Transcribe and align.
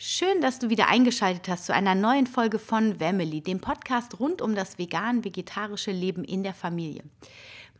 Schön, 0.00 0.40
dass 0.40 0.60
du 0.60 0.70
wieder 0.70 0.86
eingeschaltet 0.86 1.48
hast 1.48 1.66
zu 1.66 1.74
einer 1.74 1.96
neuen 1.96 2.28
Folge 2.28 2.60
von 2.60 3.00
Family, 3.00 3.40
dem 3.40 3.60
Podcast 3.60 4.20
rund 4.20 4.40
um 4.40 4.54
das 4.54 4.78
vegan-vegetarische 4.78 5.90
Leben 5.90 6.22
in 6.22 6.44
der 6.44 6.54
Familie. 6.54 7.02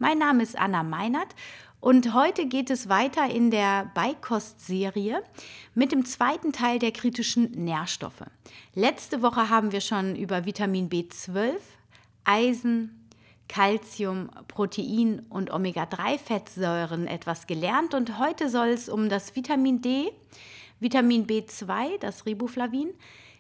Mein 0.00 0.18
Name 0.18 0.42
ist 0.42 0.58
Anna 0.58 0.82
Meinert 0.82 1.36
und 1.78 2.14
heute 2.14 2.46
geht 2.46 2.70
es 2.70 2.88
weiter 2.88 3.30
in 3.30 3.52
der 3.52 3.92
Beikost-Serie 3.94 5.22
mit 5.76 5.92
dem 5.92 6.04
zweiten 6.04 6.52
Teil 6.52 6.80
der 6.80 6.90
kritischen 6.90 7.52
Nährstoffe. 7.52 8.24
Letzte 8.74 9.22
Woche 9.22 9.48
haben 9.48 9.70
wir 9.70 9.80
schon 9.80 10.16
über 10.16 10.44
Vitamin 10.44 10.90
B12, 10.90 11.54
Eisen, 12.24 13.08
Calcium, 13.46 14.28
Protein 14.48 15.22
und 15.30 15.52
Omega-3-Fettsäuren 15.52 17.06
etwas 17.06 17.46
gelernt 17.46 17.94
und 17.94 18.18
heute 18.18 18.48
soll 18.48 18.70
es 18.70 18.88
um 18.88 19.08
das 19.08 19.36
Vitamin 19.36 19.82
D, 19.82 20.10
Vitamin 20.80 21.26
B2, 21.26 21.98
das 21.98 22.26
Riboflavin, 22.26 22.94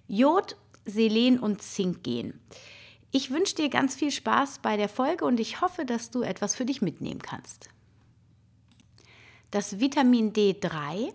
Jod, 0.06 0.56
Selen 0.84 1.38
und 1.38 1.62
Zink 1.62 2.02
gehen. 2.02 2.40
Ich 3.10 3.30
wünsche 3.30 3.54
dir 3.54 3.68
ganz 3.68 3.94
viel 3.94 4.10
Spaß 4.10 4.58
bei 4.58 4.76
der 4.76 4.88
Folge 4.88 5.24
und 5.24 5.40
ich 5.40 5.60
hoffe, 5.60 5.84
dass 5.84 6.10
du 6.10 6.22
etwas 6.22 6.54
für 6.54 6.64
dich 6.64 6.82
mitnehmen 6.82 7.22
kannst. 7.22 7.68
Das 9.50 9.80
Vitamin 9.80 10.32
D3 10.32 11.12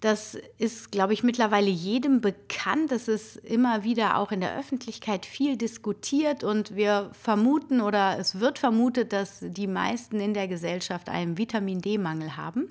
das 0.00 0.38
ist, 0.56 0.90
glaube 0.90 1.12
ich, 1.12 1.22
mittlerweile 1.22 1.68
jedem 1.68 2.20
bekannt. 2.20 2.90
Das 2.90 3.06
ist 3.06 3.36
immer 3.36 3.84
wieder 3.84 4.16
auch 4.16 4.32
in 4.32 4.40
der 4.40 4.58
Öffentlichkeit 4.58 5.26
viel 5.26 5.56
diskutiert 5.56 6.42
und 6.42 6.74
wir 6.74 7.10
vermuten 7.12 7.82
oder 7.82 8.18
es 8.18 8.40
wird 8.40 8.58
vermutet, 8.58 9.12
dass 9.12 9.40
die 9.42 9.66
meisten 9.66 10.18
in 10.18 10.32
der 10.32 10.48
Gesellschaft 10.48 11.10
einen 11.10 11.36
Vitamin 11.36 11.82
D-Mangel 11.82 12.38
haben. 12.38 12.70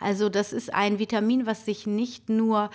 Also 0.00 0.30
das 0.30 0.52
ist 0.54 0.72
ein 0.72 0.98
Vitamin, 0.98 1.44
was 1.44 1.66
sich 1.66 1.86
nicht 1.86 2.30
nur 2.30 2.70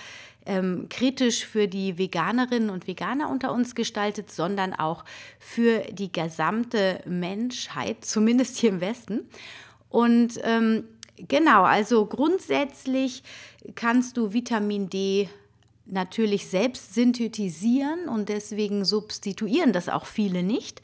ähm, 0.46 0.88
kritisch 0.90 1.46
für 1.46 1.68
die 1.68 1.98
Veganerinnen 1.98 2.70
und 2.70 2.88
Veganer 2.88 3.30
unter 3.30 3.52
uns 3.52 3.74
gestaltet, 3.74 4.32
sondern 4.32 4.74
auch 4.74 5.04
für 5.40 5.80
die 5.92 6.12
gesamte 6.12 7.02
Menschheit, 7.06 8.06
zumindest 8.06 8.58
hier 8.58 8.70
im 8.70 8.82
Westen. 8.82 9.28
Und 9.90 10.40
ähm, 10.44 10.84
Genau, 11.18 11.64
also 11.64 12.06
grundsätzlich 12.06 13.24
kannst 13.76 14.18
du 14.18 14.34
Vitamin 14.34 14.90
D 14.90 15.30
natürlich 15.86 16.48
selbst 16.48 16.94
synthetisieren 16.94 18.10
und 18.10 18.30
deswegen 18.30 18.86
substituieren 18.86 19.72
das 19.72 19.88
auch 19.88 20.06
viele 20.06 20.44
nicht. 20.44 20.82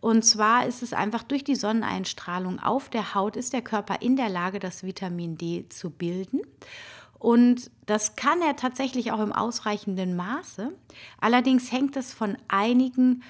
Und 0.00 0.24
zwar 0.24 0.66
ist 0.66 0.82
es 0.82 0.92
einfach 0.92 1.22
durch 1.22 1.44
die 1.44 1.54
Sonneneinstrahlung 1.54 2.58
auf 2.58 2.88
der 2.88 3.14
Haut 3.14 3.36
ist 3.36 3.52
der 3.52 3.62
Körper 3.62 4.02
in 4.02 4.16
der 4.16 4.28
Lage, 4.28 4.58
das 4.58 4.82
Vitamin 4.82 5.38
D 5.38 5.68
zu 5.68 5.90
bilden. 5.90 6.40
Und 7.18 7.70
das 7.86 8.16
kann 8.16 8.42
er 8.42 8.56
tatsächlich 8.56 9.12
auch 9.12 9.20
im 9.20 9.32
ausreichenden 9.32 10.16
Maße. 10.16 10.72
Allerdings 11.20 11.70
hängt 11.70 11.96
es 11.96 12.12
von 12.12 12.36
einigen 12.48 13.22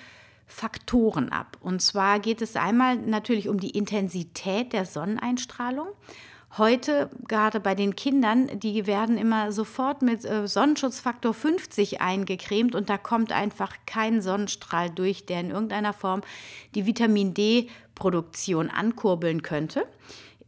Faktoren 0.47 1.31
ab. 1.31 1.59
Und 1.61 1.83
zwar 1.83 2.21
geht 2.21 2.41
es 2.41 2.57
einmal 2.57 2.97
natürlich 2.97 3.51
um 3.51 3.61
die 3.61 3.71
Intensität 3.71 4.73
der 4.73 4.87
Sonneneinstrahlung. 4.87 5.89
Heute, 6.59 7.09
gerade 7.29 7.61
bei 7.61 7.75
den 7.75 7.97
Kindern, 7.97 8.61
die 8.61 8.87
werden 8.87 9.17
immer 9.17 9.53
sofort 9.53 10.03
mit 10.03 10.23
äh, 10.27 10.47
Sonnenschutzfaktor 10.47 11.33
50 11.33 12.03
eingecremt 12.03 12.75
und 12.75 12.91
da 12.91 12.99
kommt 12.99 13.33
einfach 13.33 13.75
kein 13.87 14.21
Sonnenstrahl 14.21 14.91
durch, 14.91 15.25
der 15.25 15.41
in 15.41 15.51
irgendeiner 15.51 15.95
Form 15.95 16.21
die 16.75 16.85
Vitamin 16.85 17.33
D-Produktion 17.33 18.69
ankurbeln 18.69 19.41
könnte. 19.41 19.87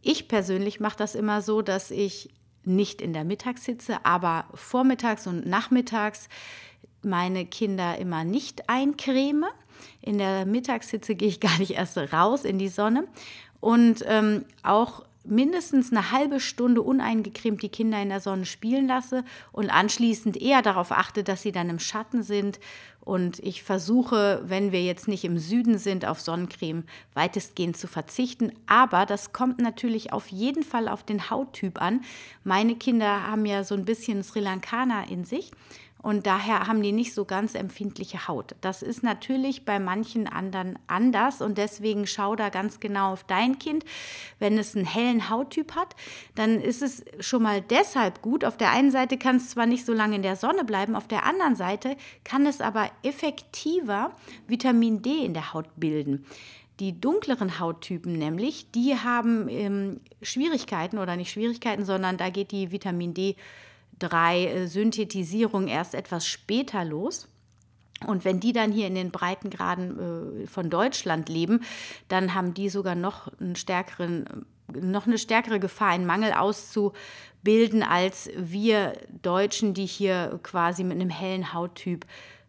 Ich 0.02 0.28
persönlich 0.28 0.78
mache 0.78 0.98
das 0.98 1.14
immer 1.14 1.40
so, 1.40 1.62
dass 1.62 1.90
ich 1.90 2.28
nicht 2.64 3.00
in 3.00 3.14
der 3.14 3.24
Mittagshitze, 3.24 4.04
aber 4.04 4.44
vormittags 4.52 5.26
und 5.26 5.46
nachmittags 5.46 6.28
meine 7.00 7.46
Kinder 7.46 7.96
immer 7.96 8.24
nicht 8.24 8.68
eincreme. 8.68 9.46
In 10.02 10.18
der 10.18 10.44
Mittagshitze 10.44 11.14
gehe 11.14 11.28
ich 11.28 11.40
gar 11.40 11.58
nicht 11.58 11.72
erst 11.72 11.96
raus 12.12 12.44
in 12.44 12.58
die 12.58 12.68
Sonne. 12.68 13.08
Und 13.60 14.04
ähm, 14.06 14.44
auch 14.62 15.04
mindestens 15.24 15.90
eine 15.90 16.10
halbe 16.10 16.40
Stunde 16.40 16.82
uneingecremt 16.82 17.62
die 17.62 17.68
Kinder 17.68 18.00
in 18.00 18.10
der 18.10 18.20
Sonne 18.20 18.46
spielen 18.46 18.86
lasse 18.86 19.24
und 19.52 19.70
anschließend 19.70 20.36
eher 20.36 20.62
darauf 20.62 20.92
achte, 20.92 21.24
dass 21.24 21.42
sie 21.42 21.52
dann 21.52 21.70
im 21.70 21.78
Schatten 21.78 22.22
sind. 22.22 22.60
Und 23.00 23.38
ich 23.40 23.62
versuche, 23.62 24.42
wenn 24.46 24.72
wir 24.72 24.82
jetzt 24.82 25.08
nicht 25.08 25.24
im 25.24 25.38
Süden 25.38 25.76
sind, 25.76 26.06
auf 26.06 26.20
Sonnencreme 26.20 26.84
weitestgehend 27.12 27.76
zu 27.76 27.86
verzichten. 27.86 28.52
Aber 28.66 29.04
das 29.04 29.32
kommt 29.32 29.58
natürlich 29.58 30.12
auf 30.12 30.28
jeden 30.28 30.62
Fall 30.62 30.88
auf 30.88 31.02
den 31.02 31.28
Hauttyp 31.28 31.82
an. 31.82 32.00
Meine 32.44 32.76
Kinder 32.76 33.26
haben 33.26 33.44
ja 33.44 33.62
so 33.62 33.74
ein 33.74 33.84
bisschen 33.84 34.22
Sri 34.22 34.40
Lankaner 34.40 35.10
in 35.10 35.24
sich. 35.24 35.50
Und 36.04 36.26
daher 36.26 36.66
haben 36.66 36.82
die 36.82 36.92
nicht 36.92 37.14
so 37.14 37.24
ganz 37.24 37.54
empfindliche 37.54 38.28
Haut. 38.28 38.56
Das 38.60 38.82
ist 38.82 39.02
natürlich 39.02 39.64
bei 39.64 39.78
manchen 39.78 40.28
anderen 40.28 40.78
anders 40.86 41.40
und 41.40 41.56
deswegen 41.56 42.06
schau 42.06 42.36
da 42.36 42.50
ganz 42.50 42.78
genau 42.78 43.14
auf 43.14 43.24
dein 43.24 43.58
Kind. 43.58 43.86
Wenn 44.38 44.58
es 44.58 44.76
einen 44.76 44.84
hellen 44.84 45.30
Hauttyp 45.30 45.74
hat, 45.74 45.96
dann 46.34 46.60
ist 46.60 46.82
es 46.82 47.06
schon 47.20 47.42
mal 47.42 47.62
deshalb 47.62 48.20
gut. 48.20 48.44
Auf 48.44 48.58
der 48.58 48.70
einen 48.70 48.90
Seite 48.90 49.16
kann 49.16 49.36
es 49.36 49.48
zwar 49.48 49.64
nicht 49.64 49.86
so 49.86 49.94
lange 49.94 50.16
in 50.16 50.22
der 50.22 50.36
Sonne 50.36 50.64
bleiben, 50.64 50.94
auf 50.94 51.08
der 51.08 51.24
anderen 51.24 51.56
Seite 51.56 51.96
kann 52.22 52.44
es 52.44 52.60
aber 52.60 52.90
effektiver 53.02 54.14
Vitamin 54.46 55.00
D 55.00 55.24
in 55.24 55.32
der 55.32 55.54
Haut 55.54 55.68
bilden. 55.76 56.26
Die 56.80 57.00
dunkleren 57.00 57.58
Hauttypen 57.58 58.12
nämlich, 58.12 58.70
die 58.72 58.94
haben 58.94 59.48
ähm, 59.48 60.00
Schwierigkeiten 60.20 60.98
oder 60.98 61.16
nicht 61.16 61.30
Schwierigkeiten, 61.30 61.86
sondern 61.86 62.18
da 62.18 62.28
geht 62.28 62.50
die 62.50 62.72
Vitamin 62.72 63.14
D 63.14 63.36
3 63.98 64.44
äh, 64.44 64.66
Synthetisierung 64.66 65.68
erst 65.68 65.94
etwas 65.94 66.26
später 66.26 66.84
los. 66.84 67.28
Und 68.06 68.24
wenn 68.24 68.40
die 68.40 68.52
dann 68.52 68.72
hier 68.72 68.86
in 68.86 68.94
den 68.94 69.10
Breitengraden 69.10 70.44
äh, 70.44 70.46
von 70.46 70.70
Deutschland 70.70 71.28
leben, 71.28 71.62
dann 72.08 72.34
haben 72.34 72.54
die 72.54 72.68
sogar 72.68 72.94
noch, 72.94 73.28
stärkeren, 73.54 74.46
noch 74.72 75.06
eine 75.06 75.18
stärkere 75.18 75.60
Gefahr, 75.60 75.88
einen 75.88 76.06
Mangel 76.06 76.32
auszubilden, 76.32 77.82
als 77.82 78.30
wir 78.36 78.94
Deutschen, 79.22 79.74
die 79.74 79.86
hier 79.86 80.38
quasi 80.42 80.84
mit 80.84 81.00
einem 81.00 81.10
hellen 81.10 81.54
Hauttyp 81.54 82.04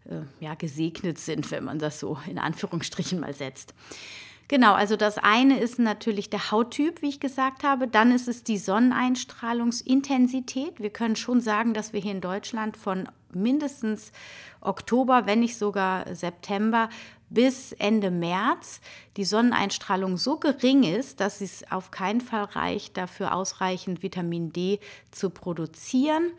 äh, 0.10 0.22
ja, 0.40 0.56
gesegnet 0.56 1.20
sind, 1.20 1.50
wenn 1.52 1.64
man 1.64 1.80
das 1.80 2.00
so 2.00 2.18
in 2.28 2.38
Anführungsstrichen 2.38 3.20
mal 3.20 3.34
setzt. 3.34 3.74
Genau, 4.48 4.74
also 4.74 4.96
das 4.96 5.18
eine 5.18 5.60
ist 5.60 5.80
natürlich 5.80 6.30
der 6.30 6.52
Hauttyp, 6.52 7.02
wie 7.02 7.10
ich 7.10 7.20
gesagt 7.20 7.64
habe. 7.64 7.88
Dann 7.88 8.12
ist 8.12 8.28
es 8.28 8.44
die 8.44 8.60
Sonneneinstrahlungsintensität. 8.60 10.80
Wir 10.80 10.92
können 10.92 11.16
schon 11.16 11.42
sagen, 11.42 11.74
dass 11.74 11.94
wir 11.94 12.00
hier 12.00 12.12
in 12.12 12.22
Deutschland 12.22 12.78
von 12.78 13.10
mindestens 13.34 14.12
Oktober, 14.62 15.26
wenn 15.26 15.40
nicht 15.40 15.58
sogar 15.58 16.14
September 16.14 16.90
bis 17.30 17.72
Ende 17.74 18.12
März 18.12 18.82
die 19.18 19.26
Sonneneinstrahlung 19.26 20.18
so 20.18 20.38
gering 20.38 20.84
ist, 20.84 21.22
dass 21.22 21.42
es 21.42 21.64
auf 21.72 21.90
keinen 21.90 22.22
Fall 22.22 22.44
reicht, 22.44 22.98
dafür 22.98 23.34
ausreichend 23.34 24.04
Vitamin 24.04 24.54
D 24.54 24.80
zu 25.10 25.32
produzieren. 25.32 26.34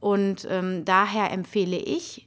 Und 0.00 0.44
ähm, 0.50 0.84
daher 0.84 1.30
empfehle 1.30 1.76
ich 1.76 2.26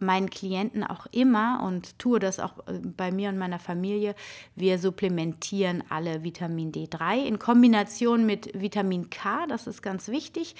meinen 0.00 0.30
Klienten 0.30 0.84
auch 0.84 1.06
immer 1.06 1.62
und 1.66 1.98
tue 1.98 2.18
das 2.18 2.38
auch 2.38 2.58
äh, 2.66 2.78
bei 2.78 3.10
mir 3.10 3.28
und 3.28 3.38
meiner 3.38 3.58
Familie, 3.58 4.14
wir 4.54 4.78
supplementieren 4.78 5.82
alle 5.88 6.22
Vitamin 6.22 6.72
D3 6.72 7.24
in 7.24 7.38
Kombination 7.38 8.26
mit 8.26 8.50
Vitamin 8.58 9.10
K, 9.10 9.46
das 9.46 9.66
ist 9.66 9.82
ganz 9.82 10.08
wichtig. 10.08 10.54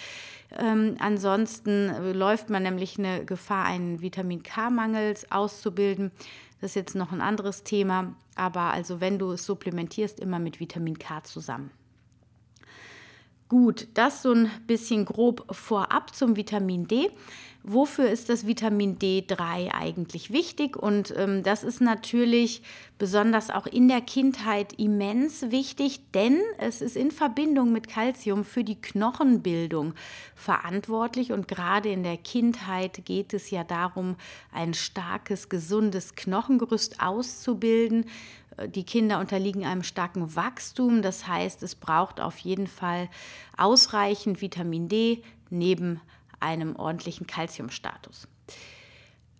Ähm, 0.59 0.97
ansonsten 0.99 1.89
äh, 1.89 2.13
läuft 2.13 2.51
man 2.51 2.63
nämlich 2.63 2.99
eine 2.99 3.25
Gefahr, 3.25 3.65
einen 3.65 4.01
Vitamin 4.01 4.43
K-Mangel 4.43 5.15
auszubilden. 5.31 6.11
Das 6.61 6.73
ist 6.73 6.75
jetzt 6.75 6.95
noch 6.95 7.13
ein 7.13 7.21
anderes 7.21 7.63
Thema, 7.63 8.15
aber 8.35 8.73
also 8.73 9.01
wenn 9.01 9.19
du 9.19 9.33
es 9.33 9.47
supplementierst, 9.47 10.19
immer 10.19 10.39
mit 10.39 10.59
Vitamin 10.61 10.99
K 10.99 11.23
zusammen. 11.23 11.71
Gut, 13.49 13.89
das 13.95 14.23
so 14.23 14.33
ein 14.33 14.51
bisschen 14.67 15.07
grob 15.07 15.47
vorab 15.55 16.15
zum 16.15 16.37
Vitamin 16.37 16.87
D. 16.87 17.11
Wofür 17.63 18.09
ist 18.09 18.29
das 18.29 18.47
Vitamin 18.47 18.99
D3 18.99 19.73
eigentlich 19.73 20.31
wichtig? 20.31 20.77
Und 20.77 21.13
ähm, 21.17 21.43
das 21.43 21.65
ist 21.65 21.81
natürlich 21.81 22.63
besonders 22.99 23.51
auch 23.51 23.67
in 23.67 23.89
der 23.89 24.01
Kindheit 24.01 24.75
immens 24.75 25.51
wichtig, 25.51 26.01
denn 26.13 26.41
es 26.59 26.81
ist 26.81 26.97
in 26.97 27.11
Verbindung 27.11 27.73
mit 27.73 27.89
Kalzium 27.89 28.45
für 28.45 28.65
die 28.65 28.81
Knochenbildung 28.81 29.95
verantwortlich. 30.35 31.33
Und 31.33 31.49
gerade 31.49 31.91
in 31.91 32.03
der 32.03 32.17
Kindheit 32.17 33.05
geht 33.07 33.35
es 33.35 33.51
ja 33.51 33.65
darum, 33.65 34.17
ein 34.53 34.73
starkes, 34.73 35.49
gesundes 35.49 36.15
Knochengerüst 36.15 37.01
auszubilden. 37.01 38.07
Die 38.67 38.85
Kinder 38.85 39.21
unterliegen 39.21 39.65
einem 39.65 39.83
starken 39.83 40.35
Wachstum, 40.35 41.03
das 41.03 41.27
heißt, 41.27 41.63
es 41.63 41.75
braucht 41.75 42.21
auf 42.21 42.39
jeden 42.39 42.67
Fall 42.67 43.09
ausreichend 43.57 44.41
Vitamin 44.41 44.89
D 44.89 45.23
neben 45.51 46.01
einem 46.41 46.77
ordentlichen 46.77 47.27
Kalziumstatus. 47.27 48.29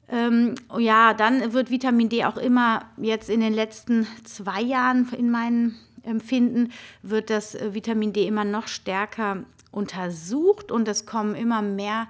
Ähm, 0.09 0.55
ja, 0.79 1.13
dann 1.15 1.53
wird 1.53 1.71
Vitamin 1.71 2.09
D 2.09 2.25
auch 2.25 2.37
immer 2.37 2.87
jetzt 2.97 3.29
in 3.29 3.41
den 3.41 3.53
letzten 3.53 4.07
zwei 4.25 4.63
Jahren 4.63 5.09
in 5.13 5.31
meinem 5.31 5.75
Empfinden 6.03 6.73
wird 7.03 7.29
das 7.29 7.57
Vitamin 7.75 8.13
D 8.13 8.27
immer 8.27 8.45
noch 8.45 8.69
stärker 8.69 9.45
untersucht 9.71 10.73
und 10.73 10.89
es 10.89 11.05
kommen 11.05 11.35
immer 11.35 11.61
mehr 11.61 12.09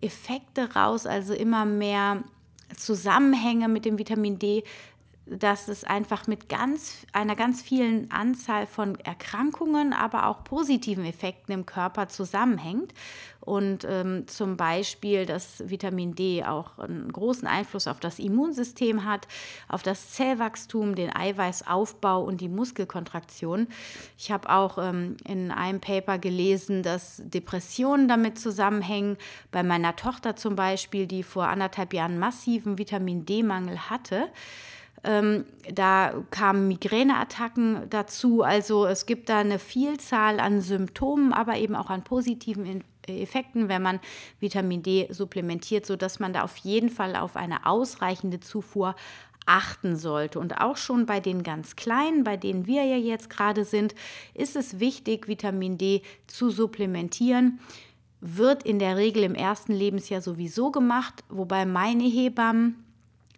Effekte 0.00 0.74
raus, 0.74 1.06
also 1.06 1.34
immer 1.34 1.64
mehr 1.64 2.24
Zusammenhänge 2.76 3.68
mit 3.68 3.84
dem 3.84 3.98
Vitamin 3.98 4.38
D, 4.38 4.64
dass 5.30 5.68
es 5.68 5.84
einfach 5.84 6.26
mit 6.26 6.48
ganz, 6.48 7.06
einer 7.12 7.36
ganz 7.36 7.62
vielen 7.62 8.10
Anzahl 8.10 8.66
von 8.66 8.98
Erkrankungen, 9.00 9.92
aber 9.92 10.26
auch 10.26 10.44
positiven 10.44 11.04
Effekten 11.04 11.52
im 11.52 11.66
Körper 11.66 12.08
zusammenhängt. 12.08 12.92
Und 13.40 13.86
ähm, 13.88 14.28
zum 14.28 14.58
Beispiel, 14.58 15.24
dass 15.24 15.62
Vitamin 15.70 16.14
D 16.14 16.44
auch 16.44 16.78
einen 16.78 17.10
großen 17.10 17.48
Einfluss 17.48 17.86
auf 17.86 17.98
das 17.98 18.18
Immunsystem 18.18 19.06
hat, 19.06 19.26
auf 19.68 19.82
das 19.82 20.10
Zellwachstum, 20.10 20.94
den 20.94 21.14
Eiweißaufbau 21.14 22.22
und 22.22 22.42
die 22.42 22.48
Muskelkontraktion. 22.48 23.68
Ich 24.18 24.30
habe 24.30 24.50
auch 24.50 24.76
ähm, 24.76 25.16
in 25.26 25.50
einem 25.50 25.80
Paper 25.80 26.18
gelesen, 26.18 26.82
dass 26.82 27.22
Depressionen 27.24 28.06
damit 28.06 28.38
zusammenhängen. 28.38 29.16
Bei 29.50 29.62
meiner 29.62 29.96
Tochter 29.96 30.36
zum 30.36 30.54
Beispiel, 30.54 31.06
die 31.06 31.22
vor 31.22 31.48
anderthalb 31.48 31.94
Jahren 31.94 32.18
massiven 32.18 32.76
Vitamin 32.76 33.24
D-Mangel 33.24 33.88
hatte. 33.88 34.28
Ähm, 35.04 35.44
da 35.72 36.24
kamen 36.30 36.68
Migräneattacken 36.68 37.88
dazu. 37.90 38.42
Also 38.42 38.86
es 38.86 39.06
gibt 39.06 39.28
da 39.28 39.38
eine 39.38 39.58
Vielzahl 39.58 40.40
an 40.40 40.60
Symptomen, 40.60 41.32
aber 41.32 41.56
eben 41.56 41.76
auch 41.76 41.90
an 41.90 42.02
positiven 42.02 42.82
Effekten, 43.06 43.68
wenn 43.68 43.82
man 43.82 44.00
Vitamin 44.40 44.82
D 44.82 45.08
supplementiert, 45.10 45.86
sodass 45.86 46.18
man 46.18 46.32
da 46.32 46.42
auf 46.42 46.56
jeden 46.58 46.90
Fall 46.90 47.16
auf 47.16 47.36
eine 47.36 47.64
ausreichende 47.66 48.40
Zufuhr 48.40 48.94
achten 49.46 49.96
sollte. 49.96 50.38
Und 50.38 50.60
auch 50.60 50.76
schon 50.76 51.06
bei 51.06 51.20
den 51.20 51.42
ganz 51.42 51.74
Kleinen, 51.74 52.22
bei 52.22 52.36
denen 52.36 52.66
wir 52.66 52.84
ja 52.84 52.96
jetzt 52.96 53.30
gerade 53.30 53.64
sind, 53.64 53.94
ist 54.34 54.56
es 54.56 54.78
wichtig, 54.78 55.26
Vitamin 55.26 55.78
D 55.78 56.02
zu 56.26 56.50
supplementieren. 56.50 57.60
Wird 58.20 58.64
in 58.64 58.78
der 58.78 58.96
Regel 58.96 59.22
im 59.22 59.34
ersten 59.34 59.72
Lebensjahr 59.72 60.20
sowieso 60.20 60.70
gemacht, 60.70 61.24
wobei 61.28 61.64
meine 61.64 62.04
Hebammen 62.04 62.84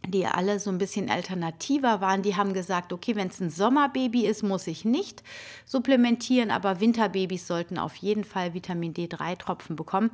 die 0.07 0.27
alle 0.27 0.59
so 0.59 0.71
ein 0.71 0.79
bisschen 0.79 1.11
alternativer 1.11 2.01
waren, 2.01 2.23
die 2.23 2.37
haben 2.37 2.55
gesagt, 2.55 2.93
okay, 2.93 3.17
wenn 3.17 3.29
es 3.29 3.41
ein 3.41 3.51
Sommerbaby 3.51 4.27
ist, 4.27 4.43
muss 4.43 4.67
ich 4.67 4.85
nicht 4.85 5.23
supplementieren, 5.67 6.51
aber 6.51 6.81
Winterbabys 6.81 7.47
sollten 7.47 7.79
auf 7.79 7.97
jeden 7.97 8.25
Fall 8.25 8.55
Vitamin 8.55 8.95
D3-Tropfen 8.95 9.77
bekommen. 9.77 10.11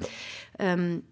Ähm, 0.59 1.05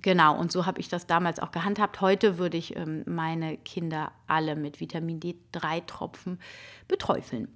genau, 0.00 0.38
und 0.38 0.50
so 0.50 0.64
habe 0.64 0.80
ich 0.80 0.88
das 0.88 1.06
damals 1.06 1.40
auch 1.40 1.52
gehandhabt. 1.52 2.00
Heute 2.00 2.38
würde 2.38 2.56
ich 2.56 2.74
ähm, 2.76 3.02
meine 3.06 3.58
Kinder 3.58 4.12
alle 4.26 4.56
mit 4.56 4.80
Vitamin 4.80 5.20
D3-Tropfen 5.20 6.40
beträufeln. 6.88 7.48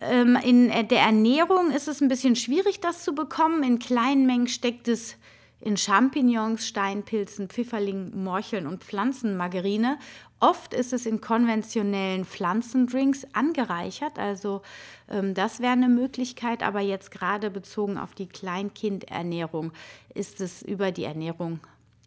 Ähm, 0.00 0.38
in 0.42 0.68
der 0.68 1.00
Ernährung 1.00 1.72
ist 1.72 1.88
es 1.88 2.00
ein 2.00 2.08
bisschen 2.08 2.36
schwierig, 2.36 2.80
das 2.80 3.02
zu 3.02 3.14
bekommen. 3.14 3.64
In 3.64 3.80
kleinen 3.80 4.26
Mengen 4.26 4.48
steckt 4.48 4.86
es 4.86 5.16
in 5.60 5.76
Champignons, 5.76 6.66
Steinpilzen, 6.66 7.48
Pfifferlingen, 7.48 8.22
Morcheln 8.22 8.66
und 8.66 8.84
Pflanzenmargarine. 8.84 9.98
Oft 10.40 10.74
ist 10.74 10.92
es 10.92 11.06
in 11.06 11.20
konventionellen 11.20 12.24
Pflanzendrinks 12.24 13.26
angereichert, 13.32 14.18
also 14.18 14.62
ähm, 15.08 15.32
das 15.32 15.60
wäre 15.60 15.72
eine 15.72 15.88
Möglichkeit, 15.88 16.62
aber 16.62 16.80
jetzt 16.80 17.10
gerade 17.10 17.50
bezogen 17.50 17.96
auf 17.96 18.14
die 18.14 18.28
Kleinkindernährung 18.28 19.72
ist 20.12 20.40
es 20.40 20.62
über 20.62 20.92
die 20.92 21.04
Ernährung 21.04 21.60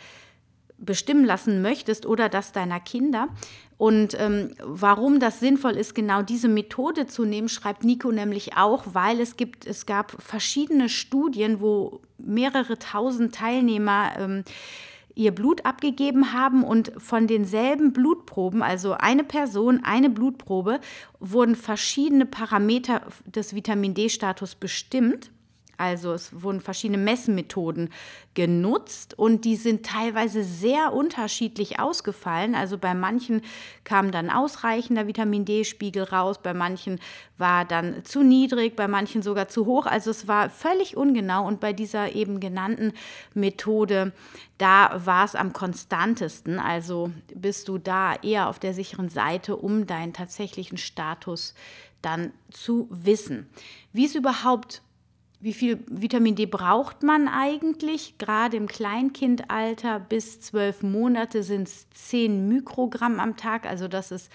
bestimmen 0.77 1.25
lassen 1.25 1.61
möchtest 1.61 2.05
oder 2.05 2.27
das 2.27 2.51
deiner 2.51 2.79
Kinder. 2.79 3.29
Und 3.77 4.15
ähm, 4.19 4.53
warum 4.63 5.19
das 5.19 5.39
sinnvoll 5.39 5.71
ist, 5.71 5.95
genau 5.95 6.21
diese 6.21 6.47
Methode 6.47 7.07
zu 7.07 7.25
nehmen, 7.25 7.49
schreibt 7.49 7.83
Nico 7.83 8.11
nämlich 8.11 8.55
auch, 8.55 8.85
weil 8.93 9.19
es 9.19 9.37
gibt, 9.37 9.65
es 9.65 9.85
gab 9.85 10.21
verschiedene 10.21 10.87
Studien, 10.87 11.61
wo 11.61 12.01
mehrere 12.17 12.77
tausend 12.77 13.33
Teilnehmer 13.33 14.11
ähm, 14.19 14.43
ihr 15.21 15.33
Blut 15.33 15.65
abgegeben 15.65 16.33
haben 16.33 16.63
und 16.63 16.91
von 16.97 17.27
denselben 17.27 17.93
Blutproben, 17.93 18.63
also 18.63 18.93
eine 18.93 19.23
Person, 19.23 19.81
eine 19.83 20.09
Blutprobe, 20.09 20.79
wurden 21.19 21.55
verschiedene 21.55 22.25
Parameter 22.25 23.03
des 23.25 23.55
Vitamin 23.55 23.93
D-Status 23.93 24.55
bestimmt. 24.55 25.31
Also 25.81 26.13
es 26.13 26.43
wurden 26.43 26.61
verschiedene 26.61 26.99
Messmethoden 26.99 27.89
genutzt 28.35 29.17
und 29.17 29.43
die 29.43 29.55
sind 29.55 29.85
teilweise 29.85 30.43
sehr 30.43 30.93
unterschiedlich 30.93 31.79
ausgefallen. 31.79 32.53
Also 32.53 32.77
bei 32.77 32.93
manchen 32.93 33.41
kam 33.83 34.11
dann 34.11 34.29
ausreichender 34.29 35.07
Vitamin 35.07 35.43
D-Spiegel 35.43 36.03
raus, 36.03 36.39
bei 36.41 36.53
manchen 36.53 36.99
war 37.37 37.65
dann 37.65 38.05
zu 38.05 38.21
niedrig, 38.21 38.75
bei 38.75 38.87
manchen 38.87 39.21
sogar 39.23 39.49
zu 39.49 39.65
hoch. 39.65 39.87
Also 39.87 40.11
es 40.11 40.27
war 40.27 40.49
völlig 40.49 40.95
ungenau 40.95 41.47
und 41.47 41.59
bei 41.59 41.73
dieser 41.73 42.15
eben 42.15 42.39
genannten 42.39 42.93
Methode, 43.33 44.13
da 44.59 45.01
war 45.03 45.25
es 45.25 45.35
am 45.35 45.51
konstantesten. 45.51 46.59
Also 46.59 47.11
bist 47.33 47.67
du 47.67 47.79
da 47.79 48.15
eher 48.15 48.47
auf 48.47 48.59
der 48.59 48.73
sicheren 48.73 49.09
Seite, 49.09 49.55
um 49.55 49.87
deinen 49.87 50.13
tatsächlichen 50.13 50.77
Status 50.77 51.55
dann 52.01 52.31
zu 52.49 52.87
wissen. 52.89 53.49
Wie 53.93 54.05
es 54.05 54.15
überhaupt 54.15 54.81
wie 55.41 55.53
viel 55.53 55.83
Vitamin 55.87 56.35
D 56.35 56.45
braucht 56.45 57.01
man 57.01 57.27
eigentlich? 57.27 58.17
Gerade 58.19 58.57
im 58.57 58.67
Kleinkindalter 58.67 59.99
bis 59.99 60.39
zwölf 60.39 60.83
Monate 60.83 61.41
sind 61.41 61.67
es 61.67 61.89
10 61.89 62.47
Mikrogramm 62.47 63.19
am 63.19 63.37
Tag, 63.37 63.65
also 63.65 63.87
das 63.87 64.11
ist 64.11 64.31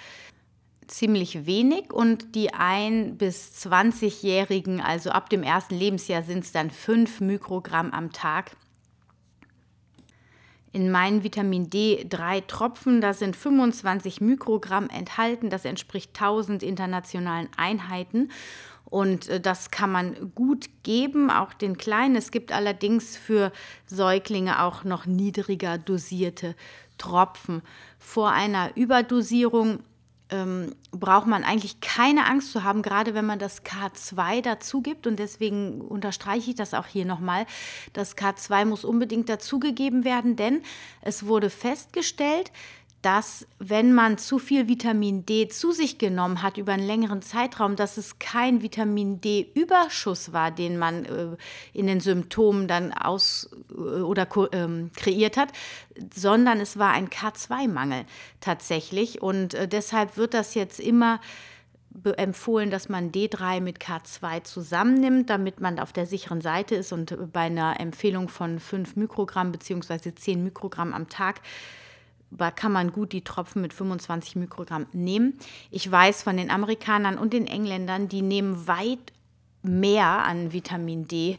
ziemlich 0.89 1.47
wenig. 1.47 1.93
Und 1.93 2.35
die 2.35 2.53
1 2.53 3.19
bis 3.19 3.67
20-Jährigen, 3.67 4.81
also 4.81 5.11
ab 5.11 5.31
dem 5.31 5.43
ersten 5.43 5.77
Lebensjahr, 5.77 6.23
sind 6.23 6.45
es 6.45 6.53
dann 6.53 6.71
5 6.71 7.21
Mikrogramm 7.21 7.93
am 7.93 8.13
Tag. 8.13 8.57
In 10.73 10.91
meinen 10.91 11.23
Vitamin 11.23 11.71
D3 11.71 12.47
Tropfen, 12.47 13.01
da 13.01 13.15
sind 13.15 13.37
25 13.37 14.21
Mikrogramm 14.21 14.89
enthalten, 14.91 15.51
das 15.51 15.65
entspricht 15.65 16.11
1000 16.11 16.63
internationalen 16.63 17.49
Einheiten. 17.57 18.31
Und 18.87 19.29
äh, 19.29 19.41
das 19.41 19.71
kann 19.71 19.93
man 19.93 20.33
gut 20.35 20.69
geben, 20.83 21.31
auch 21.31 21.53
den 21.53 21.77
Kleinen. 21.77 22.17
Es 22.17 22.31
gibt 22.31 22.53
allerdings 22.53 23.17
für 23.17 23.53
Säuglinge 23.87 24.63
auch 24.63 24.85
noch 24.85 25.07
niedriger 25.07 25.79
dosierte 25.79 26.55
Tropfen. 26.99 27.63
Vor 27.99 28.31
einer 28.31 28.77
Überdosierung 28.77 29.81
ähm, 30.29 30.75
braucht 30.91 31.27
man 31.27 31.45
eigentlich 31.45 31.81
keine 31.81 32.27
Angst 32.27 32.51
zu 32.51 32.65
haben, 32.65 32.83
gerade 32.83 33.15
wenn 33.15 33.27
man 33.27 33.39
das 33.39 33.65
K2 33.65 34.43
dazu 34.43 34.83
gibt. 34.83 35.07
Und 35.07 35.19
deswegen 35.19 35.81
unterstreiche 35.81 36.51
ich 36.51 36.57
das 36.57 36.75
auch 36.75 36.87
hier 36.87 37.05
nochmal. 37.05 37.47
Das 37.93 38.17
K2 38.17 38.65
muss 38.65 38.85
unbedingt 38.85 39.29
dazugegeben 39.29 40.05
werden, 40.05 40.37
denn 40.37 40.63
es 41.03 41.27
wurde 41.27 41.51
festgestellt, 41.51 42.51
dass 43.03 43.47
wenn 43.59 43.93
man 43.93 44.19
zu 44.19 44.39
viel 44.39 44.69
Vitamin 44.69 45.25
D 45.27 45.49
zu 45.49 45.73
sich 45.73 45.99
genommen 45.99 46.43
hat 46.43 46.59
über 46.59 46.73
einen 46.73 46.87
längeren 46.87 47.23
Zeitraum, 47.23 47.77
dass 47.77 47.99
es 47.99 48.19
kein 48.19 48.63
Vitamin 48.63 49.21
D-Überschuss 49.21 50.33
war, 50.33 50.51
den 50.51 50.79
man 50.79 51.05
äh, 51.05 51.37
in 51.73 51.87
den 51.87 52.01
Symptomen 52.01 52.67
dann 52.67 52.93
aus 52.93 53.51
äh, 53.71 53.75
oder 53.75 54.27
ähm, 54.53 54.91
kreiert 54.97 55.37
hat, 55.37 55.51
sondern 56.15 56.59
es 56.59 56.79
war 56.79 56.93
ein 56.93 57.09
K2-Mangel 57.09 58.07
tatsächlich. 58.41 59.23
Und 59.23 59.55
äh, 59.55 59.69
deshalb 59.69 60.17
wird 60.17 60.35
das 60.35 60.55
jetzt 60.55 60.81
immer 60.81 61.21
empfohlen, 62.17 62.71
dass 62.71 62.89
man 62.89 63.11
D3 63.11 63.61
mit 63.61 63.79
K2 63.79 64.43
zusammennimmt, 64.43 65.31
damit 65.31 65.61
man 65.61 65.79
auf 65.79 65.93
der 65.93 66.07
sicheren 66.07 66.41
Seite 66.41 66.75
ist 66.75 66.93
und 66.93 67.33
bei 67.33 67.43
einer 67.43 67.81
Empfehlung 67.81 68.29
von 68.29 68.61
5 68.61 68.97
Mikrogramm 68.97 69.53
bzw. 69.53 70.15
10 70.15 70.43
Mikrogramm 70.43 70.93
am 70.93 71.09
Tag 71.09 71.41
kann 72.55 72.73
man 72.73 72.93
gut 72.93 73.13
die 73.13 73.23
Tropfen 73.23 73.63
mit 73.63 73.73
25 73.73 74.37
Mikrogramm 74.37 74.87
nehmen. 74.93 75.39
Ich 75.71 75.91
weiß 75.91 76.23
von 76.23 76.37
den 76.37 76.51
Amerikanern 76.51 77.19
und 77.19 77.33
den 77.33 77.47
Engländern, 77.47 78.09
die 78.09 78.23
nehmen 78.23 78.67
weit 78.67 79.13
mehr 79.63 80.07
an 80.07 80.53
Vitamin 80.53 81.09
D 81.09 81.39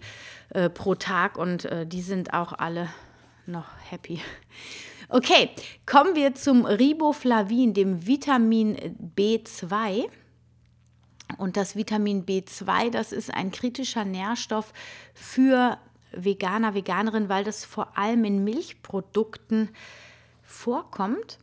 äh, 0.49 0.69
pro 0.69 0.95
Tag 0.95 1.37
und 1.37 1.65
äh, 1.65 1.85
die 1.85 2.01
sind 2.01 2.33
auch 2.33 2.53
alle 2.53 2.89
noch 3.45 3.65
happy. 3.89 4.19
Okay, 5.09 5.49
kommen 5.85 6.15
wir 6.15 6.35
zum 6.35 6.65
Riboflavin, 6.65 7.73
dem 7.73 8.05
Vitamin 8.05 8.75
B2. 9.15 10.09
Und 11.37 11.55
das 11.55 11.77
Vitamin 11.77 12.25
B2, 12.25 12.89
das 12.89 13.13
ist 13.13 13.33
ein 13.33 13.51
kritischer 13.51 14.03
Nährstoff 14.03 14.73
für 15.13 15.77
Veganer, 16.11 16.73
Veganerinnen, 16.73 17.29
weil 17.29 17.45
das 17.45 17.63
vor 17.63 17.97
allem 17.97 18.25
in 18.25 18.43
Milchprodukten 18.43 19.69
äh, 19.69 19.71
vorkommt. 20.47 21.37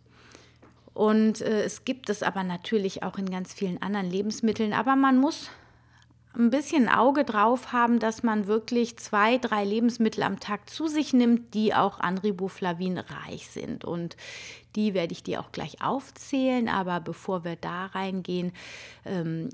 Und 0.95 1.41
äh, 1.41 1.63
es 1.63 1.85
gibt 1.85 2.09
es 2.09 2.23
aber 2.23 2.43
natürlich 2.43 3.03
auch 3.03 3.19
in 3.19 3.31
ganz 3.31 3.53
vielen 3.53 3.81
anderen 3.83 4.11
Lebensmitteln. 4.11 4.73
Aber 4.73 4.97
man 4.97 5.19
muss 5.19 5.51
ein 6.37 6.51
bisschen 6.51 6.89
Auge 6.89 7.25
drauf 7.25 7.73
haben, 7.73 8.01
dass 8.01 8.23
man 8.23 8.47
wirklich 8.47 8.97
zwei, 8.97 9.39
drei 9.39 9.65
Lebensmittel 9.65 10.23
am 10.25 10.41
Tag 10.41 10.69
zu 10.69 10.89
sich 10.89 11.13
nimmt, 11.13 11.55
die 11.55 11.75
auch 11.75 12.01
an 12.01 12.19
Riboflavin 12.19 12.99
reich 12.99 13.49
sind. 13.49 13.85
Und 13.85 14.17
die 14.75 14.95
werde 14.95 15.13
ich 15.13 15.23
dir 15.23 15.41
auch 15.41 15.53
gleich 15.53 15.81
aufzählen. 15.83 16.69
Aber 16.69 17.01
bevor 17.01 17.45
wir 17.45 17.57
da 17.57 17.87
reingehen, 17.87 18.53
ähm, 19.05 19.49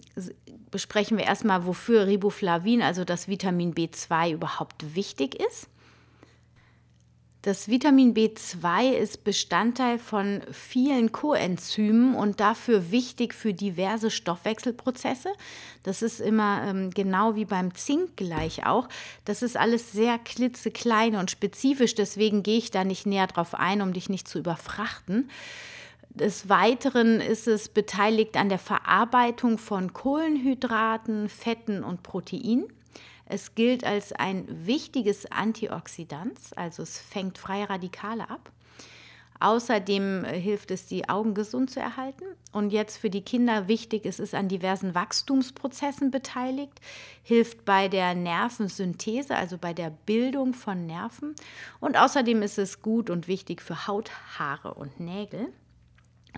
besprechen 0.71 1.19
wir 1.19 1.25
erstmal, 1.25 1.67
wofür 1.67 2.07
Riboflavin, 2.07 2.83
also 2.83 3.05
das 3.05 3.29
Vitamin 3.29 3.75
B2, 3.75 4.33
überhaupt 4.33 4.95
wichtig 4.95 5.35
ist. 5.35 5.69
Das 7.43 7.69
Vitamin 7.69 8.13
B2 8.13 8.93
ist 8.93 9.25
Bestandteil 9.25 9.99
von 9.99 10.43
vielen 10.53 11.11
Coenzymen 11.11 12.15
und 12.15 12.39
dafür 12.39 12.91
wichtig 12.91 13.33
für 13.33 13.55
diverse 13.55 14.11
Stoffwechselprozesse. 14.11 15.31
Das 15.83 16.03
ist 16.03 16.21
immer 16.21 16.63
ähm, 16.67 16.91
genau 16.91 17.37
wie 17.37 17.47
beim 17.47 17.75
Zink 17.75 18.15
gleich 18.19 18.67
auch. 18.67 18.91
Das 19.25 19.41
ist 19.41 19.57
alles 19.57 19.91
sehr 19.91 20.19
klitzeklein 20.19 21.17
und 21.17 21.31
spezifisch, 21.31 21.95
deswegen 21.95 22.43
gehe 22.43 22.59
ich 22.59 22.73
da 22.73 22.85
nicht 22.85 23.07
näher 23.07 23.27
drauf 23.27 23.55
ein, 23.55 23.81
um 23.81 23.95
dich 23.95 24.11
nicht 24.11 24.29
zu 24.29 24.39
überfrachten. 24.39 25.31
Des 26.11 26.51
Weiteren 26.51 27.23
ist 27.23 27.49
es 27.49 27.71
beteiligt 27.71 28.37
an 28.37 28.51
der 28.51 28.59
Verarbeitung 28.59 29.57
von 29.57 29.95
Kohlenhydraten, 29.95 31.31
Fetten 31.31 31.85
und 31.85 32.03
Proteinen. 32.03 32.67
Es 33.33 33.55
gilt 33.55 33.85
als 33.85 34.13
ein 34.13 34.45
wichtiges 34.67 35.31
Antioxidant, 35.31 36.37
also 36.57 36.83
es 36.83 36.99
fängt 36.99 37.39
freie 37.39 37.71
Radikale 37.71 38.29
ab. 38.29 38.51
Außerdem 39.39 40.25
äh, 40.25 40.39
hilft 40.39 40.73
es, 40.73 40.87
die 40.87 41.09
Augen 41.09 41.33
gesund 41.33 41.71
zu 41.71 41.79
erhalten. 41.79 42.25
Und 42.53 42.71
jetzt 42.71 42.97
für 42.99 43.09
die 43.09 43.23
Kinder 43.23 43.69
wichtig, 43.69 44.05
es 44.05 44.19
ist 44.19 44.35
an 44.35 44.49
diversen 44.49 44.97
Wachstumsprozessen 44.97 46.11
beteiligt, 46.11 46.81
hilft 47.23 47.65
bei 47.65 47.87
der 47.87 48.17
Nervensynthese, 48.17 49.37
also 49.37 49.59
bei 49.59 49.75
der 49.75 49.91
Bildung 49.91 50.53
von 50.53 50.87
Nerven. 50.87 51.37
Und 51.79 51.97
außerdem 51.97 52.43
ist 52.43 52.59
es 52.59 52.83
gut 52.83 53.11
und 53.11 53.29
wichtig 53.29 53.63
für 53.63 53.87
Haut, 53.87 54.11
Haare 54.39 54.75
und 54.75 54.99
Nägel. 54.99 55.53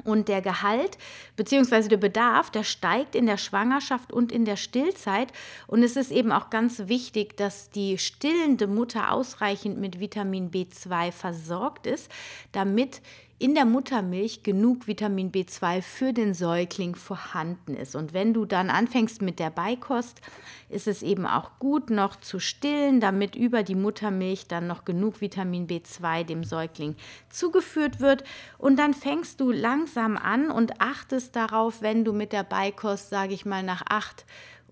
Und 0.04 0.28
der 0.28 0.42
Gehalt 0.42 0.98
bzw. 1.36 1.88
der 1.88 1.96
Bedarf, 1.96 2.50
der 2.50 2.64
steigt 2.64 3.14
in 3.14 3.26
der 3.26 3.36
Schwangerschaft 3.36 4.12
und 4.12 4.32
in 4.32 4.44
der 4.44 4.56
Stillzeit. 4.56 5.32
Und 5.66 5.82
es 5.82 5.96
ist 5.96 6.10
eben 6.10 6.32
auch 6.32 6.50
ganz 6.50 6.88
wichtig, 6.88 7.36
dass 7.36 7.70
die 7.70 7.98
stillende 7.98 8.66
Mutter 8.66 9.12
ausreichend 9.12 9.78
mit 9.78 10.00
Vitamin 10.00 10.50
B2 10.50 11.12
versorgt 11.12 11.86
ist, 11.86 12.10
damit 12.52 13.00
in 13.42 13.56
der 13.56 13.64
Muttermilch 13.64 14.44
genug 14.44 14.86
Vitamin 14.86 15.32
B2 15.32 15.82
für 15.82 16.12
den 16.12 16.32
Säugling 16.32 16.94
vorhanden 16.94 17.74
ist. 17.74 17.96
Und 17.96 18.14
wenn 18.14 18.32
du 18.32 18.44
dann 18.44 18.70
anfängst 18.70 19.20
mit 19.20 19.40
der 19.40 19.50
Beikost, 19.50 20.20
ist 20.68 20.86
es 20.86 21.02
eben 21.02 21.26
auch 21.26 21.58
gut 21.58 21.90
noch 21.90 22.14
zu 22.14 22.38
stillen, 22.38 23.00
damit 23.00 23.34
über 23.34 23.64
die 23.64 23.74
Muttermilch 23.74 24.46
dann 24.46 24.68
noch 24.68 24.84
genug 24.84 25.20
Vitamin 25.20 25.66
B2 25.66 26.22
dem 26.22 26.44
Säugling 26.44 26.94
zugeführt 27.30 27.98
wird. 27.98 28.22
Und 28.58 28.78
dann 28.78 28.94
fängst 28.94 29.40
du 29.40 29.50
langsam 29.50 30.16
an 30.16 30.52
und 30.52 30.80
achtest 30.80 31.34
darauf, 31.34 31.82
wenn 31.82 32.04
du 32.04 32.12
mit 32.12 32.32
der 32.32 32.44
Beikost, 32.44 33.10
sage 33.10 33.34
ich 33.34 33.44
mal, 33.44 33.64
nach 33.64 33.82
acht 33.88 34.24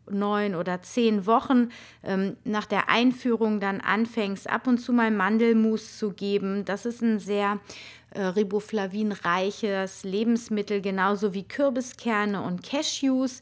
neun 0.09 0.55
oder 0.55 0.83
zehn 0.83 1.27
Wochen 1.27 1.71
ähm, 2.03 2.37
nach 2.45 2.67
der 2.67 2.89
Einführung 2.89 3.61
dann 3.61 3.81
anfängst, 3.81 4.49
ab 4.49 4.67
und 4.67 4.79
zu 4.79 4.93
mal 4.93 5.11
Mandelmus 5.11 5.99
zu 5.99 6.13
geben. 6.13 6.65
Das 6.65 6.87
ist 6.87 7.03
ein 7.03 7.19
sehr 7.19 7.61
äh, 8.11 8.23
riboflavinreiches 8.23 10.05
Lebensmittel, 10.05 10.81
genauso 10.81 11.35
wie 11.35 11.47
Kürbiskerne 11.47 12.43
und 12.43 12.63
Cashews. 12.63 13.41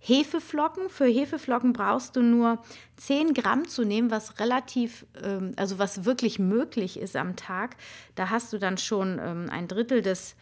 Hefeflocken. 0.00 0.88
Für 0.88 1.06
Hefeflocken 1.06 1.72
brauchst 1.72 2.16
du 2.16 2.22
nur 2.22 2.58
10 2.96 3.34
Gramm 3.34 3.66
zu 3.68 3.84
nehmen, 3.84 4.10
was 4.10 4.38
relativ, 4.38 5.06
ähm, 5.22 5.52
also 5.56 5.78
was 5.78 6.04
wirklich 6.04 6.38
möglich 6.38 6.98
ist 6.98 7.16
am 7.16 7.36
Tag. 7.36 7.76
Da 8.14 8.30
hast 8.30 8.52
du 8.52 8.58
dann 8.58 8.78
schon 8.78 9.18
ähm, 9.20 9.48
ein 9.50 9.66
Drittel 9.66 10.02
des 10.02 10.36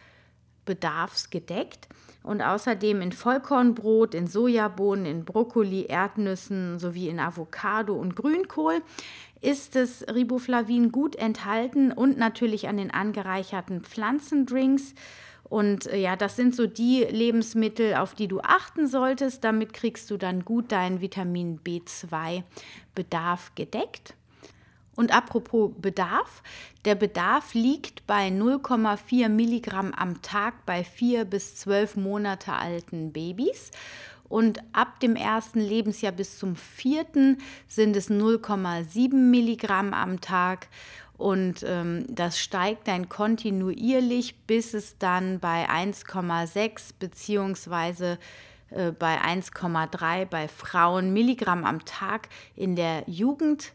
Bedarfs 0.65 1.29
gedeckt. 1.31 1.87
Und 2.23 2.41
außerdem 2.41 3.01
in 3.01 3.13
Vollkornbrot, 3.13 4.13
in 4.13 4.27
Sojabohnen, 4.27 5.05
in 5.05 5.23
Brokkoli, 5.23 5.85
Erdnüssen 5.85 6.77
sowie 6.77 7.07
in 7.07 7.21
Avocado 7.21 7.95
und 7.95 8.17
Grünkohl 8.17 8.81
ist 9.41 9.75
das 9.75 10.03
Riboflavin 10.13 10.91
gut 10.91 11.15
enthalten 11.15 11.91
und 11.91 12.17
natürlich 12.17 12.67
an 12.67 12.77
den 12.77 12.91
angereicherten 12.91 13.81
Pflanzendrinks. 13.81 14.93
Und 15.43 15.87
äh, 15.87 15.97
ja, 15.97 16.15
das 16.15 16.35
sind 16.35 16.55
so 16.55 16.67
die 16.67 17.03
Lebensmittel, 17.03 17.95
auf 17.95 18.13
die 18.13 18.27
du 18.27 18.39
achten 18.41 18.87
solltest. 18.87 19.43
Damit 19.43 19.73
kriegst 19.73 20.11
du 20.11 20.17
dann 20.17 20.43
gut 20.43 20.71
deinen 20.71 21.01
Vitamin 21.01 21.59
B2-Bedarf 21.59 23.53
gedeckt. 23.55 24.15
Und 24.97 25.15
apropos 25.15 25.71
Bedarf, 25.77 26.41
der 26.83 26.95
Bedarf 26.95 27.53
liegt 27.53 28.07
bei 28.07 28.29
0,4 28.29 29.29
Milligramm 29.29 29.93
am 29.93 30.23
Tag 30.23 30.65
bei 30.65 30.83
vier 30.83 31.23
bis 31.23 31.55
zwölf 31.55 31.95
Monate 31.95 32.53
alten 32.53 33.13
Babys. 33.13 33.69
Und 34.29 34.59
ab 34.73 34.99
dem 34.99 35.15
ersten 35.15 35.59
Lebensjahr 35.59 36.11
bis 36.11 36.37
zum 36.37 36.55
vierten 36.55 37.37
sind 37.67 37.95
es 37.95 38.09
0,7 38.09 39.13
Milligramm 39.13 39.93
am 39.93 40.21
Tag. 40.21 40.67
Und 41.17 41.63
ähm, 41.65 42.05
das 42.09 42.39
steigt 42.39 42.87
dann 42.87 43.09
kontinuierlich, 43.09 44.35
bis 44.45 44.73
es 44.73 44.97
dann 44.97 45.39
bei 45.39 45.67
1,6 45.67 46.91
beziehungsweise 46.99 48.19
äh, 48.69 48.91
bei 48.91 49.19
1,3 49.19 50.25
bei 50.25 50.47
Frauen 50.47 51.13
Milligramm 51.13 51.65
am 51.65 51.85
Tag 51.85 52.29
in 52.55 52.75
der 52.75 53.03
Jugend 53.07 53.73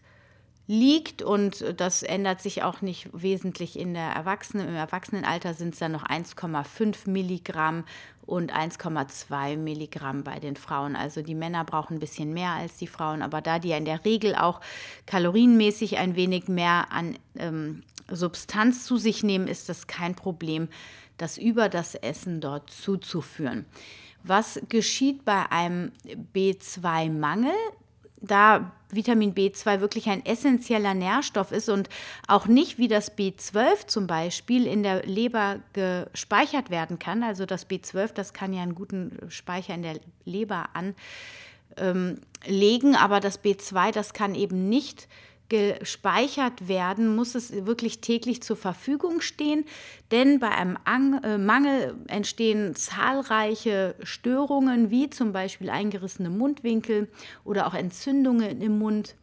liegt 0.73 1.21
und 1.21 1.63
das 1.77 2.03
ändert 2.03 2.41
sich 2.41 2.63
auch 2.63 2.81
nicht 2.81 3.11
wesentlich 3.13 3.79
in 3.79 3.93
der 3.93 4.11
Erwachsenen. 4.11 4.69
Im 4.69 4.75
Erwachsenenalter 4.75 5.53
sind 5.53 5.75
es 5.75 5.81
dann 5.81 5.93
noch 5.93 6.05
1,5 6.05 7.11
Milligramm 7.11 7.85
und 8.25 8.55
1,2 8.55 9.59
Milligramm 9.59 10.25
bei 10.25 10.41
den 10.41 10.57
Frauen. 10.57 10.97
Also 10.97 11.21
die 11.21 11.35
Männer 11.35 11.65
brauchen 11.65 11.97
ein 11.97 12.01
bisschen 12.01 12.33
mehr 12.33 12.53
als 12.53 12.79
die 12.79 12.87
Frauen, 12.87 13.21
aber 13.21 13.43
da 13.43 13.59
die 13.59 13.69
ja 13.69 13.77
in 13.77 13.85
der 13.85 14.03
Regel 14.07 14.35
auch 14.35 14.63
kalorienmäßig 15.05 15.99
ein 15.99 16.17
wenig 16.17 16.49
mehr 16.49 16.87
an 16.91 17.19
ähm, 17.37 17.83
Substanz 18.11 18.85
zu 18.87 18.97
sich 18.97 19.23
nehmen, 19.23 19.49
ist 19.49 19.69
das 19.69 19.87
kein 19.87 20.15
Problem, 20.15 20.69
das 21.19 21.37
über 21.37 21.69
das 21.69 21.95
Essen 21.95 22.41
dort 22.41 22.71
zuzuführen. 22.71 23.67
Was 24.25 24.59
geschieht 24.71 25.27
bei 25.27 25.51
einem 25.51 25.93
B2-Mangel? 26.35 27.53
Da 28.23 28.73
Vitamin 28.89 29.35
B2 29.35 29.81
wirklich 29.81 30.09
ein 30.09 30.25
essentieller 30.25 30.95
Nährstoff 30.95 31.51
ist 31.51 31.69
und 31.69 31.89
auch 32.29 32.47
nicht 32.47 32.79
wie 32.79 32.89
das 32.89 33.17
B12 33.17 33.87
zum 33.87 34.07
Beispiel 34.07 34.67
in 34.67 34.83
der 34.83 35.05
Leber 35.05 35.61
gespeichert 35.73 36.71
werden 36.71 36.99
kann. 36.99 37.23
Also 37.23 37.47
das 37.47 37.69
B12, 37.69 38.13
das 38.15 38.33
kann 38.33 38.53
ja 38.53 38.63
einen 38.63 38.75
guten 38.75 39.19
Speicher 39.29 39.75
in 39.75 39.83
der 39.83 39.99
Leber 40.25 40.69
anlegen, 41.75 42.97
aber 42.97 43.21
das 43.21 43.43
B2, 43.43 43.93
das 43.93 44.13
kann 44.13 44.35
eben 44.35 44.69
nicht 44.69 45.09
gespeichert 45.53 46.67
werden, 46.67 47.15
muss 47.15 47.35
es 47.35 47.67
wirklich 47.67 48.01
täglich 48.01 48.43
zur 48.43 48.57
Verfügung 48.57 49.21
stehen, 49.21 49.67
denn 50.11 50.41
bei 50.41 50.49
einem 50.49 50.79
äh, 51.23 51.37
Mangel 51.37 51.95
entstehen 52.09 52.75
zahlreiche 52.75 53.95
Störungen, 54.03 54.91
wie 54.91 55.11
zum 55.11 55.35
Beispiel 55.35 55.69
eingerissene 55.69 56.31
Mundwinkel 56.31 57.11
oder 57.45 57.67
auch 57.67 57.75
Entzündungen 57.75 58.63
im 58.63 58.79
Mund. 58.79 59.15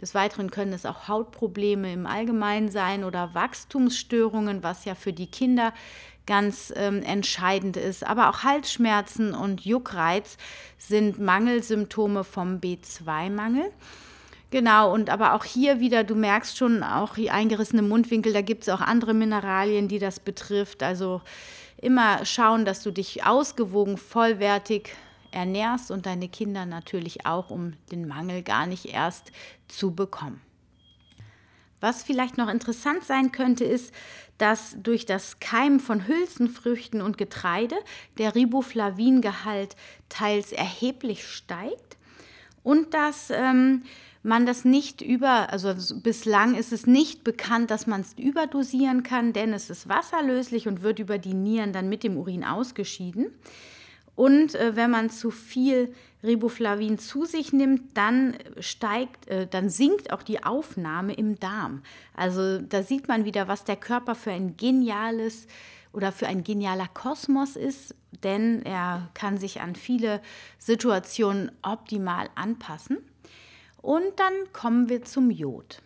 Des 0.00 0.12
Weiteren 0.12 0.50
können 0.50 0.72
es 0.72 0.86
auch 0.86 1.06
Hautprobleme 1.06 1.92
im 1.92 2.06
Allgemeinen 2.06 2.68
sein 2.68 3.04
oder 3.04 3.34
Wachstumsstörungen, 3.34 4.64
was 4.64 4.86
ja 4.86 4.96
für 4.96 5.12
die 5.12 5.30
Kinder 5.30 5.72
ganz 6.26 6.72
ähm, 6.74 7.00
entscheidend 7.04 7.76
ist. 7.76 8.04
Aber 8.04 8.28
auch 8.28 8.42
Halsschmerzen 8.42 9.34
und 9.34 9.60
Juckreiz 9.60 10.36
sind 10.78 11.20
Mangelsymptome 11.20 12.24
vom 12.24 12.58
B2-Mangel. 12.58 13.70
Genau, 14.50 14.92
und 14.92 15.10
aber 15.10 15.34
auch 15.34 15.44
hier 15.44 15.80
wieder, 15.80 16.04
du 16.04 16.14
merkst 16.14 16.56
schon, 16.56 16.82
auch 16.82 17.14
die 17.14 17.30
eingerissene 17.30 17.82
Mundwinkel, 17.82 18.32
da 18.32 18.42
gibt 18.42 18.62
es 18.62 18.68
auch 18.68 18.80
andere 18.80 19.12
Mineralien, 19.12 19.88
die 19.88 19.98
das 19.98 20.20
betrifft. 20.20 20.82
Also 20.82 21.20
immer 21.78 22.24
schauen, 22.24 22.64
dass 22.64 22.82
du 22.82 22.92
dich 22.92 23.24
ausgewogen, 23.24 23.96
vollwertig 23.96 24.90
ernährst 25.32 25.90
und 25.90 26.06
deine 26.06 26.28
Kinder 26.28 26.64
natürlich 26.64 27.26
auch, 27.26 27.50
um 27.50 27.74
den 27.90 28.06
Mangel 28.06 28.42
gar 28.42 28.66
nicht 28.66 28.86
erst 28.86 29.32
zu 29.68 29.94
bekommen. 29.94 30.40
Was 31.80 32.02
vielleicht 32.02 32.38
noch 32.38 32.48
interessant 32.48 33.04
sein 33.04 33.32
könnte, 33.32 33.64
ist, 33.64 33.92
dass 34.38 34.76
durch 34.82 35.06
das 35.06 35.40
Keimen 35.40 35.80
von 35.80 36.06
Hülsenfrüchten 36.06 37.02
und 37.02 37.18
Getreide 37.18 37.76
der 38.18 38.34
Riboflavingehalt 38.34 39.76
teils 40.08 40.52
erheblich 40.52 41.26
steigt 41.26 41.96
und 42.62 42.94
dass 42.94 43.30
ähm, 43.30 43.82
man 44.26 44.44
das 44.44 44.64
nicht 44.64 45.00
über, 45.02 45.52
also 45.52 45.72
bislang 46.02 46.56
ist 46.56 46.72
es 46.72 46.86
nicht 46.86 47.24
bekannt, 47.24 47.70
dass 47.70 47.86
man 47.86 48.00
es 48.00 48.14
überdosieren 48.18 49.02
kann, 49.02 49.32
denn 49.32 49.52
es 49.52 49.70
ist 49.70 49.88
wasserlöslich 49.88 50.68
und 50.68 50.82
wird 50.82 50.98
über 50.98 51.18
die 51.18 51.34
Nieren 51.34 51.72
dann 51.72 51.88
mit 51.88 52.02
dem 52.02 52.16
Urin 52.16 52.44
ausgeschieden. 52.44 53.30
Und 54.16 54.54
äh, 54.54 54.74
wenn 54.74 54.90
man 54.90 55.10
zu 55.10 55.30
viel 55.30 55.94
Riboflavin 56.24 56.98
zu 56.98 57.24
sich 57.24 57.52
nimmt, 57.52 57.96
dann 57.96 58.34
steigt, 58.58 59.28
äh, 59.28 59.46
dann 59.46 59.68
sinkt 59.68 60.12
auch 60.12 60.22
die 60.22 60.42
Aufnahme 60.42 61.14
im 61.14 61.38
Darm. 61.38 61.82
Also 62.14 62.58
da 62.58 62.82
sieht 62.82 63.08
man 63.08 63.24
wieder, 63.24 63.46
was 63.46 63.64
der 63.64 63.76
Körper 63.76 64.14
für 64.14 64.32
ein 64.32 64.56
geniales 64.56 65.46
oder 65.92 66.12
für 66.12 66.26
ein 66.26 66.42
genialer 66.44 66.88
Kosmos 66.88 67.56
ist, 67.56 67.94
denn 68.24 68.62
er 68.62 69.08
kann 69.14 69.38
sich 69.38 69.60
an 69.60 69.76
viele 69.76 70.20
Situationen 70.58 71.52
optimal 71.62 72.28
anpassen. 72.34 72.98
Und 73.86 74.18
dann 74.18 74.52
kommen 74.52 74.88
wir 74.88 75.04
zum 75.04 75.30
Jod. 75.30 75.80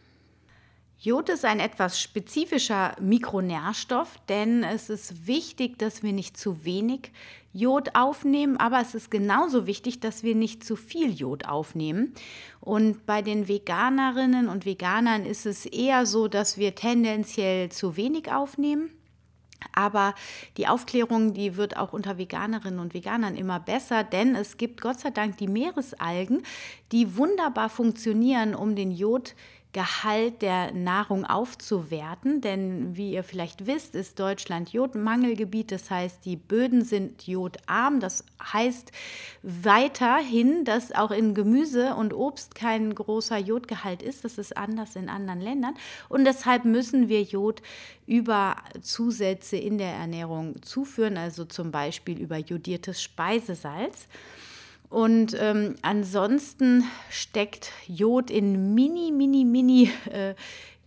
Jod 0.97 1.29
ist 1.29 1.45
ein 1.45 1.61
etwas 1.61 2.01
spezifischer 2.01 2.97
Mikronährstoff, 2.99 4.17
denn 4.27 4.65
es 4.65 4.89
ist 4.89 5.27
wichtig, 5.27 5.79
dass 5.79 6.03
wir 6.03 6.15
nicht 6.15 6.39
zu 6.39 6.65
wenig 6.65 7.13
Jod 7.53 7.91
aufnehmen, 7.95 8.57
aber 8.57 8.81
es 8.81 8.95
ist 8.95 9.11
genauso 9.11 9.67
wichtig, 9.67 10.01
dass 10.01 10.23
wir 10.23 10.35
nicht 10.35 10.65
zu 10.65 10.77
viel 10.77 11.13
Jod 11.13 11.47
aufnehmen. 11.47 12.15
Und 12.63 13.05
bei 13.05 13.21
den 13.21 13.49
Veganerinnen 13.49 14.49
und 14.49 14.65
Veganern 14.65 15.27
ist 15.27 15.45
es 15.45 15.67
eher 15.67 16.07
so, 16.07 16.27
dass 16.27 16.57
wir 16.57 16.75
tendenziell 16.75 17.69
zu 17.69 17.99
wenig 17.99 18.33
aufnehmen. 18.33 18.91
Aber 19.73 20.15
die 20.57 20.67
Aufklärung, 20.67 21.35
die 21.35 21.57
wird 21.57 21.77
auch 21.77 21.93
unter 21.93 22.19
Veganerinnen 22.19 22.81
und 22.81 22.95
Veganern 22.95 23.37
immer 23.37 23.61
besser, 23.61 24.05
denn 24.05 24.35
es 24.35 24.57
gibt 24.57 24.81
Gott 24.81 25.01
sei 25.01 25.11
Dank 25.11 25.37
die 25.39 25.49
Meeresalgen, 25.49 26.43
die 26.93 27.17
wunderbar 27.17 27.69
funktionieren, 27.69 28.55
um 28.55 28.75
den 28.77 28.91
Jod 28.91 29.35
Gehalt 29.73 30.43
der 30.43 30.73
Nahrung 30.73 31.25
aufzuwerten. 31.25 32.41
Denn 32.41 32.97
wie 32.97 33.13
ihr 33.13 33.23
vielleicht 33.23 33.67
wisst, 33.67 33.95
ist 33.95 34.19
Deutschland 34.19 34.73
Jodmangelgebiet. 34.73 35.71
Das 35.71 35.91
heißt, 35.91 36.25
die 36.25 36.37
Böden 36.37 36.85
sind 36.85 37.27
jodarm. 37.27 38.01
Das 38.01 38.25
heißt 38.43 38.91
weiterhin, 39.43 40.65
dass 40.65 40.93
auch 40.93 41.13
in 41.13 41.35
Gemüse 41.35 41.95
und 41.95 42.13
Obst 42.13 42.55
kein 42.55 42.95
großer 42.95 43.39
Jodgehalt 43.39 44.03
ist. 44.03 44.25
Das 44.25 44.39
ist 44.39 44.57
anders 44.57 44.97
in 44.97 45.09
anderen 45.09 45.41
Ländern. 45.41 45.75
Und 46.09 46.25
deshalb 46.25 46.65
müssen 46.65 47.09
wir 47.09 47.23
Jod 47.23 47.63
über 48.07 48.57
Zusätze 48.81 49.57
in 49.57 49.79
der 49.79 49.93
Ernährung 49.93 50.61
zuführen, 50.63 51.17
also 51.17 51.45
zum 51.45 51.71
Beispiel 51.71 52.19
über 52.19 52.39
jodiertes 52.39 53.01
Speisesalz. 53.01 54.09
Und 54.91 55.37
ähm, 55.39 55.77
ansonsten 55.83 56.85
steckt 57.11 57.73
Jod 57.87 58.29
in 58.29 58.75
mini, 58.75 59.13
mini, 59.13 59.45
mini 59.45 59.91
äh, 60.11 60.35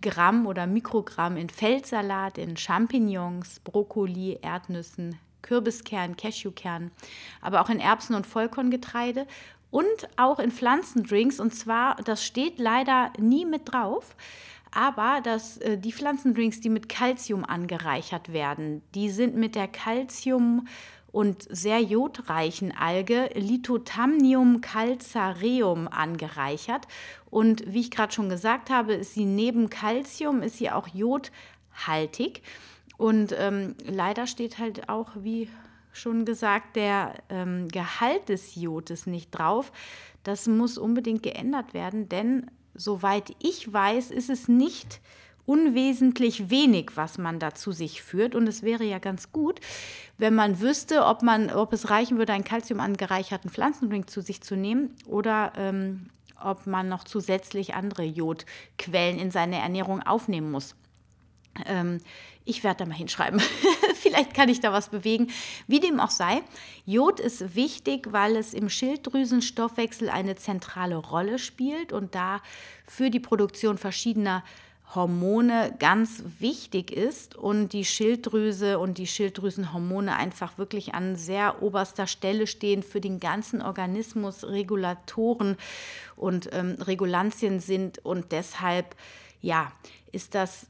Gramm 0.01 0.45
oder 0.45 0.67
Mikrogramm 0.67 1.37
in 1.37 1.49
Feldsalat, 1.49 2.37
in 2.37 2.57
Champignons, 2.57 3.61
Brokkoli, 3.61 4.37
Erdnüssen, 4.41 5.17
Kürbiskern, 5.41 6.17
Cashewkern, 6.17 6.91
aber 7.41 7.61
auch 7.61 7.69
in 7.69 7.79
Erbsen 7.79 8.13
und 8.13 8.27
Vollkorngetreide 8.27 9.25
und 9.71 9.87
auch 10.17 10.39
in 10.39 10.51
Pflanzendrinks. 10.51 11.39
Und 11.39 11.55
zwar, 11.55 11.95
das 12.03 12.25
steht 12.25 12.59
leider 12.59 13.13
nie 13.17 13.45
mit 13.45 13.71
drauf, 13.71 14.17
aber 14.71 15.21
das, 15.23 15.59
äh, 15.59 15.77
die 15.77 15.93
Pflanzendrinks, 15.93 16.59
die 16.59 16.69
mit 16.69 16.89
Calcium 16.89 17.45
angereichert 17.45 18.33
werden, 18.33 18.81
die 18.95 19.09
sind 19.09 19.37
mit 19.37 19.55
der 19.55 19.69
Calcium- 19.69 20.67
und 21.13 21.45
sehr 21.55 21.79
jodreichen 21.79 22.75
Alge 22.75 23.29
Lithotamnium 23.35 24.61
calcareum 24.61 25.87
angereichert. 25.87 26.87
Und 27.29 27.71
wie 27.71 27.81
ich 27.81 27.91
gerade 27.91 28.11
schon 28.11 28.29
gesagt 28.29 28.71
habe, 28.71 28.95
ist 28.95 29.13
sie 29.13 29.25
neben 29.25 29.69
Calcium, 29.69 30.41
ist 30.41 30.57
sie 30.57 30.71
auch 30.71 30.87
jodhaltig. 30.87 32.41
Und 32.97 33.33
ähm, 33.37 33.75
leider 33.85 34.25
steht 34.25 34.57
halt 34.57 34.89
auch, 34.89 35.11
wie 35.15 35.49
schon 35.91 36.25
gesagt, 36.25 36.75
der 36.75 37.13
ähm, 37.29 37.67
Gehalt 37.67 38.27
des 38.29 38.55
Jodes 38.55 39.05
nicht 39.05 39.29
drauf. 39.29 39.71
Das 40.23 40.47
muss 40.47 40.79
unbedingt 40.79 41.21
geändert 41.21 41.75
werden, 41.75 42.09
denn 42.09 42.49
soweit 42.73 43.35
ich 43.37 43.71
weiß, 43.71 44.09
ist 44.09 44.31
es 44.31 44.47
nicht 44.47 44.99
unwesentlich 45.45 46.49
wenig, 46.49 46.91
was 46.95 47.17
man 47.17 47.39
da 47.39 47.53
zu 47.53 47.71
sich 47.71 48.01
führt. 48.01 48.35
Und 48.35 48.47
es 48.47 48.63
wäre 48.63 48.83
ja 48.83 48.99
ganz 48.99 49.31
gut, 49.31 49.59
wenn 50.17 50.35
man 50.35 50.61
wüsste, 50.61 51.05
ob, 51.05 51.21
man, 51.21 51.49
ob 51.49 51.73
es 51.73 51.89
reichen 51.89 52.17
würde, 52.17 52.33
einen 52.33 52.43
Kalzium 52.43 52.79
angereicherten 52.79 53.49
Pflanzendrink 53.49 54.09
zu 54.09 54.21
sich 54.21 54.41
zu 54.41 54.55
nehmen 54.55 54.95
oder 55.05 55.53
ähm, 55.57 56.07
ob 56.41 56.67
man 56.67 56.89
noch 56.89 57.03
zusätzlich 57.03 57.73
andere 57.73 58.03
Jodquellen 58.03 59.17
in 59.19 59.31
seine 59.31 59.59
Ernährung 59.59 60.01
aufnehmen 60.01 60.51
muss. 60.51 60.75
Ähm, 61.65 61.99
ich 62.45 62.63
werde 62.63 62.79
da 62.79 62.85
mal 62.85 62.95
hinschreiben. 62.95 63.39
Vielleicht 63.95 64.33
kann 64.33 64.49
ich 64.49 64.59
da 64.59 64.73
was 64.73 64.89
bewegen. 64.89 65.31
Wie 65.67 65.79
dem 65.79 65.99
auch 65.99 66.09
sei, 66.09 66.41
Jod 66.85 67.19
ist 67.19 67.55
wichtig, 67.55 68.11
weil 68.11 68.35
es 68.35 68.53
im 68.53 68.69
Schilddrüsenstoffwechsel 68.69 70.09
eine 70.09 70.35
zentrale 70.35 70.97
Rolle 70.97 71.39
spielt 71.39 71.93
und 71.93 72.15
da 72.15 72.41
für 72.85 73.09
die 73.09 73.21
Produktion 73.21 73.77
verschiedener 73.77 74.43
Hormone 74.95 75.75
ganz 75.79 76.23
wichtig 76.39 76.91
ist 76.91 77.35
und 77.35 77.73
die 77.73 77.85
Schilddrüse 77.85 78.79
und 78.79 78.97
die 78.97 79.07
Schilddrüsenhormone 79.07 80.15
einfach 80.15 80.57
wirklich 80.57 80.93
an 80.93 81.15
sehr 81.15 81.61
oberster 81.61 82.07
Stelle 82.07 82.47
stehen 82.47 82.83
für 82.83 83.01
den 83.01 83.19
ganzen 83.19 83.61
Organismus, 83.61 84.43
Regulatoren 84.43 85.57
und 86.15 86.49
ähm, 86.53 86.77
Regulantien 86.79 87.59
sind 87.59 87.99
und 88.05 88.31
deshalb 88.31 88.95
ja, 89.41 89.71
ist 90.11 90.35
das 90.35 90.67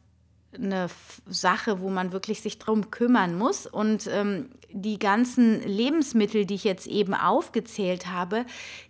eine 0.56 0.88
Sache, 1.28 1.80
wo 1.80 1.90
man 1.90 2.12
wirklich 2.12 2.42
sich 2.42 2.60
darum 2.60 2.92
kümmern 2.92 3.38
muss. 3.38 3.66
Und 3.66 4.08
ähm, 4.12 4.50
die 4.72 5.00
ganzen 5.00 5.62
Lebensmittel, 5.64 6.46
die 6.46 6.56
ich 6.56 6.64
jetzt 6.64 6.88
eben 6.88 7.14
aufgezählt 7.14 8.08
habe, 8.08 8.46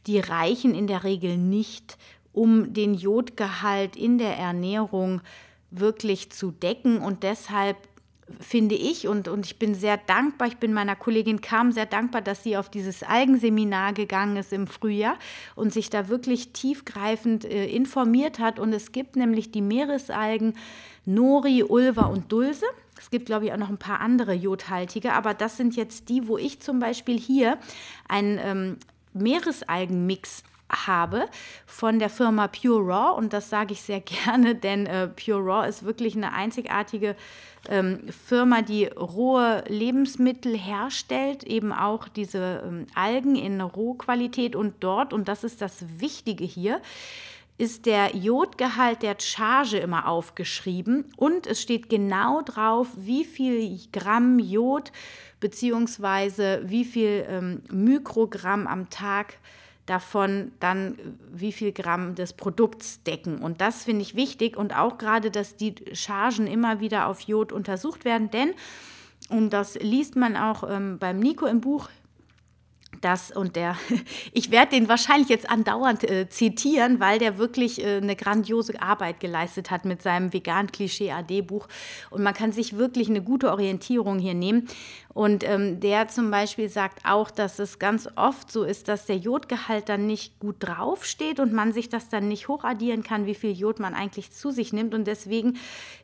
die 0.07 0.19
reichen 0.19 0.75
in 0.75 0.87
der 0.87 1.03
Regel 1.03 1.37
nicht, 1.37 1.97
um 2.33 2.73
den 2.73 2.93
Jodgehalt 2.93 3.95
in 3.95 4.17
der 4.17 4.37
Ernährung 4.37 5.21
wirklich 5.71 6.31
zu 6.31 6.51
decken. 6.51 6.97
Und 6.97 7.23
deshalb 7.23 7.77
finde 8.39 8.75
ich 8.75 9.07
und, 9.07 9.27
und 9.27 9.45
ich 9.45 9.59
bin 9.59 9.75
sehr 9.75 9.97
dankbar, 9.97 10.47
ich 10.47 10.57
bin 10.57 10.73
meiner 10.73 10.95
Kollegin 10.95 11.41
Kam 11.41 11.71
sehr 11.71 11.85
dankbar, 11.85 12.21
dass 12.21 12.43
sie 12.43 12.57
auf 12.57 12.69
dieses 12.69 13.03
Algenseminar 13.03 13.93
gegangen 13.93 14.37
ist 14.37 14.53
im 14.53 14.67
Frühjahr 14.67 15.17
und 15.55 15.73
sich 15.73 15.89
da 15.89 16.07
wirklich 16.07 16.53
tiefgreifend 16.53 17.45
äh, 17.45 17.67
informiert 17.67 18.39
hat. 18.39 18.59
Und 18.59 18.73
es 18.73 18.91
gibt 18.91 19.15
nämlich 19.15 19.51
die 19.51 19.61
Meeresalgen 19.61 20.55
Nori, 21.05 21.63
Ulva 21.63 22.05
und 22.05 22.31
Dulse. 22.31 22.65
Es 22.97 23.09
gibt, 23.09 23.25
glaube 23.25 23.45
ich, 23.45 23.53
auch 23.53 23.57
noch 23.57 23.69
ein 23.69 23.77
paar 23.77 23.99
andere 23.99 24.33
jodhaltige, 24.33 25.13
aber 25.13 25.33
das 25.33 25.57
sind 25.57 25.75
jetzt 25.75 26.09
die, 26.09 26.27
wo 26.27 26.37
ich 26.37 26.61
zum 26.61 26.79
Beispiel 26.79 27.19
hier 27.19 27.57
einen 28.07 28.39
ähm, 28.41 28.77
Meeresalgenmix 29.13 30.43
habe 30.69 31.25
von 31.65 31.99
der 31.99 32.09
Firma 32.09 32.47
Pure 32.47 32.81
Raw 32.81 33.17
und 33.17 33.33
das 33.33 33.49
sage 33.49 33.73
ich 33.73 33.81
sehr 33.81 34.01
gerne, 34.25 34.55
denn 34.55 34.85
äh, 34.85 35.07
Pure 35.07 35.39
Raw 35.39 35.67
ist 35.67 35.83
wirklich 35.83 36.15
eine 36.15 36.33
einzigartige 36.33 37.15
ähm, 37.69 38.01
Firma, 38.09 38.61
die 38.61 38.85
rohe 38.85 39.63
Lebensmittel 39.67 40.57
herstellt, 40.57 41.43
eben 41.43 41.71
auch 41.71 42.07
diese 42.07 42.63
ähm, 42.65 42.87
Algen 42.93 43.35
in 43.35 43.61
Rohqualität 43.61 44.55
und 44.55 44.75
dort, 44.81 45.13
und 45.13 45.27
das 45.27 45.43
ist 45.43 45.61
das 45.61 45.85
Wichtige 45.99 46.43
hier, 46.43 46.81
ist 47.57 47.85
der 47.85 48.15
Jodgehalt 48.15 49.03
der 49.03 49.15
Charge 49.19 49.77
immer 49.77 50.07
aufgeschrieben 50.07 51.05
und 51.17 51.45
es 51.45 51.61
steht 51.61 51.87
genau 51.87 52.41
drauf, 52.41 52.87
wie 52.97 53.23
viel 53.23 53.79
Gramm 53.91 54.39
Jod 54.39 54.91
bzw. 55.39 56.61
wie 56.63 56.83
viel 56.83 57.25
ähm, 57.29 57.61
Mikrogramm 57.71 58.65
am 58.65 58.89
Tag 58.89 59.37
davon 59.85 60.51
dann 60.59 60.97
wie 61.31 61.51
viel 61.51 61.71
Gramm 61.71 62.15
des 62.15 62.33
Produkts 62.33 63.03
decken. 63.03 63.39
Und 63.39 63.59
das 63.59 63.83
finde 63.83 64.01
ich 64.01 64.15
wichtig 64.15 64.55
und 64.55 64.75
auch 64.75 64.97
gerade, 64.97 65.29
dass 65.29 65.57
die 65.57 65.75
Chargen 65.93 66.47
immer 66.47 66.79
wieder 66.79 67.07
auf 67.07 67.21
Jod 67.21 67.51
untersucht 67.51 68.05
werden, 68.05 68.29
denn, 68.31 68.53
und 69.29 69.51
das 69.51 69.75
liest 69.75 70.15
man 70.15 70.35
auch 70.35 70.69
ähm, 70.69 70.97
beim 70.99 71.19
Nico 71.19 71.45
im 71.45 71.61
Buch, 71.61 71.89
das 73.03 73.31
und 73.31 73.55
der, 73.55 73.75
ich 74.33 74.51
werde 74.51 74.71
den 74.71 74.87
wahrscheinlich 74.87 75.29
jetzt 75.29 75.49
andauernd 75.49 76.09
äh, 76.09 76.29
zitieren, 76.29 76.99
weil 76.99 77.19
der 77.19 77.37
wirklich 77.37 77.83
äh, 77.83 77.97
eine 77.97 78.15
grandiose 78.15 78.81
Arbeit 78.81 79.19
geleistet 79.19 79.71
hat 79.71 79.85
mit 79.85 80.01
seinem 80.01 80.33
Vegan-Klischee-AD-Buch. 80.33 81.67
Und 82.09 82.23
man 82.23 82.33
kann 82.33 82.51
sich 82.51 82.77
wirklich 82.77 83.09
eine 83.09 83.21
gute 83.21 83.51
Orientierung 83.51 84.19
hier 84.19 84.33
nehmen. 84.33 84.67
Und 85.13 85.43
ähm, 85.47 85.79
der 85.79 86.07
zum 86.07 86.31
Beispiel 86.31 86.69
sagt 86.69 87.05
auch, 87.05 87.29
dass 87.29 87.59
es 87.59 87.77
ganz 87.77 88.09
oft 88.15 88.51
so 88.51 88.63
ist, 88.63 88.87
dass 88.87 89.05
der 89.05 89.17
Jodgehalt 89.17 89.87
dann 89.87 90.07
nicht 90.07 90.39
gut 90.39 90.55
draufsteht 90.59 91.39
und 91.39 91.53
man 91.53 91.71
sich 91.71 91.87
das 91.87 92.09
dann 92.09 92.27
nicht 92.27 92.47
hochaddieren 92.47 93.03
kann, 93.03 93.27
wie 93.27 93.35
viel 93.35 93.51
Jod 93.51 93.79
man 93.79 93.93
eigentlich 93.93 94.31
zu 94.31 94.49
sich 94.49 94.73
nimmt. 94.73 94.95
Und 94.95 95.05
deswegen 95.05 95.57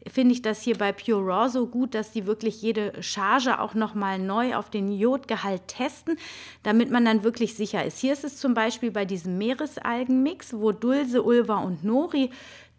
finde 0.08 0.34
ich 0.34 0.43
das 0.43 0.62
hier 0.62 0.78
bei 0.78 0.91
Pure 0.91 1.26
Raw 1.26 1.50
so 1.50 1.65
gut, 1.65 1.95
dass 1.95 2.12
die 2.12 2.28
wirklich 2.28 2.62
jede 2.62 3.02
Charge 3.02 3.60
auch 3.60 3.74
nochmal 3.74 4.19
neu 4.19 4.56
auf 4.56 4.69
den 4.69 4.91
Jodgehalt 4.91 5.67
testen, 5.67 6.17
damit 6.62 6.91
man 6.91 7.04
dann 7.04 7.24
wirklich 7.24 7.56
sicher 7.56 7.84
ist. 7.84 7.98
Hier 7.98 8.13
ist 8.13 8.24
es 8.24 8.38
zum 8.38 8.54
Beispiel 8.54 8.91
bei 8.91 9.06
diesem 9.06 9.39
Meeresalgenmix, 9.39 10.54
wo 10.54 10.72
Dulse, 10.72 11.24
Ulva 11.24 11.58
und 11.58 11.84
Nori 11.84 12.30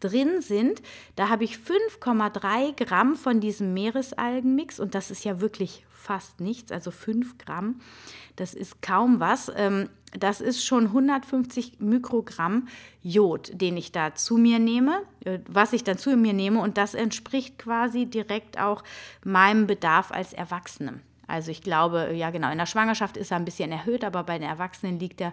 drin 0.01 0.41
sind. 0.41 0.83
Da 1.17 1.29
habe 1.29 1.45
ich 1.45 1.57
5,3 1.57 2.85
Gramm 2.85 3.15
von 3.15 3.41
diesem 3.41 3.75
Meeresalgenmix 3.75 4.81
und 4.81 4.95
das 4.95 5.11
ist 5.11 5.25
ja 5.25 5.41
wirklich 5.41 5.85
fast 5.91 6.41
nichts, 6.41 6.73
also 6.73 6.91
5 6.91 7.39
Gramm. 7.39 7.81
Das 8.37 8.55
ist 8.55 8.81
kaum 8.83 9.21
was. 9.21 9.53
Ähm, 9.55 9.91
das 10.19 10.41
ist 10.41 10.65
schon 10.65 10.87
150 10.87 11.79
Mikrogramm 11.79 12.69
Jod, 13.03 13.51
den 13.55 13.77
ich 13.77 13.93
da 13.93 14.15
zu 14.15 14.37
mir 14.37 14.59
nehme, 14.59 15.03
äh, 15.25 15.39
was 15.49 15.73
ich 15.73 15.85
dann 15.85 15.99
zu 15.99 16.17
mir 16.17 16.33
nehme 16.33 16.61
und 16.61 16.79
das 16.79 16.95
entspricht 16.95 17.59
quasi 17.59 18.07
direkt 18.07 18.59
auch 18.59 18.83
meinem 19.25 19.67
Bedarf 19.67 20.11
als 20.11 20.33
Erwachsene. 20.33 21.01
Also 21.27 21.53
ich 21.53 21.63
glaube, 21.63 22.13
ja 22.13 22.31
genau, 22.31 22.51
in 22.51 22.59
der 22.59 22.67
Schwangerschaft 22.67 23.17
ist 23.17 23.31
er 23.31 23.37
ein 23.37 23.45
bisschen 23.45 23.71
erhöht, 23.71 24.05
aber 24.05 24.25
bei 24.25 24.39
den 24.39 24.49
Erwachsenen 24.49 24.99
liegt 24.99 25.21
er 25.21 25.33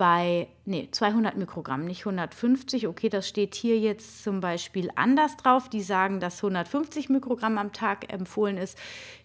bei 0.00 0.48
nee, 0.64 0.88
200 0.90 1.36
Mikrogramm, 1.36 1.84
nicht 1.84 2.06
150. 2.06 2.86
Okay, 2.86 3.10
das 3.10 3.28
steht 3.28 3.54
hier 3.54 3.78
jetzt 3.78 4.22
zum 4.22 4.40
Beispiel 4.40 4.90
anders 4.94 5.36
drauf. 5.36 5.68
Die 5.68 5.82
sagen, 5.82 6.20
dass 6.20 6.38
150 6.38 7.10
Mikrogramm 7.10 7.58
am 7.58 7.74
Tag 7.74 8.10
empfohlen 8.10 8.56
ist. 8.56 8.78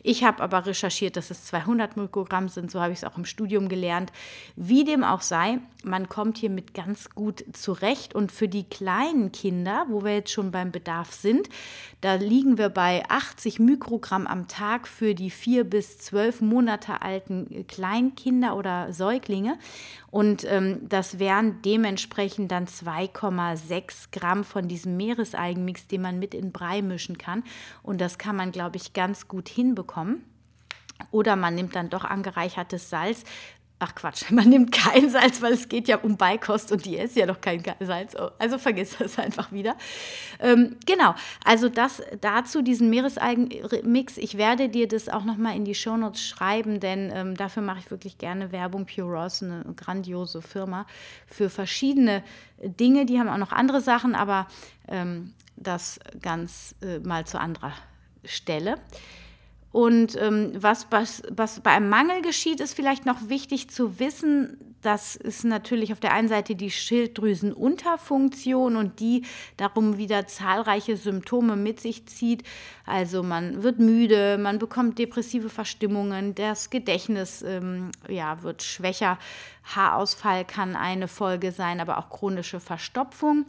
Ich 0.04 0.26
habe 0.26 0.44
aber 0.44 0.66
recherchiert, 0.66 1.16
dass 1.16 1.32
es 1.32 1.46
200 1.46 1.96
Mikrogramm 1.96 2.50
sind. 2.50 2.72
So 2.72 2.82
habe 2.82 2.92
ich 2.92 3.00
es 3.00 3.04
auch 3.06 3.18
im 3.18 3.24
Studium 3.24 3.70
gelernt. 3.70 4.12
Wie 4.58 4.84
dem 4.84 5.06
auch 5.06 5.22
sei, 5.22 5.60
man 5.84 6.10
kommt 6.10 6.40
hier 6.40 6.50
mit 6.50 6.74
ganz 6.74 7.10
gut 7.12 7.46
zurecht. 7.54 8.14
Und 8.14 8.34
für 8.34 8.50
die 8.50 8.68
kleinen 8.68 9.32
Kinder, 9.32 9.86
wo 9.88 10.04
wir 10.04 10.16
jetzt 10.16 10.32
schon 10.32 10.52
beim 10.52 10.74
Bedarf 10.74 11.14
sind, 11.14 11.48
da 12.02 12.16
liegen 12.16 12.58
wir 12.58 12.70
bei 12.70 13.04
80 13.08 13.60
Mikrogramm 13.60 14.28
am 14.28 14.48
Tag 14.48 14.88
für 14.88 15.16
die 15.16 15.30
vier 15.30 15.64
bis 15.64 16.00
zwölf 16.00 16.42
Monate 16.42 17.02
alten 17.02 17.66
Kleinkinder 17.68 18.58
oder 18.58 18.92
Säuglinge. 18.92 19.58
Und 20.16 20.46
ähm, 20.46 20.88
das 20.88 21.20
wären 21.20 21.62
dementsprechend 21.62 22.50
dann 22.50 22.68
2,6 22.68 24.14
Gramm 24.14 24.46
von 24.46 24.70
diesem 24.70 24.96
Meereseigenmix, 24.96 25.88
den 25.88 26.04
man 26.04 26.20
mit 26.20 26.34
in 26.34 26.54
Brei 26.54 26.82
mischen 26.82 27.18
kann. 27.18 27.44
Und 27.84 28.00
das 28.00 28.18
kann 28.18 28.38
man, 28.38 28.54
glaube 28.54 28.78
ich, 28.78 28.94
ganz 28.94 29.28
gut 29.28 29.50
hinbekommen. 29.50 30.24
Oder 31.12 31.36
man 31.36 31.54
nimmt 31.54 31.76
dann 31.76 31.90
doch 31.90 32.06
angereichertes 32.06 32.90
Salz, 32.90 33.26
Ach 33.78 33.94
Quatsch, 33.94 34.24
man 34.32 34.50
nimmt 34.50 34.72
kein 34.72 35.10
Salz, 35.10 35.42
weil 35.42 35.54
es 35.54 35.68
geht 35.68 35.88
ja 35.88 35.98
um 35.98 36.16
Beikost 36.16 36.72
und 36.72 36.86
die 36.86 36.96
ist 36.96 37.16
ja 37.16 37.26
noch 37.26 37.42
kein 37.42 37.62
Salz. 37.82 38.16
Oh, 38.18 38.30
also 38.40 38.58
vergiss 38.58 38.96
das 39.00 39.20
einfach 39.20 39.52
wieder. 39.52 39.76
Ähm, 40.40 40.78
genau, 40.86 41.14
also 41.44 41.68
das 41.68 42.02
dazu, 42.22 42.62
diesen 42.62 42.90
Meereseigenmix. 42.90 44.18
Ich 44.18 44.38
werde 44.38 44.70
dir 44.70 44.88
das 44.88 45.10
auch 45.10 45.26
nochmal 45.26 45.56
in 45.56 45.66
die 45.66 45.76
Shownotes 45.76 46.22
schreiben, 46.22 46.80
denn 46.80 47.12
ähm, 47.14 47.36
dafür 47.36 47.64
mache 47.64 47.80
ich 47.80 47.92
wirklich 47.92 48.18
gerne 48.18 48.52
Werbung. 48.52 48.86
Pure 48.86 49.08
Ross, 49.08 49.44
eine 49.44 49.66
grandiose 49.76 50.42
Firma 50.42 50.86
für 51.28 51.50
verschiedene 51.50 52.24
Dinge. 52.64 53.06
Die 53.06 53.20
haben 53.20 53.30
auch 53.30 53.38
noch 53.38 53.52
andere 53.52 53.82
Sachen, 53.82 54.16
aber 54.16 54.48
ähm, 54.88 55.34
das 55.58 56.00
ganz 56.22 56.76
äh, 56.82 57.00
mal 57.00 57.26
zu 57.26 57.40
anderer 57.40 57.74
Stelle. 58.24 58.78
Und 59.76 60.16
ähm, 60.22 60.54
was, 60.56 60.88
was, 60.90 61.22
was 61.30 61.60
bei 61.60 61.72
einem 61.72 61.90
Mangel 61.90 62.22
geschieht, 62.22 62.62
ist 62.62 62.74
vielleicht 62.74 63.06
noch 63.06 63.28
wichtig 63.28 63.70
zu 63.70 64.00
wissen, 64.00 64.58
das 64.82 65.18
ist 65.18 65.44
natürlich 65.44 65.92
auf 65.92 66.00
der 66.00 66.14
einen 66.14 66.30
Seite 66.30 66.56
die 66.56 66.72
Schilddrüsenunterfunktion 66.72 68.78
und 68.78 69.02
die 69.02 69.26
darum 69.58 69.98
wieder 69.98 70.28
zahlreiche 70.28 70.96
Symptome 70.96 71.58
mit 71.58 71.82
sich 71.82 72.06
zieht. 72.06 72.44
Also 72.86 73.22
man 73.22 73.64
wird 73.64 73.80
müde, 73.80 74.38
man 74.38 74.60
bekommt 74.60 74.98
depressive 74.98 75.50
Verstimmungen, 75.50 76.36
das 76.36 76.70
Gedächtnis 76.70 77.42
ähm, 77.42 77.92
ja, 78.08 78.44
wird 78.44 78.64
schwächer, 78.64 79.20
Haarausfall 79.76 80.46
kann 80.46 80.78
eine 80.78 81.10
Folge 81.10 81.52
sein, 81.52 81.82
aber 81.82 81.98
auch 81.98 82.10
chronische 82.10 82.62
Verstopfung. 82.62 83.46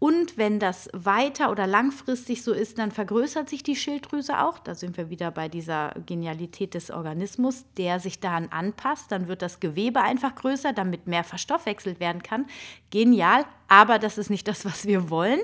Und 0.00 0.38
wenn 0.38 0.58
das 0.58 0.88
weiter 0.94 1.50
oder 1.50 1.66
langfristig 1.66 2.42
so 2.42 2.54
ist, 2.54 2.78
dann 2.78 2.90
vergrößert 2.90 3.50
sich 3.50 3.62
die 3.62 3.76
Schilddrüse 3.76 4.42
auch. 4.42 4.58
Da 4.58 4.74
sind 4.74 4.96
wir 4.96 5.10
wieder 5.10 5.30
bei 5.30 5.50
dieser 5.50 5.92
Genialität 6.06 6.72
des 6.72 6.90
Organismus, 6.90 7.66
der 7.76 8.00
sich 8.00 8.18
daran 8.18 8.48
anpasst. 8.48 9.12
Dann 9.12 9.28
wird 9.28 9.42
das 9.42 9.60
Gewebe 9.60 10.00
einfach 10.00 10.34
größer, 10.34 10.72
damit 10.72 11.06
mehr 11.06 11.22
verstoffwechselt 11.22 12.00
werden 12.00 12.22
kann. 12.22 12.46
Genial, 12.88 13.44
aber 13.68 13.98
das 13.98 14.16
ist 14.16 14.30
nicht 14.30 14.48
das, 14.48 14.64
was 14.64 14.86
wir 14.86 15.10
wollen, 15.10 15.40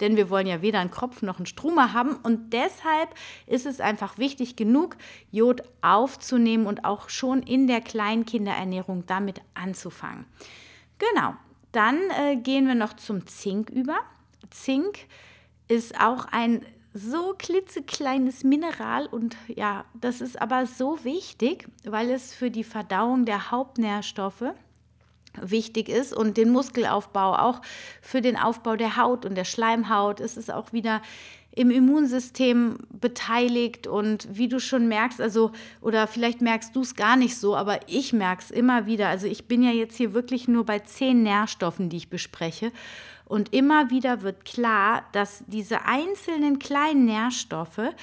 denn 0.00 0.16
wir 0.16 0.28
wollen 0.28 0.46
ja 0.46 0.60
weder 0.60 0.80
einen 0.80 0.90
Kropf 0.90 1.22
noch 1.22 1.38
einen 1.38 1.46
Struma 1.46 1.94
haben. 1.94 2.16
Und 2.16 2.52
deshalb 2.52 3.08
ist 3.46 3.64
es 3.64 3.80
einfach 3.80 4.18
wichtig 4.18 4.54
genug, 4.54 4.98
Jod 5.30 5.62
aufzunehmen 5.80 6.66
und 6.66 6.84
auch 6.84 7.08
schon 7.08 7.42
in 7.42 7.66
der 7.68 7.80
Kleinkinderernährung 7.80 9.06
damit 9.06 9.40
anzufangen. 9.54 10.26
Genau, 10.98 11.34
dann 11.74 11.98
äh, 12.10 12.36
gehen 12.36 12.66
wir 12.66 12.74
noch 12.74 12.94
zum 12.94 13.26
Zink 13.26 13.70
über. 13.70 13.96
Zink 14.50 14.98
ist 15.68 16.00
auch 16.00 16.26
ein 16.30 16.64
so 16.92 17.34
klitzekleines 17.36 18.44
Mineral 18.44 19.06
und 19.06 19.36
ja, 19.48 19.84
das 20.00 20.20
ist 20.20 20.40
aber 20.40 20.66
so 20.66 21.02
wichtig, 21.02 21.66
weil 21.84 22.10
es 22.10 22.32
für 22.32 22.50
die 22.50 22.62
Verdauung 22.62 23.24
der 23.24 23.50
Hauptnährstoffe 23.50 24.54
wichtig 25.40 25.88
ist 25.88 26.12
und 26.12 26.36
den 26.36 26.50
Muskelaufbau, 26.50 27.34
auch 27.34 27.60
für 28.00 28.20
den 28.20 28.36
Aufbau 28.36 28.76
der 28.76 28.96
Haut 28.96 29.24
und 29.26 29.34
der 29.34 29.44
Schleimhaut. 29.44 30.20
Es 30.20 30.36
ist 30.36 30.52
auch 30.52 30.72
wieder 30.72 31.02
im 31.56 31.70
Immunsystem 31.70 32.78
beteiligt 32.90 33.86
und 33.86 34.26
wie 34.30 34.48
du 34.48 34.58
schon 34.58 34.88
merkst, 34.88 35.20
also 35.20 35.52
oder 35.80 36.08
vielleicht 36.08 36.40
merkst 36.40 36.74
du 36.74 36.80
es 36.80 36.96
gar 36.96 37.16
nicht 37.16 37.36
so, 37.36 37.54
aber 37.54 37.78
ich 37.86 38.12
merke 38.12 38.42
es 38.42 38.50
immer 38.50 38.86
wieder. 38.86 39.08
Also 39.08 39.28
ich 39.28 39.46
bin 39.46 39.62
ja 39.62 39.70
jetzt 39.70 39.96
hier 39.96 40.14
wirklich 40.14 40.48
nur 40.48 40.64
bei 40.64 40.80
zehn 40.80 41.22
Nährstoffen, 41.22 41.90
die 41.90 41.98
ich 41.98 42.08
bespreche. 42.08 42.72
Und 43.24 43.54
immer 43.54 43.90
wieder 43.90 44.22
wird 44.22 44.44
klar, 44.44 45.04
dass 45.12 45.44
diese 45.46 45.84
einzelnen 45.86 46.58
kleinen 46.58 47.04
Nährstoffe 47.04 47.94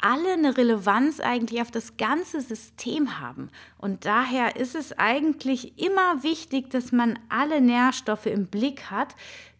alle 0.00 0.34
eine 0.34 0.56
Relevanz 0.56 1.20
eigentlich 1.20 1.60
auf 1.60 1.70
das 1.70 1.96
ganze 1.96 2.40
System 2.40 3.20
haben. 3.20 3.50
Und 3.78 4.04
daher 4.04 4.56
ist 4.56 4.74
es 4.74 4.92
eigentlich 4.98 5.78
immer 5.78 6.22
wichtig, 6.22 6.70
dass 6.70 6.92
man 6.92 7.18
alle 7.28 7.60
Nährstoffe 7.60 8.26
im 8.26 8.46
Blick 8.46 8.90
hat, 8.90 9.14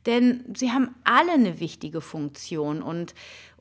denn 0.07 0.45
sie 0.57 0.71
haben 0.71 0.95
alle 1.05 1.33
eine 1.33 1.59
wichtige 1.61 2.01
Funktion. 2.01 2.83
Und 2.83 3.15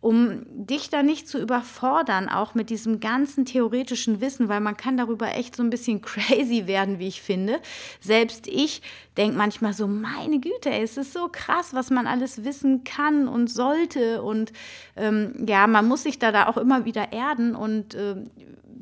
um 0.06 0.46
dich 0.54 0.92
da 0.92 1.02
nicht 1.02 1.28
zu 1.28 1.40
überfordern, 1.40 2.30
auch 2.30 2.54
mit 2.54 2.70
diesem 2.70 3.00
ganzen 3.00 3.44
theoretischen 3.44 4.22
Wissen, 4.22 4.50
weil 4.50 4.60
man 4.60 4.78
kann 4.78 4.98
darüber 4.98 5.34
echt 5.34 5.56
so 5.56 5.64
ein 5.64 5.72
bisschen 5.72 6.02
crazy 6.04 6.68
werden, 6.68 7.00
wie 7.00 7.08
ich 7.08 7.24
finde. 7.24 7.60
Selbst 8.02 8.46
ich 8.46 8.84
denke 9.18 9.36
manchmal 9.36 9.74
so, 9.74 9.88
meine 9.88 10.40
Güte, 10.40 10.70
es 10.70 10.98
ist 10.98 11.12
so 11.12 11.28
krass, 11.32 11.74
was 11.74 11.90
man 11.90 12.06
alles 12.06 12.44
wissen 12.44 12.84
kann 12.84 13.28
und 13.28 13.48
sollte. 13.48 14.22
Und 14.22 14.54
ähm, 14.96 15.44
ja, 15.48 15.66
man 15.66 15.88
muss 15.88 16.04
sich 16.04 16.20
da, 16.20 16.32
da 16.32 16.50
auch 16.50 16.58
immer 16.58 16.86
wieder 16.86 17.12
erden 17.12 17.56
und 17.56 17.96
äh, 17.96 18.16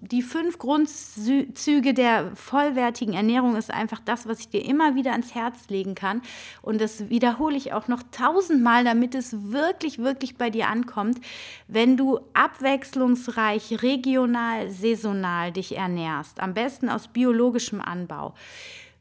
die 0.01 0.21
fünf 0.21 0.57
Grundzüge 0.57 1.93
der 1.93 2.35
vollwertigen 2.35 3.13
Ernährung 3.13 3.55
ist 3.55 3.71
einfach 3.71 3.99
das, 3.99 4.27
was 4.27 4.39
ich 4.39 4.49
dir 4.49 4.65
immer 4.65 4.95
wieder 4.95 5.11
ans 5.11 5.35
Herz 5.35 5.69
legen 5.69 5.95
kann. 5.95 6.21
Und 6.61 6.81
das 6.81 7.09
wiederhole 7.09 7.55
ich 7.55 7.73
auch 7.73 7.87
noch 7.87 8.03
tausendmal, 8.11 8.83
damit 8.83 9.15
es 9.15 9.51
wirklich, 9.51 9.99
wirklich 9.99 10.35
bei 10.35 10.49
dir 10.49 10.67
ankommt. 10.67 11.19
Wenn 11.67 11.95
du 11.95 12.19
abwechslungsreich, 12.33 13.81
regional, 13.83 14.69
saisonal 14.69 15.51
dich 15.51 15.77
ernährst, 15.77 16.39
am 16.39 16.53
besten 16.53 16.89
aus 16.89 17.07
biologischem 17.07 17.79
Anbau, 17.79 18.33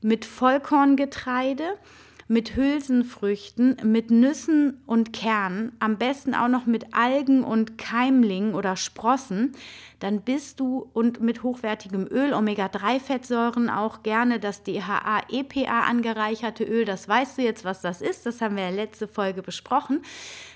mit 0.02 0.24
Vollkorngetreide, 0.24 1.78
mit 2.32 2.56
Hülsenfrüchten, 2.56 3.76
mit 3.84 4.10
Nüssen 4.10 4.80
und 4.86 5.12
Kernen, 5.12 5.72
am 5.80 5.98
besten 5.98 6.34
auch 6.34 6.48
noch 6.48 6.64
mit 6.64 6.94
Algen 6.94 7.44
und 7.44 7.76
Keimlingen 7.76 8.54
oder 8.54 8.74
Sprossen, 8.76 9.52
dann 10.00 10.22
bist 10.22 10.58
du 10.58 10.88
und 10.94 11.20
mit 11.20 11.42
hochwertigem 11.42 12.08
Öl, 12.10 12.32
Omega-3-Fettsäuren 12.32 13.68
auch 13.68 14.02
gerne 14.02 14.40
das 14.40 14.62
DHA-EPA 14.62 15.80
angereicherte 15.80 16.64
Öl, 16.64 16.86
das 16.86 17.06
weißt 17.06 17.36
du 17.36 17.42
jetzt, 17.42 17.66
was 17.66 17.82
das 17.82 18.00
ist, 18.00 18.24
das 18.24 18.40
haben 18.40 18.56
wir 18.56 18.64
ja 18.64 18.70
letzte 18.70 19.08
Folge 19.08 19.42
besprochen, 19.42 20.00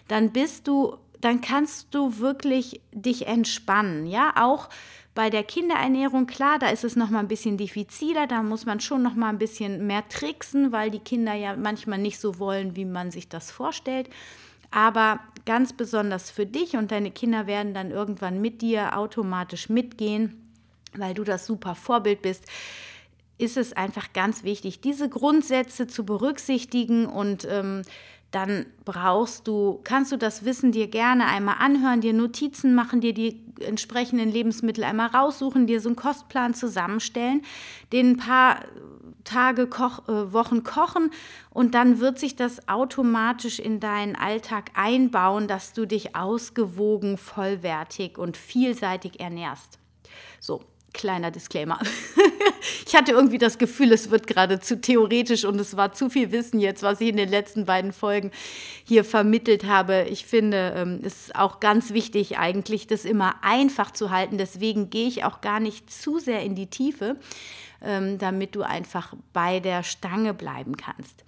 dann 0.08 0.30
bist 0.32 0.66
du, 0.68 0.96
dann 1.20 1.42
kannst 1.42 1.94
du 1.94 2.18
wirklich 2.18 2.80
dich 2.92 3.26
entspannen, 3.26 4.06
ja, 4.06 4.32
auch 4.36 4.70
bei 5.16 5.30
der 5.30 5.42
Kinderernährung, 5.42 6.26
klar, 6.26 6.60
da 6.60 6.68
ist 6.68 6.84
es 6.84 6.94
noch 6.94 7.10
mal 7.10 7.20
ein 7.20 7.26
bisschen 7.26 7.56
diffiziler, 7.56 8.26
da 8.28 8.42
muss 8.42 8.66
man 8.66 8.80
schon 8.80 9.02
noch 9.02 9.14
mal 9.14 9.30
ein 9.30 9.38
bisschen 9.38 9.86
mehr 9.86 10.06
tricksen, 10.08 10.72
weil 10.72 10.90
die 10.90 11.00
Kinder 11.00 11.34
ja 11.34 11.56
manchmal 11.56 11.98
nicht 11.98 12.20
so 12.20 12.38
wollen, 12.38 12.76
wie 12.76 12.84
man 12.84 13.10
sich 13.10 13.28
das 13.28 13.50
vorstellt. 13.50 14.10
Aber 14.70 15.20
ganz 15.46 15.72
besonders 15.72 16.30
für 16.30 16.44
dich 16.44 16.76
und 16.76 16.92
deine 16.92 17.10
Kinder 17.10 17.46
werden 17.46 17.72
dann 17.72 17.90
irgendwann 17.90 18.42
mit 18.42 18.60
dir 18.60 18.96
automatisch 18.98 19.70
mitgehen, 19.70 20.50
weil 20.94 21.14
du 21.14 21.24
das 21.24 21.46
super 21.46 21.74
Vorbild 21.74 22.22
bist 22.22 22.44
ist 23.38 23.56
es 23.56 23.74
einfach 23.74 24.12
ganz 24.14 24.44
wichtig, 24.44 24.80
diese 24.80 25.08
Grundsätze 25.08 25.86
zu 25.86 26.06
berücksichtigen 26.06 27.06
und 27.06 27.46
ähm, 27.50 27.82
dann 28.36 28.66
brauchst 28.84 29.48
du, 29.48 29.80
kannst 29.82 30.12
du 30.12 30.18
das 30.18 30.44
Wissen 30.44 30.70
dir 30.70 30.88
gerne 30.88 31.24
einmal 31.24 31.56
anhören, 31.58 32.02
dir 32.02 32.12
Notizen 32.12 32.74
machen, 32.74 33.00
dir 33.00 33.14
die 33.14 33.42
entsprechenden 33.60 34.30
Lebensmittel 34.30 34.84
einmal 34.84 35.08
raussuchen, 35.08 35.66
dir 35.66 35.80
so 35.80 35.88
einen 35.88 35.96
Kostplan 35.96 36.52
zusammenstellen, 36.52 37.40
den 37.94 38.10
ein 38.10 38.16
paar 38.18 38.60
Tage, 39.24 39.66
Koch, 39.68 40.06
äh, 40.06 40.34
Wochen 40.34 40.64
kochen 40.64 41.10
und 41.48 41.74
dann 41.74 41.98
wird 41.98 42.18
sich 42.18 42.36
das 42.36 42.68
automatisch 42.68 43.58
in 43.58 43.80
deinen 43.80 44.16
Alltag 44.16 44.70
einbauen, 44.74 45.48
dass 45.48 45.72
du 45.72 45.86
dich 45.86 46.14
ausgewogen, 46.14 47.16
vollwertig 47.16 48.18
und 48.18 48.36
vielseitig 48.36 49.18
ernährst. 49.18 49.78
So, 50.40 50.62
kleiner 50.96 51.30
Disclaimer. 51.30 51.78
ich 52.86 52.96
hatte 52.96 53.12
irgendwie 53.12 53.38
das 53.38 53.58
Gefühl, 53.58 53.92
es 53.92 54.10
wird 54.10 54.26
gerade 54.26 54.58
zu 54.58 54.80
theoretisch 54.80 55.44
und 55.44 55.60
es 55.60 55.76
war 55.76 55.92
zu 55.92 56.10
viel 56.10 56.32
Wissen 56.32 56.58
jetzt, 56.58 56.82
was 56.82 57.00
ich 57.00 57.10
in 57.10 57.16
den 57.16 57.28
letzten 57.28 57.66
beiden 57.66 57.92
Folgen 57.92 58.32
hier 58.84 59.04
vermittelt 59.04 59.66
habe. 59.66 60.06
Ich 60.10 60.26
finde, 60.26 60.72
ähm, 60.74 61.00
es 61.04 61.26
ist 61.26 61.36
auch 61.36 61.60
ganz 61.60 61.92
wichtig, 61.92 62.38
eigentlich 62.38 62.86
das 62.86 63.04
immer 63.04 63.36
einfach 63.42 63.90
zu 63.90 64.10
halten. 64.10 64.38
Deswegen 64.38 64.90
gehe 64.90 65.06
ich 65.06 65.22
auch 65.24 65.40
gar 65.40 65.60
nicht 65.60 65.92
zu 65.92 66.18
sehr 66.18 66.42
in 66.42 66.54
die 66.54 66.68
Tiefe, 66.68 67.16
ähm, 67.82 68.18
damit 68.18 68.56
du 68.56 68.62
einfach 68.62 69.14
bei 69.32 69.60
der 69.60 69.82
Stange 69.82 70.34
bleiben 70.34 70.76
kannst. 70.76 71.24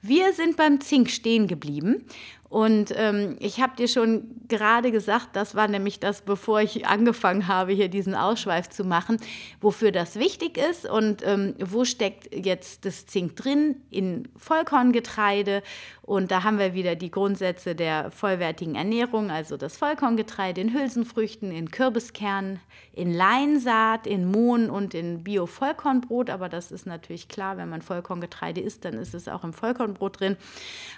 Wir 0.00 0.32
sind 0.32 0.56
beim 0.56 0.80
Zink 0.80 1.10
stehen 1.10 1.48
geblieben 1.48 2.04
und 2.48 2.94
ähm, 2.96 3.36
ich 3.40 3.60
habe 3.60 3.76
dir 3.76 3.88
schon 3.88 4.24
gerade 4.48 4.90
gesagt, 4.90 5.28
das 5.34 5.54
war 5.54 5.68
nämlich 5.68 6.00
das, 6.00 6.22
bevor 6.22 6.62
ich 6.62 6.86
angefangen 6.86 7.46
habe, 7.46 7.72
hier 7.72 7.88
diesen 7.88 8.14
Ausschweif 8.14 8.70
zu 8.70 8.84
machen, 8.84 9.18
wofür 9.60 9.92
das 9.92 10.16
wichtig 10.16 10.56
ist 10.56 10.88
und 10.88 11.22
ähm, 11.26 11.54
wo 11.62 11.84
steckt 11.84 12.34
jetzt 12.34 12.86
das 12.86 13.04
Zink 13.04 13.36
drin 13.36 13.76
in 13.90 14.28
Vollkorngetreide. 14.36 15.62
Und 16.00 16.30
da 16.30 16.42
haben 16.42 16.58
wir 16.58 16.72
wieder 16.72 16.94
die 16.94 17.10
Grundsätze 17.10 17.74
der 17.74 18.10
vollwertigen 18.10 18.76
Ernährung, 18.76 19.30
also 19.30 19.58
das 19.58 19.76
Vollkorngetreide 19.76 20.58
in 20.58 20.72
Hülsenfrüchten, 20.72 21.52
in 21.52 21.70
Kürbiskernen, 21.70 22.60
in 22.92 23.12
Leinsaat, 23.12 24.06
in 24.06 24.24
Mohn 24.24 24.70
und 24.70 24.94
in 24.94 25.22
Bio-Vollkornbrot. 25.22 26.30
Aber 26.30 26.48
das 26.48 26.72
ist 26.72 26.86
natürlich 26.86 27.28
klar, 27.28 27.58
wenn 27.58 27.68
man 27.68 27.82
Vollkorngetreide 27.82 28.62
isst, 28.62 28.86
dann 28.86 28.94
ist 28.94 29.12
es 29.12 29.28
auch 29.28 29.44
im 29.44 29.52
Vollkornbrot 29.52 30.20
drin. 30.20 30.38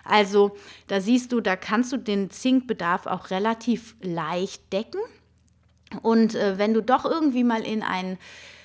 Also 0.04 0.56
da 0.86 1.00
siehst 1.00 1.32
du, 1.32 1.39
da 1.40 1.56
kannst 1.56 1.92
du 1.92 1.96
den 1.96 2.30
Zinkbedarf 2.30 3.06
auch 3.06 3.30
relativ 3.30 3.96
leicht 4.00 4.72
decken. 4.72 5.00
Und 6.02 6.34
äh, 6.34 6.58
wenn 6.58 6.74
du 6.74 6.82
doch 6.82 7.04
irgendwie 7.04 7.44
mal 7.44 7.62
in 7.62 7.82
einen 7.82 8.18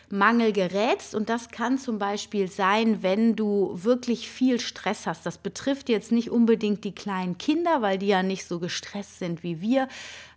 Mangel 0.09 0.51
gerätst. 0.51 1.15
Und 1.15 1.29
das 1.29 1.49
kann 1.49 1.77
zum 1.77 1.99
Beispiel 1.99 2.49
sein, 2.49 3.01
wenn 3.01 3.35
du 3.35 3.71
wirklich 3.73 4.29
viel 4.29 4.59
Stress 4.59 5.07
hast. 5.07 5.25
Das 5.25 5.37
betrifft 5.37 5.89
jetzt 5.89 6.11
nicht 6.11 6.29
unbedingt 6.29 6.83
die 6.83 6.93
kleinen 6.93 7.37
Kinder, 7.37 7.81
weil 7.81 7.97
die 7.97 8.07
ja 8.07 8.23
nicht 8.23 8.47
so 8.47 8.59
gestresst 8.59 9.19
sind 9.19 9.43
wie 9.43 9.61
wir. 9.61 9.87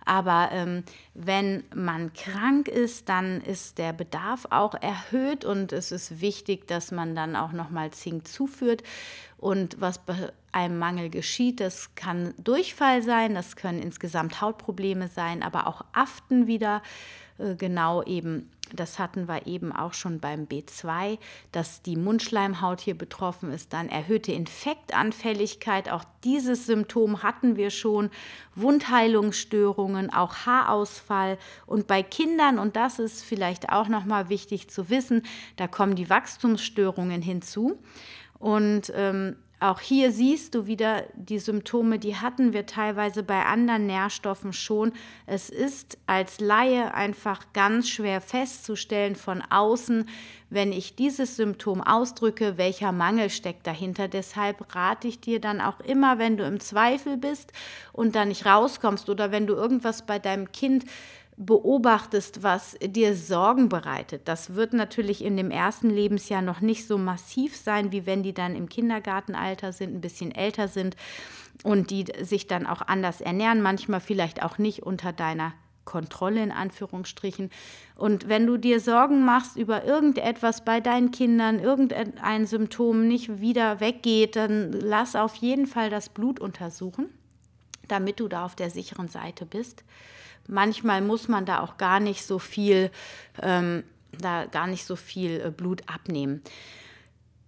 Aber 0.09 0.49
ähm, 0.53 0.85
wenn 1.13 1.65
man 1.75 2.15
krank 2.15 2.67
ist, 2.67 3.11
dann 3.11 3.43
ist 3.43 3.77
der 3.77 3.93
Bedarf 3.93 4.47
auch 4.49 4.75
erhöht 4.75 5.45
und 5.45 5.71
es 5.75 5.93
ist 5.93 6.23
wichtig, 6.23 6.67
dass 6.67 6.93
man 6.93 7.15
dann 7.15 7.37
auch 7.37 7.53
nochmal 7.53 7.91
Zink 7.91 8.27
zuführt. 8.27 8.83
Und 9.37 9.83
was 9.83 9.99
bei 9.99 10.33
einem 10.51 10.79
Mangel 10.79 11.11
geschieht, 11.11 11.61
das 11.61 11.95
kann 11.95 12.33
Durchfall 12.39 13.03
sein, 13.03 13.35
das 13.35 13.55
können 13.55 13.83
insgesamt 13.83 14.41
Hautprobleme 14.41 15.09
sein, 15.09 15.43
aber 15.43 15.67
auch 15.67 15.85
Aften 15.93 16.47
wieder, 16.47 16.81
genau 17.57 18.03
eben 18.03 18.51
das 18.73 18.99
hatten 18.99 19.29
wir 19.29 19.47
eben 19.47 19.73
auch 19.73 19.95
schon 19.95 20.21
beim 20.21 20.45
B2, 20.45 21.19
dass 21.53 21.83
die 21.83 21.97
Mundschleimhaut 21.97 22.81
hier 22.81 22.97
betroffen 22.97 23.53
ist, 23.53 23.73
dann 23.73 23.89
erhöhte 23.89 24.33
Infektanfälligkeit, 24.33 25.91
auch 25.91 26.05
dieses 26.25 26.67
Symptom 26.67 27.23
hatten 27.23 27.57
wir 27.57 27.71
schon, 27.71 28.11
Wundheilungsstörungen, 28.55 30.13
auch 30.13 30.47
Haarausfall. 30.47 31.39
Und 31.67 31.87
bei 31.87 32.03
Kindern 32.03 32.59
und 32.59 32.77
das 32.77 32.99
ist 32.99 33.25
vielleicht 33.25 33.71
auch 33.71 33.89
noch 33.89 34.05
mal 34.05 34.29
wichtig 34.29 34.69
zu 34.69 34.91
wissen, 34.91 35.23
da 35.57 35.67
kommen 35.67 35.97
die 35.97 36.11
Wachstumsstörungen 36.11 37.23
hinzu. 37.23 37.79
Und 38.39 38.93
ähm, 38.95 39.37
auch 39.61 39.81
hier 39.81 40.13
siehst 40.13 40.55
du 40.55 40.67
wieder 40.67 41.05
die 41.15 41.41
Symptome, 41.41 41.99
die 41.99 42.17
hatten 42.17 42.53
wir 42.53 42.67
teilweise 42.67 43.25
bei 43.25 43.45
anderen 43.45 43.87
Nährstoffen 43.87 44.53
schon. 44.53 44.93
Es 45.27 45.51
ist 45.51 45.99
als 46.07 46.39
Laie 46.39 46.95
einfach 46.95 47.53
ganz 47.53 47.89
schwer 47.89 48.21
festzustellen 48.21 49.17
von 49.17 49.43
außen, 49.43 50.09
wenn 50.51 50.73
ich 50.73 50.95
dieses 50.95 51.37
Symptom 51.37 51.83
ausdrücke, 51.83 52.57
welcher 52.57 52.93
Mangel 52.93 53.31
steckt 53.31 53.67
dahinter. 53.67 54.07
Deshalb 54.07 54.75
rate 54.75 55.09
ich 55.09 55.21
dir 55.21 55.41
dann 55.41 55.61
auch 55.61 55.81
immer, 55.81 56.19
wenn 56.19 56.37
du 56.37 56.45
im 56.45 56.61
Zweifel 56.61 57.17
bist 57.17 57.53
und 57.93 58.15
da 58.15 58.25
nicht 58.25 58.47
rauskommst 58.47 59.11
oder 59.11 59.33
wenn 59.33 59.47
du 59.49 59.55
irgendwas 59.55 60.07
bei 60.07 60.21
deinem 60.21 60.53
Kind 60.53 60.85
beobachtest, 61.39 62.43
was 62.43 62.77
dir 62.83 63.15
Sorgen 63.15 63.69
bereitet. 63.69 64.27
Das 64.27 64.57
wird 64.57 64.73
natürlich 64.73 65.25
in 65.25 65.37
dem 65.37 65.53
ersten 65.53 65.89
Lebensjahr 65.89 66.43
noch 66.43 66.61
nicht 66.61 66.87
so 66.87 66.99
massiv 66.99 67.57
sein, 67.57 67.93
wie 67.93 68.07
wenn 68.07 68.25
die 68.25 68.35
dann 68.35 68.57
im 68.57 68.69
Kindergartenalter 68.69 69.73
sind, 69.73 69.95
ein 69.95 70.01
bisschen 70.01 70.35
älter 70.35 70.67
sind 70.67 70.97
und 71.63 71.91
die 71.91 72.07
sich 72.23 72.49
dann 72.49 72.67
auch 72.67 72.83
anders 72.83 73.21
ernähren, 73.21 73.63
manchmal 73.63 74.01
vielleicht 74.01 74.43
auch 74.43 74.59
nicht 74.59 74.83
unter 74.83 75.13
deiner 75.13 75.53
Kontrolle 75.85 76.43
in 76.43 76.51
Anführungsstrichen. 76.51 77.51
Und 77.97 78.29
wenn 78.29 78.45
du 78.45 78.57
dir 78.57 78.81
Sorgen 78.81 79.25
machst 79.25 79.57
über 79.57 79.85
irgendetwas 79.85 80.65
bei 80.65 80.81
deinen 80.81 81.13
Kindern, 81.13 81.61
irgendein 81.61 82.47
Symptom 82.47 83.07
nicht 83.07 83.41
wieder 83.41 83.79
weggeht, 83.79 84.35
dann 84.35 84.73
lass 84.73 85.15
auf 85.15 85.37
jeden 85.37 85.69
Fall 85.69 85.89
das 85.89 86.09
Blut 86.09 86.41
untersuchen, 86.41 87.07
damit 87.87 88.19
du 88.19 88.27
da 88.27 88.45
auf 88.45 88.57
der 88.57 88.71
sicheren 88.71 89.09
Seite 89.09 89.47
bist 89.47 89.85
manchmal 90.49 91.01
muss 91.01 91.29
man 91.29 91.47
da 91.47 91.61
auch 91.61 91.77
gar 91.77 92.01
nicht 92.01 92.25
so 92.25 92.39
viel, 92.39 92.91
ähm, 93.41 93.85
da 94.19 94.47
gar 94.47 94.67
nicht 94.67 94.85
so 94.85 94.97
viel 94.97 95.41
äh, 95.41 95.51
Blut 95.51 95.83
abnehmen. 95.87 96.43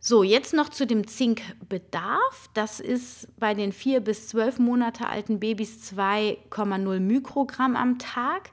So, 0.03 0.23
jetzt 0.23 0.55
noch 0.55 0.71
zu 0.71 0.87
dem 0.87 1.07
Zinkbedarf. 1.07 2.49
Das 2.55 2.81
ist 2.81 3.29
bei 3.39 3.53
den 3.53 3.71
vier 3.71 4.01
bis 4.01 4.29
zwölf 4.29 4.59
Monate 4.59 5.07
alten 5.07 5.41
Babys 5.41 5.93
2,0 5.93 7.01
Mikrogramm 7.01 7.77
am 7.77 7.99
Tag 7.99 8.49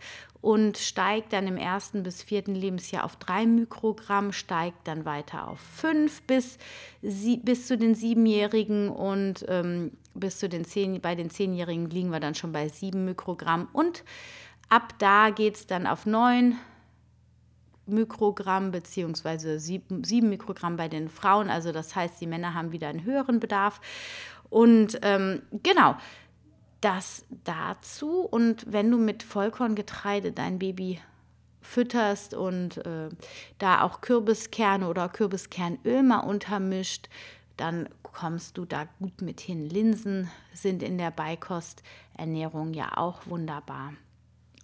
und 0.47 0.77
steigt 0.77 1.33
dann 1.33 1.45
im 1.45 1.57
ersten 1.57 2.03
bis 2.03 2.23
vierten 2.23 2.55
Lebensjahr 2.55 3.03
auf 3.03 3.17
drei 3.17 3.45
Mikrogramm, 3.45 4.31
steigt 4.31 4.87
dann 4.87 5.03
weiter 5.03 5.49
auf 5.49 5.59
fünf 5.59 6.21
bis, 6.21 6.57
bis 7.01 7.67
zu 7.67 7.77
den 7.77 7.95
Siebenjährigen 7.95 8.87
und 8.87 9.43
ähm, 9.49 9.91
bis 10.13 10.39
zu 10.39 10.47
den 10.47 10.63
zehn, 10.63 11.01
bei 11.01 11.15
den 11.15 11.29
Zehnjährigen 11.29 11.89
liegen 11.89 12.13
wir 12.13 12.21
dann 12.21 12.33
schon 12.33 12.53
bei 12.53 12.69
sieben 12.69 13.03
Mikrogramm 13.03 13.67
und 13.73 14.05
ab 14.69 14.93
da 14.99 15.31
geht 15.31 15.55
es 15.55 15.67
dann 15.67 15.85
auf 15.85 16.05
neun 16.05 16.55
Mikrogramm 17.85 18.71
beziehungsweise 18.71 19.59
sieben, 19.59 20.29
Mikrogramm 20.29 20.77
bei 20.77 20.87
den 20.87 21.09
Frauen. 21.09 21.49
Also 21.49 21.73
das 21.73 21.93
heißt, 21.93 22.21
die 22.21 22.27
Männer 22.27 22.53
haben 22.53 22.71
wieder 22.71 22.87
einen 22.87 23.03
höheren 23.03 23.41
Bedarf. 23.41 23.81
Und 24.49 24.97
ähm, 25.01 25.41
genau, 25.51 25.95
das 26.81 27.25
dazu. 27.43 28.21
Und 28.21 28.71
wenn 28.71 28.91
du 28.91 28.97
mit 28.97 29.23
Vollkorngetreide 29.23 30.31
dein 30.31 30.59
Baby 30.59 30.99
fütterst 31.61 32.33
und 32.33 32.77
äh, 32.85 33.09
da 33.57 33.81
auch 33.81 34.01
Kürbiskerne 34.01 34.87
oder 34.87 35.09
Kürbiskernöl 35.09 36.03
mal 36.03 36.19
untermischt, 36.19 37.09
dann 37.57 37.89
kommst 38.03 38.57
du 38.57 38.65
da 38.65 38.85
gut 38.99 39.21
mit 39.21 39.41
hin. 39.41 39.67
Linsen 39.69 40.29
sind 40.53 40.81
in 40.83 40.97
der 40.97 41.11
Beikosternährung 41.11 42.73
ja 42.73 42.97
auch 42.97 43.25
wunderbar. 43.25 43.93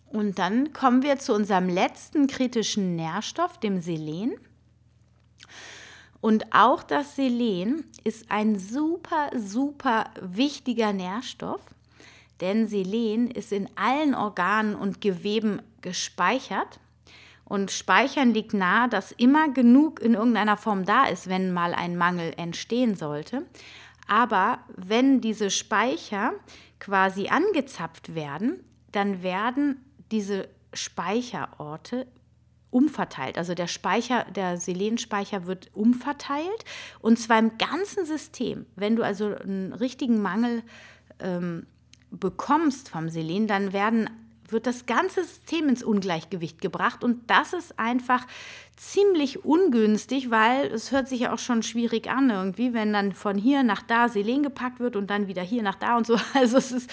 Und 0.08 0.38
dann 0.38 0.74
kommen 0.74 1.02
wir 1.02 1.18
zu 1.18 1.34
unserem 1.34 1.68
letzten 1.70 2.28
kritischen 2.28 2.96
Nährstoff, 2.96 3.60
dem 3.60 3.82
Selen. 3.82 4.34
Und 6.22 6.54
auch 6.54 6.84
das 6.84 7.16
Selen 7.16 7.84
ist 8.04 8.32
ein 8.32 8.58
super, 8.58 9.32
super 9.36 10.06
wichtiger 10.22 10.94
Nährstoff, 10.94 11.62
denn 12.44 12.68
Selen 12.68 13.32
ist 13.32 13.52
in 13.52 13.70
allen 13.76 14.14
Organen 14.14 14.76
und 14.76 15.02
Geweben 15.02 15.62
gespeichert. 15.82 16.80
Und 17.46 17.72
Speichern 17.72 18.34
liegt 18.34 18.54
nahe, 18.54 18.90
dass 18.90 19.14
immer 19.14 19.50
genug 19.50 20.02
in 20.02 20.14
irgendeiner 20.14 20.58
Form 20.58 20.86
da 20.86 21.06
ist, 21.06 21.30
wenn 21.30 21.54
mal 21.54 21.74
ein 21.74 21.98
Mangel 21.98 22.34
entstehen 22.38 22.96
sollte. 22.96 23.44
Aber 24.08 24.60
wenn 24.76 25.22
diese 25.22 25.50
Speicher 25.50 26.34
quasi 26.80 27.30
angezapft 27.30 28.14
werden, 28.14 28.60
dann 28.92 29.24
werden 29.24 29.86
diese 30.12 30.50
Speicherorte 30.74 32.08
umverteilt. 32.72 33.38
Also 33.38 33.54
der 33.54 33.68
Speicher, 33.68 34.26
der 34.36 34.58
Selenspeicher 34.58 35.46
wird 35.46 35.70
umverteilt 35.74 36.66
und 37.00 37.20
zwar 37.20 37.40
im 37.40 37.58
ganzen 37.58 38.06
System. 38.06 38.66
Wenn 38.76 38.96
du 38.96 39.04
also 39.04 39.34
einen 39.34 39.74
richtigen 39.74 40.22
Mangel 40.22 40.64
ähm, 41.20 41.68
bekommst 42.20 42.90
vom 42.90 43.10
Selen, 43.10 43.48
dann 43.48 43.74
werden 43.74 44.10
wird 44.54 44.68
das 44.68 44.86
ganze 44.86 45.24
System 45.24 45.68
ins 45.68 45.84
Ungleichgewicht 45.84 46.62
gebracht 46.62 47.04
und 47.04 47.30
das 47.30 47.52
ist 47.52 47.78
einfach 47.78 48.26
ziemlich 48.76 49.46
ungünstig, 49.46 50.32
weil 50.32 50.68
es 50.68 50.92
hört 50.92 51.08
sich 51.08 51.22
ja 51.22 51.34
auch 51.34 51.40
schon 51.40 51.62
schwierig 51.64 52.10
an 52.10 52.30
irgendwie, 52.30 52.74
wenn 52.74 52.94
dann 52.94 53.14
von 53.14 53.38
hier 53.38 53.64
nach 53.64 53.82
da 53.84 54.10
Selen 54.10 54.42
gepackt 54.44 54.80
wird 54.80 54.96
und 54.96 55.10
dann 55.10 55.28
wieder 55.28 55.42
hier 55.42 55.62
nach 55.64 55.76
da 55.76 55.98
und 55.98 56.08
so. 56.08 56.18
Also 56.34 56.58
es 56.58 56.72
ist 56.72 56.90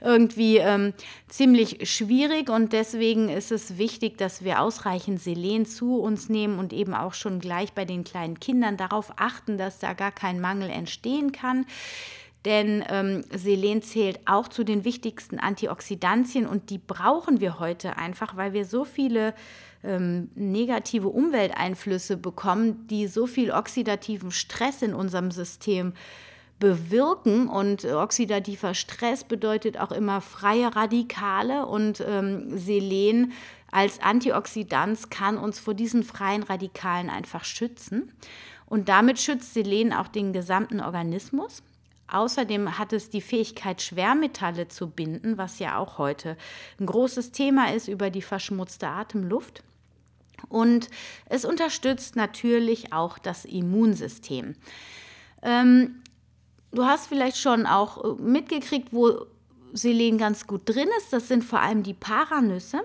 irgendwie 0.00 0.58
ähm, 0.58 0.92
ziemlich 1.28 1.88
schwierig 1.90 2.50
und 2.50 2.72
deswegen 2.72 3.28
ist 3.28 3.50
es 3.50 3.78
wichtig, 3.78 4.18
dass 4.18 4.44
wir 4.44 4.60
ausreichend 4.60 5.20
Selen 5.20 5.64
zu 5.66 5.96
uns 5.96 6.28
nehmen 6.28 6.58
und 6.58 6.72
eben 6.72 6.94
auch 6.94 7.14
schon 7.14 7.40
gleich 7.40 7.72
bei 7.72 7.84
den 7.84 8.04
kleinen 8.04 8.38
Kindern 8.38 8.76
darauf 8.76 9.12
achten, 9.16 9.58
dass 9.58 9.78
da 9.78 9.94
gar 9.94 10.12
kein 10.12 10.40
Mangel 10.40 10.70
entstehen 10.70 11.32
kann 11.32 11.66
denn 12.44 12.84
ähm, 12.88 13.24
Selen 13.34 13.82
zählt 13.82 14.20
auch 14.26 14.48
zu 14.48 14.64
den 14.64 14.84
wichtigsten 14.84 15.38
Antioxidantien 15.38 16.46
und 16.46 16.70
die 16.70 16.78
brauchen 16.78 17.40
wir 17.40 17.60
heute 17.60 17.96
einfach, 17.96 18.36
weil 18.36 18.52
wir 18.52 18.64
so 18.64 18.84
viele 18.84 19.34
ähm, 19.84 20.30
negative 20.34 21.08
Umwelteinflüsse 21.08 22.16
bekommen, 22.16 22.86
die 22.88 23.06
so 23.06 23.26
viel 23.26 23.52
oxidativen 23.52 24.30
Stress 24.30 24.82
in 24.82 24.94
unserem 24.94 25.30
System 25.30 25.92
bewirken. 26.58 27.48
Und 27.48 27.84
oxidativer 27.84 28.74
Stress 28.74 29.24
bedeutet 29.24 29.78
auch 29.78 29.92
immer 29.92 30.20
freie 30.20 30.74
Radikale 30.74 31.66
und 31.66 32.02
ähm, 32.06 32.58
Selen 32.58 33.32
als 33.70 34.00
Antioxidant 34.00 35.10
kann 35.10 35.38
uns 35.38 35.58
vor 35.58 35.74
diesen 35.74 36.02
freien 36.04 36.42
Radikalen 36.42 37.08
einfach 37.08 37.44
schützen. 37.44 38.12
Und 38.66 38.88
damit 38.88 39.18
schützt 39.18 39.54
Selen 39.54 39.92
auch 39.92 40.08
den 40.08 40.32
gesamten 40.32 40.80
Organismus. 40.80 41.62
Außerdem 42.12 42.78
hat 42.78 42.92
es 42.92 43.08
die 43.08 43.22
Fähigkeit, 43.22 43.80
Schwermetalle 43.80 44.68
zu 44.68 44.90
binden, 44.90 45.38
was 45.38 45.58
ja 45.58 45.78
auch 45.78 45.96
heute 45.96 46.36
ein 46.78 46.84
großes 46.84 47.32
Thema 47.32 47.72
ist 47.72 47.88
über 47.88 48.10
die 48.10 48.20
verschmutzte 48.20 48.86
Atemluft. 48.86 49.62
Und 50.50 50.90
es 51.26 51.46
unterstützt 51.46 52.14
natürlich 52.14 52.92
auch 52.92 53.16
das 53.18 53.46
Immunsystem. 53.46 54.56
Ähm, 55.42 56.02
du 56.72 56.84
hast 56.84 57.06
vielleicht 57.06 57.38
schon 57.38 57.64
auch 57.64 58.18
mitgekriegt, 58.18 58.92
wo 58.92 59.24
Selen 59.72 60.18
ganz 60.18 60.46
gut 60.46 60.62
drin 60.66 60.88
ist. 60.98 61.14
Das 61.14 61.28
sind 61.28 61.44
vor 61.44 61.60
allem 61.60 61.82
die 61.82 61.94
Paranüsse. 61.94 62.82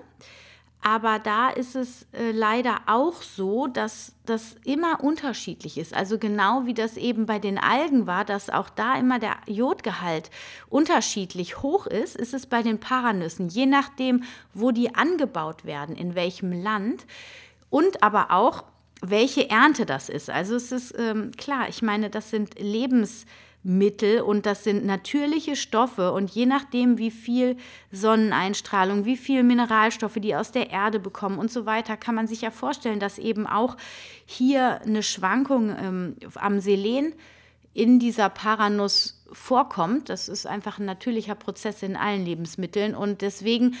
Aber 0.80 1.18
da 1.18 1.48
ist 1.48 1.74
es 1.74 2.06
äh, 2.12 2.30
leider 2.30 2.80
auch 2.86 3.22
so, 3.22 3.66
dass 3.66 4.14
das 4.26 4.54
immer 4.64 5.02
unterschiedlich 5.02 5.76
ist. 5.76 5.92
Also 5.92 6.18
genau 6.18 6.66
wie 6.66 6.74
das 6.74 6.96
eben 6.96 7.26
bei 7.26 7.38
den 7.38 7.58
Algen 7.58 8.06
war, 8.06 8.24
dass 8.24 8.48
auch 8.48 8.70
da 8.70 8.96
immer 8.96 9.18
der 9.18 9.36
Jodgehalt 9.46 10.30
unterschiedlich 10.68 11.62
hoch 11.62 11.86
ist, 11.86 12.16
ist 12.16 12.32
es 12.32 12.46
bei 12.46 12.62
den 12.62 12.78
Paranüssen, 12.78 13.48
je 13.48 13.66
nachdem, 13.66 14.22
wo 14.54 14.70
die 14.70 14.94
angebaut 14.94 15.64
werden, 15.64 15.96
in 15.96 16.14
welchem 16.14 16.52
Land 16.52 17.06
und 17.70 18.02
aber 18.02 18.30
auch, 18.30 18.64
welche 19.00 19.48
Ernte 19.48 19.86
das 19.86 20.08
ist. 20.08 20.30
Also 20.30 20.56
es 20.56 20.72
ist 20.72 20.94
ähm, 20.98 21.32
klar, 21.36 21.68
ich 21.68 21.82
meine, 21.82 22.10
das 22.10 22.30
sind 22.30 22.58
Lebensmittel. 22.58 23.47
Mittel. 23.68 24.22
Und 24.22 24.46
das 24.46 24.64
sind 24.64 24.84
natürliche 24.84 25.54
Stoffe. 25.54 26.12
Und 26.12 26.30
je 26.30 26.46
nachdem, 26.46 26.98
wie 26.98 27.10
viel 27.10 27.56
Sonneneinstrahlung, 27.92 29.04
wie 29.04 29.16
viel 29.16 29.42
Mineralstoffe 29.42 30.16
die 30.16 30.34
aus 30.34 30.50
der 30.50 30.70
Erde 30.70 30.98
bekommen 30.98 31.38
und 31.38 31.52
so 31.52 31.66
weiter, 31.66 31.96
kann 31.96 32.14
man 32.14 32.26
sich 32.26 32.40
ja 32.40 32.50
vorstellen, 32.50 32.98
dass 32.98 33.18
eben 33.18 33.46
auch 33.46 33.76
hier 34.24 34.80
eine 34.82 35.02
Schwankung 35.02 35.76
ähm, 35.78 36.16
am 36.34 36.60
Selen 36.60 37.12
in 37.74 37.98
dieser 37.98 38.30
Paranuss 38.30 39.22
vorkommt. 39.30 40.08
Das 40.08 40.28
ist 40.28 40.46
einfach 40.46 40.78
ein 40.78 40.86
natürlicher 40.86 41.34
Prozess 41.34 41.82
in 41.82 41.96
allen 41.96 42.24
Lebensmitteln. 42.24 42.94
Und 42.94 43.20
deswegen 43.20 43.76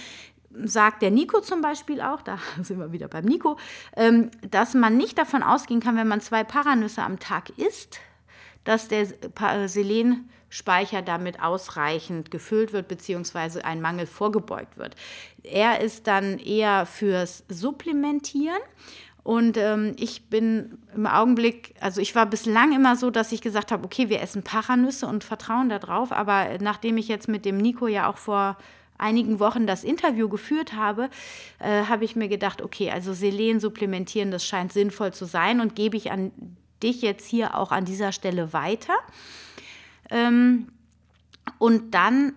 sagt 0.64 1.02
der 1.02 1.10
Nico 1.10 1.40
zum 1.40 1.62
Beispiel 1.62 2.00
auch, 2.00 2.22
da 2.22 2.38
sind 2.62 2.78
wir 2.78 2.92
wieder 2.92 3.08
beim 3.08 3.24
Nico, 3.24 3.56
ähm, 3.96 4.30
dass 4.50 4.74
man 4.74 4.96
nicht 4.96 5.18
davon 5.18 5.42
ausgehen 5.42 5.80
kann, 5.80 5.96
wenn 5.96 6.08
man 6.08 6.20
zwei 6.20 6.44
Paranüsse 6.44 7.02
am 7.02 7.18
Tag 7.18 7.50
isst, 7.58 8.00
dass 8.68 8.86
der 8.86 9.06
Selenspeicher 9.66 11.00
damit 11.00 11.42
ausreichend 11.42 12.30
gefüllt 12.30 12.74
wird, 12.74 12.86
beziehungsweise 12.86 13.64
ein 13.64 13.80
Mangel 13.80 14.04
vorgebeugt 14.04 14.76
wird. 14.76 14.94
Er 15.42 15.80
ist 15.80 16.06
dann 16.06 16.38
eher 16.38 16.84
fürs 16.84 17.44
Supplementieren. 17.48 18.60
Und 19.22 19.56
ähm, 19.56 19.96
ich 19.98 20.28
bin 20.28 20.76
im 20.94 21.06
Augenblick, 21.06 21.76
also 21.80 22.02
ich 22.02 22.14
war 22.14 22.26
bislang 22.26 22.74
immer 22.74 22.94
so, 22.94 23.10
dass 23.10 23.32
ich 23.32 23.40
gesagt 23.40 23.72
habe, 23.72 23.86
okay, 23.86 24.10
wir 24.10 24.20
essen 24.20 24.42
Paranüsse 24.42 25.06
und 25.06 25.24
vertrauen 25.24 25.70
darauf. 25.70 26.12
Aber 26.12 26.58
nachdem 26.60 26.98
ich 26.98 27.08
jetzt 27.08 27.26
mit 27.26 27.46
dem 27.46 27.56
Nico 27.56 27.86
ja 27.86 28.06
auch 28.06 28.18
vor 28.18 28.58
einigen 28.98 29.40
Wochen 29.40 29.66
das 29.66 29.82
Interview 29.82 30.28
geführt 30.28 30.74
habe, 30.74 31.08
äh, 31.58 31.84
habe 31.84 32.04
ich 32.04 32.16
mir 32.16 32.28
gedacht, 32.28 32.60
okay, 32.60 32.90
also 32.90 33.14
Selen 33.14 33.60
supplementieren, 33.60 34.30
das 34.30 34.44
scheint 34.44 34.74
sinnvoll 34.74 35.14
zu 35.14 35.24
sein 35.24 35.62
und 35.62 35.74
gebe 35.74 35.96
ich 35.96 36.10
an 36.10 36.32
dich 36.82 37.02
jetzt 37.02 37.28
hier 37.28 37.56
auch 37.56 37.70
an 37.72 37.84
dieser 37.84 38.12
Stelle 38.12 38.52
weiter. 38.52 38.94
Ähm, 40.10 40.68
und 41.58 41.94
dann 41.94 42.34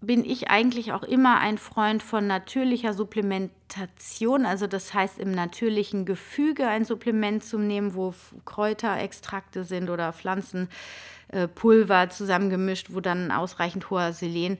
bin 0.00 0.24
ich 0.24 0.48
eigentlich 0.48 0.92
auch 0.92 1.02
immer 1.02 1.38
ein 1.38 1.58
Freund 1.58 2.02
von 2.02 2.26
natürlicher 2.26 2.94
Supplementation, 2.94 4.46
also 4.46 4.66
das 4.66 4.94
heißt 4.94 5.18
im 5.18 5.30
natürlichen 5.30 6.06
Gefüge 6.06 6.66
ein 6.66 6.86
Supplement 6.86 7.44
zu 7.44 7.58
nehmen, 7.58 7.94
wo 7.94 8.14
Kräuterextrakte 8.46 9.62
sind 9.64 9.90
oder 9.90 10.14
Pflanzenpulver 10.14 12.08
zusammengemischt, 12.08 12.86
wo 12.90 13.00
dann 13.00 13.30
ausreichend 13.30 13.90
hoher 13.90 14.14
Selen 14.14 14.56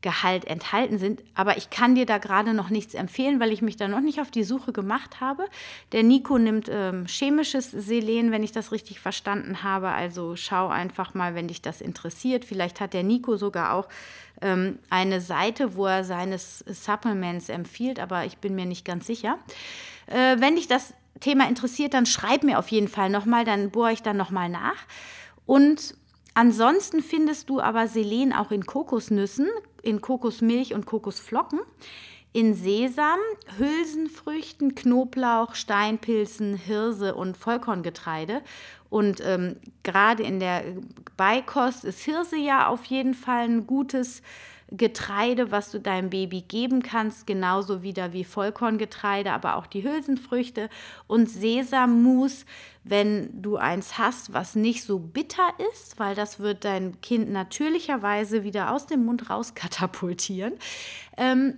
Gehalt 0.00 0.44
enthalten 0.44 0.98
sind. 0.98 1.22
Aber 1.34 1.56
ich 1.56 1.70
kann 1.70 1.96
dir 1.96 2.06
da 2.06 2.18
gerade 2.18 2.54
noch 2.54 2.70
nichts 2.70 2.94
empfehlen, 2.94 3.40
weil 3.40 3.52
ich 3.52 3.62
mich 3.62 3.76
da 3.76 3.88
noch 3.88 4.00
nicht 4.00 4.20
auf 4.20 4.30
die 4.30 4.44
Suche 4.44 4.72
gemacht 4.72 5.20
habe. 5.20 5.46
Der 5.90 6.04
Nico 6.04 6.38
nimmt 6.38 6.68
ähm, 6.70 7.06
chemisches 7.06 7.72
Selen, 7.72 8.30
wenn 8.30 8.44
ich 8.44 8.52
das 8.52 8.70
richtig 8.70 9.00
verstanden 9.00 9.64
habe. 9.64 9.88
Also 9.88 10.36
schau 10.36 10.68
einfach 10.68 11.14
mal, 11.14 11.34
wenn 11.34 11.48
dich 11.48 11.62
das 11.62 11.80
interessiert. 11.80 12.44
Vielleicht 12.44 12.80
hat 12.80 12.94
der 12.94 13.02
Nico 13.02 13.36
sogar 13.36 13.74
auch 13.74 13.88
ähm, 14.40 14.78
eine 14.88 15.20
Seite, 15.20 15.74
wo 15.74 15.86
er 15.86 16.04
seine 16.04 16.38
Supplements 16.38 17.48
empfiehlt, 17.48 17.98
aber 17.98 18.24
ich 18.24 18.38
bin 18.38 18.54
mir 18.54 18.66
nicht 18.66 18.84
ganz 18.84 19.06
sicher. 19.06 19.38
Äh, 20.06 20.36
wenn 20.38 20.54
dich 20.54 20.68
das 20.68 20.94
Thema 21.18 21.48
interessiert, 21.48 21.94
dann 21.94 22.06
schreib 22.06 22.44
mir 22.44 22.60
auf 22.60 22.68
jeden 22.68 22.86
Fall 22.86 23.10
nochmal, 23.10 23.44
dann 23.44 23.70
bohre 23.70 23.92
ich 23.92 24.02
dann 24.02 24.16
nochmal 24.16 24.48
nach. 24.48 24.76
Und 25.44 25.96
Ansonsten 26.38 27.02
findest 27.02 27.50
du 27.50 27.60
aber 27.60 27.88
Selen 27.88 28.32
auch 28.32 28.52
in 28.52 28.64
Kokosnüssen, 28.64 29.48
in 29.82 30.00
Kokosmilch 30.00 30.74
und 30.74 30.86
Kokosflocken, 30.86 31.60
in 32.32 32.54
Sesam, 32.54 33.18
Hülsenfrüchten, 33.58 34.74
Knoblauch, 34.74 35.54
Steinpilzen, 35.54 36.56
Hirse 36.56 37.14
und 37.14 37.36
Vollkorngetreide. 37.36 38.42
Und 38.90 39.20
ähm, 39.24 39.56
gerade 39.82 40.22
in 40.22 40.40
der 40.40 40.62
Beikost 41.16 41.84
ist 41.84 42.00
Hirse 42.00 42.36
ja 42.36 42.68
auf 42.68 42.84
jeden 42.86 43.14
Fall 43.14 43.44
ein 43.44 43.66
gutes 43.66 44.22
Getreide, 44.70 45.50
was 45.50 45.70
du 45.70 45.80
deinem 45.80 46.10
Baby 46.10 46.42
geben 46.42 46.82
kannst, 46.82 47.26
genauso 47.26 47.82
wieder 47.82 48.12
wie 48.12 48.24
Vollkorngetreide, 48.24 49.32
aber 49.32 49.56
auch 49.56 49.66
die 49.66 49.82
Hülsenfrüchte 49.82 50.68
und 51.06 51.28
Sesammus, 51.30 52.44
wenn 52.84 53.42
du 53.42 53.56
eins 53.56 53.96
hast, 53.96 54.34
was 54.34 54.54
nicht 54.54 54.84
so 54.84 54.98
bitter 54.98 55.48
ist, 55.72 55.98
weil 55.98 56.14
das 56.14 56.38
wird 56.38 56.64
dein 56.64 57.00
Kind 57.00 57.30
natürlicherweise 57.30 58.44
wieder 58.44 58.72
aus 58.74 58.86
dem 58.86 59.04
Mund 59.04 59.30
raus 59.30 59.54
katapultieren. 59.54 60.54
Ähm, 61.16 61.54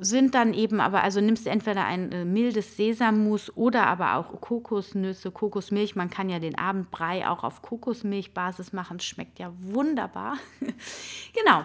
sind 0.00 0.34
dann 0.34 0.54
eben 0.54 0.80
aber, 0.80 1.04
also 1.04 1.20
nimmst 1.20 1.46
entweder 1.46 1.84
ein 1.84 2.10
äh, 2.10 2.24
mildes 2.24 2.76
Sesammus 2.76 3.56
oder 3.56 3.86
aber 3.86 4.16
auch 4.16 4.40
Kokosnüsse, 4.40 5.30
Kokosmilch. 5.30 5.94
Man 5.94 6.10
kann 6.10 6.28
ja 6.28 6.40
den 6.40 6.58
Abendbrei 6.58 7.28
auch 7.28 7.44
auf 7.44 7.62
Kokosmilchbasis 7.62 8.72
machen. 8.72 8.98
Schmeckt 8.98 9.38
ja 9.38 9.52
wunderbar. 9.60 10.38
genau. 11.32 11.64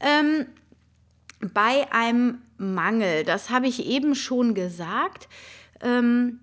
Ähm, 0.00 0.46
bei 1.40 1.90
einem 1.92 2.42
Mangel, 2.56 3.24
das 3.24 3.50
habe 3.50 3.68
ich 3.68 3.86
eben 3.86 4.14
schon 4.14 4.54
gesagt, 4.54 5.28
ähm, 5.80 6.40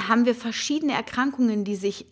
haben 0.00 0.24
wir 0.24 0.34
verschiedene 0.34 0.92
Erkrankungen, 0.92 1.64
die 1.64 1.76
sich 1.76 2.06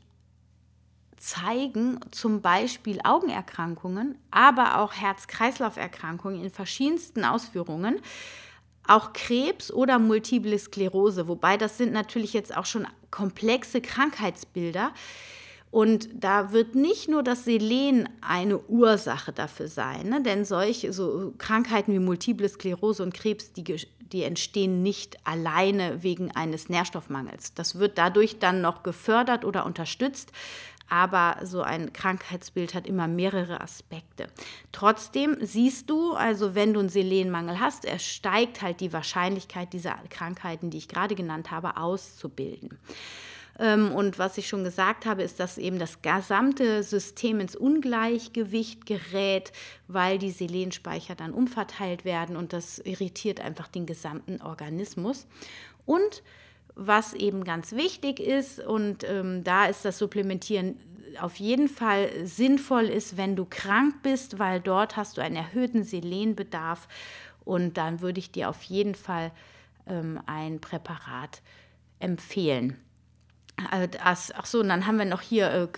zeigen, 1.17 2.01
zum 2.11 2.41
Beispiel 2.41 2.99
Augenerkrankungen, 3.05 4.17
aber 4.31 4.79
auch 4.79 4.95
Herz-Kreislauf-Erkrankungen 4.95 6.43
in 6.43 6.51
verschiedensten 6.51 7.25
Ausführungen, 7.25 8.01
auch 8.87 9.13
Krebs 9.13 9.71
oder 9.71 9.99
Multiple 9.99 10.59
Sklerose, 10.59 11.29
wobei 11.29 11.57
das 11.57 11.77
sind 11.77 11.93
natürlich 11.93 12.33
jetzt 12.33 12.57
auch 12.57 12.65
schon 12.65 12.87
komplexe 13.11 13.81
Krankheitsbilder. 13.81 14.93
Und 15.71 16.09
da 16.13 16.53
wird 16.53 16.75
nicht 16.75 17.09
nur 17.09 17.23
das 17.23 17.45
Selen 17.45 18.09
eine 18.21 18.59
Ursache 18.59 19.33
dafür 19.33 19.69
sein, 19.69 20.09
ne? 20.09 20.21
denn 20.21 20.45
solche 20.45 20.93
so 20.93 21.33
Krankheiten 21.39 21.93
wie 21.93 22.01
Multiple 22.01 22.49
Sklerose 22.49 23.05
und 23.05 23.15
Krebs, 23.15 23.53
die, 23.53 23.63
die 24.01 24.25
entstehen 24.25 24.83
nicht 24.83 25.19
alleine 25.25 26.03
wegen 26.03 26.33
eines 26.33 26.69
Nährstoffmangels. 26.69 27.55
Das 27.55 27.79
wird 27.79 27.99
dadurch 27.99 28.41
dann 28.41 28.61
noch 28.61 28.83
gefördert 28.83 29.45
oder 29.45 29.65
unterstützt, 29.65 30.33
aber 30.89 31.37
so 31.45 31.63
ein 31.63 31.93
Krankheitsbild 31.93 32.75
hat 32.75 32.89
immer 32.89 33.07
mehrere 33.07 33.61
Aspekte. 33.61 34.27
Trotzdem 34.73 35.37
siehst 35.41 35.89
du, 35.89 36.15
also 36.15 36.57
wenn 36.57 36.75
du 36.75 36.81
einen 36.81 36.89
Selenmangel 36.89 37.61
hast, 37.61 37.85
er 37.85 38.01
steigt 38.01 38.61
halt 38.61 38.81
die 38.81 38.93
Wahrscheinlichkeit 38.93 39.73
dieser 39.73 39.95
Krankheiten, 40.11 40.71
die 40.71 40.79
ich 40.79 40.89
gerade 40.89 41.15
genannt 41.15 41.53
habe, 41.53 41.77
auszubilden. 41.77 42.77
Ähm, 43.61 43.93
und 43.93 44.19
was 44.19 44.39
ich 44.39 44.49
schon 44.49 44.65
gesagt 44.65 45.05
habe, 45.05 45.23
ist, 45.23 45.39
dass 45.39 45.59
eben 45.59 45.79
das 45.79 46.01
gesamte 46.01 46.83
System 46.83 47.41
ins 47.41 47.55
Ungleichgewicht 47.55 48.87
gerät, 48.87 49.53
weil 49.87 50.19
die 50.19 50.31
Selenspeicher 50.31 51.15
dann 51.15 51.35
umverteilt 51.35 52.07
werden 52.07 52.37
und 52.37 52.55
das 52.55 52.79
irritiert 52.79 53.41
einfach 53.41 53.69
den 53.69 53.85
gesamten 53.85 54.41
Organismus. 54.41 55.27
Und 55.85 56.23
was 56.75 57.13
eben 57.13 57.45
ganz 57.45 57.73
wichtig 57.73 58.19
ist, 58.19 58.61
und 58.61 59.05
ähm, 59.05 59.45
da 59.45 59.67
ist 59.67 59.85
das 59.85 59.99
Supplementieren 59.99 60.77
auf 61.21 61.37
jeden 61.37 61.69
Fall 61.69 62.09
sinnvoll 62.25 62.85
ist, 62.85 63.17
wenn 63.17 63.37
du 63.37 63.45
krank 63.45 63.97
bist, 64.03 64.39
weil 64.39 64.61
dort 64.61 64.97
hast 64.97 65.19
du 65.19 65.21
einen 65.21 65.37
erhöhten 65.37 65.85
Selenbedarf 65.85 66.89
und 67.45 67.77
dann 67.77 68.01
würde 68.01 68.21
ich 68.21 68.31
dir 68.31 68.49
auf 68.49 68.63
jeden 68.63 68.95
Fall 68.95 69.33
ähm, 69.87 70.21
ein 70.27 70.61
Präparat 70.61 71.43
empfehlen. 71.99 72.77
Äh, 73.73 73.89
ach 74.03 74.47
so, 74.47 74.61
und 74.61 74.69
dann 74.69 74.87
haben 74.87 74.99
wir 74.99 75.05
noch 75.05 75.21
hier 75.21 75.51
äh, 75.51 75.69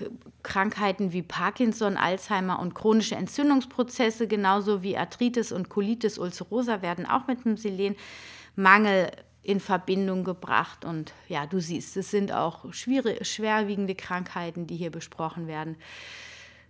Krankheiten 0.42 1.12
wie 1.12 1.22
Parkinson, 1.22 1.96
Alzheimer 1.96 2.58
und 2.58 2.74
chronische 2.74 3.16
Entzündungsprozesse, 3.16 4.26
genauso 4.26 4.82
wie 4.82 4.96
Arthritis 4.96 5.52
und 5.52 5.68
Colitis 5.68 6.18
ulcerosa 6.18 6.82
werden 6.82 7.06
auch 7.06 7.26
mit 7.26 7.44
dem 7.44 7.56
Selenmangel 7.56 9.10
in 9.42 9.60
Verbindung 9.60 10.24
gebracht. 10.24 10.84
Und 10.84 11.12
ja, 11.28 11.46
du 11.46 11.60
siehst, 11.60 11.96
es 11.96 12.10
sind 12.10 12.32
auch 12.32 12.72
schwerwiegende 12.72 13.94
Krankheiten, 13.94 14.66
die 14.66 14.76
hier 14.76 14.90
besprochen 14.90 15.46
werden. 15.46 15.76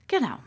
Genau. 0.08 0.38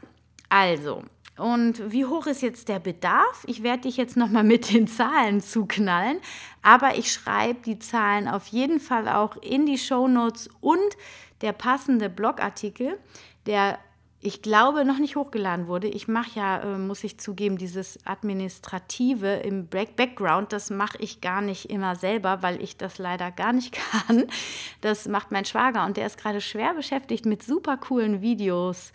Also, 0.50 1.04
und 1.38 1.92
wie 1.92 2.06
hoch 2.06 2.28
ist 2.28 2.42
jetzt 2.42 2.70
der 2.70 2.80
Bedarf? 2.80 3.44
Ich 3.46 3.62
werde 3.62 3.84
dich 3.84 3.98
jetzt 3.98 4.18
nochmal 4.18 4.44
mit 4.46 4.74
den 4.74 4.88
Zahlen 4.88 5.42
zuknallen, 5.42 6.20
aber 6.62 6.98
ich 6.98 7.12
schreibe 7.12 7.62
die 7.66 7.80
Zahlen 7.80 8.28
auf 8.28 8.48
jeden 8.48 8.80
Fall 8.80 9.08
auch 9.08 9.38
in 9.38 9.66
die 9.66 9.78
Show 9.78 10.08
Notes 10.08 10.50
und 10.62 10.98
der 11.42 11.54
passende 11.54 12.10
Blogartikel, 12.10 12.98
der 13.46 13.78
ich 14.26 14.42
glaube, 14.42 14.86
noch 14.86 14.98
nicht 14.98 15.16
hochgeladen 15.16 15.68
wurde. 15.68 15.88
Ich 15.88 16.08
mache 16.08 16.32
ja, 16.34 16.58
äh, 16.62 16.78
muss 16.80 17.04
ich 17.04 17.20
zugeben, 17.20 17.60
dieses 17.60 18.00
Administrative 18.08 19.36
im 19.36 19.68
Background, 19.68 20.52
das 20.52 20.72
mache 20.72 20.98
ich 21.00 21.22
gar 21.22 21.42
nicht 21.42 21.70
immer 21.70 21.96
selber, 21.96 22.42
weil 22.42 22.60
ich 22.60 22.76
das 22.76 22.98
leider 22.98 23.30
gar 23.30 23.54
nicht 23.54 23.78
kann. 24.08 24.26
Das 24.82 25.08
macht 25.08 25.32
mein 25.32 25.46
Schwager 25.46 25.86
und 25.86 25.98
der 25.98 26.08
ist 26.08 26.18
gerade 26.18 26.42
schwer 26.42 26.74
beschäftigt 26.74 27.28
mit 27.28 27.44
super 27.44 27.78
coolen 27.78 28.22
Videos, 28.22 28.94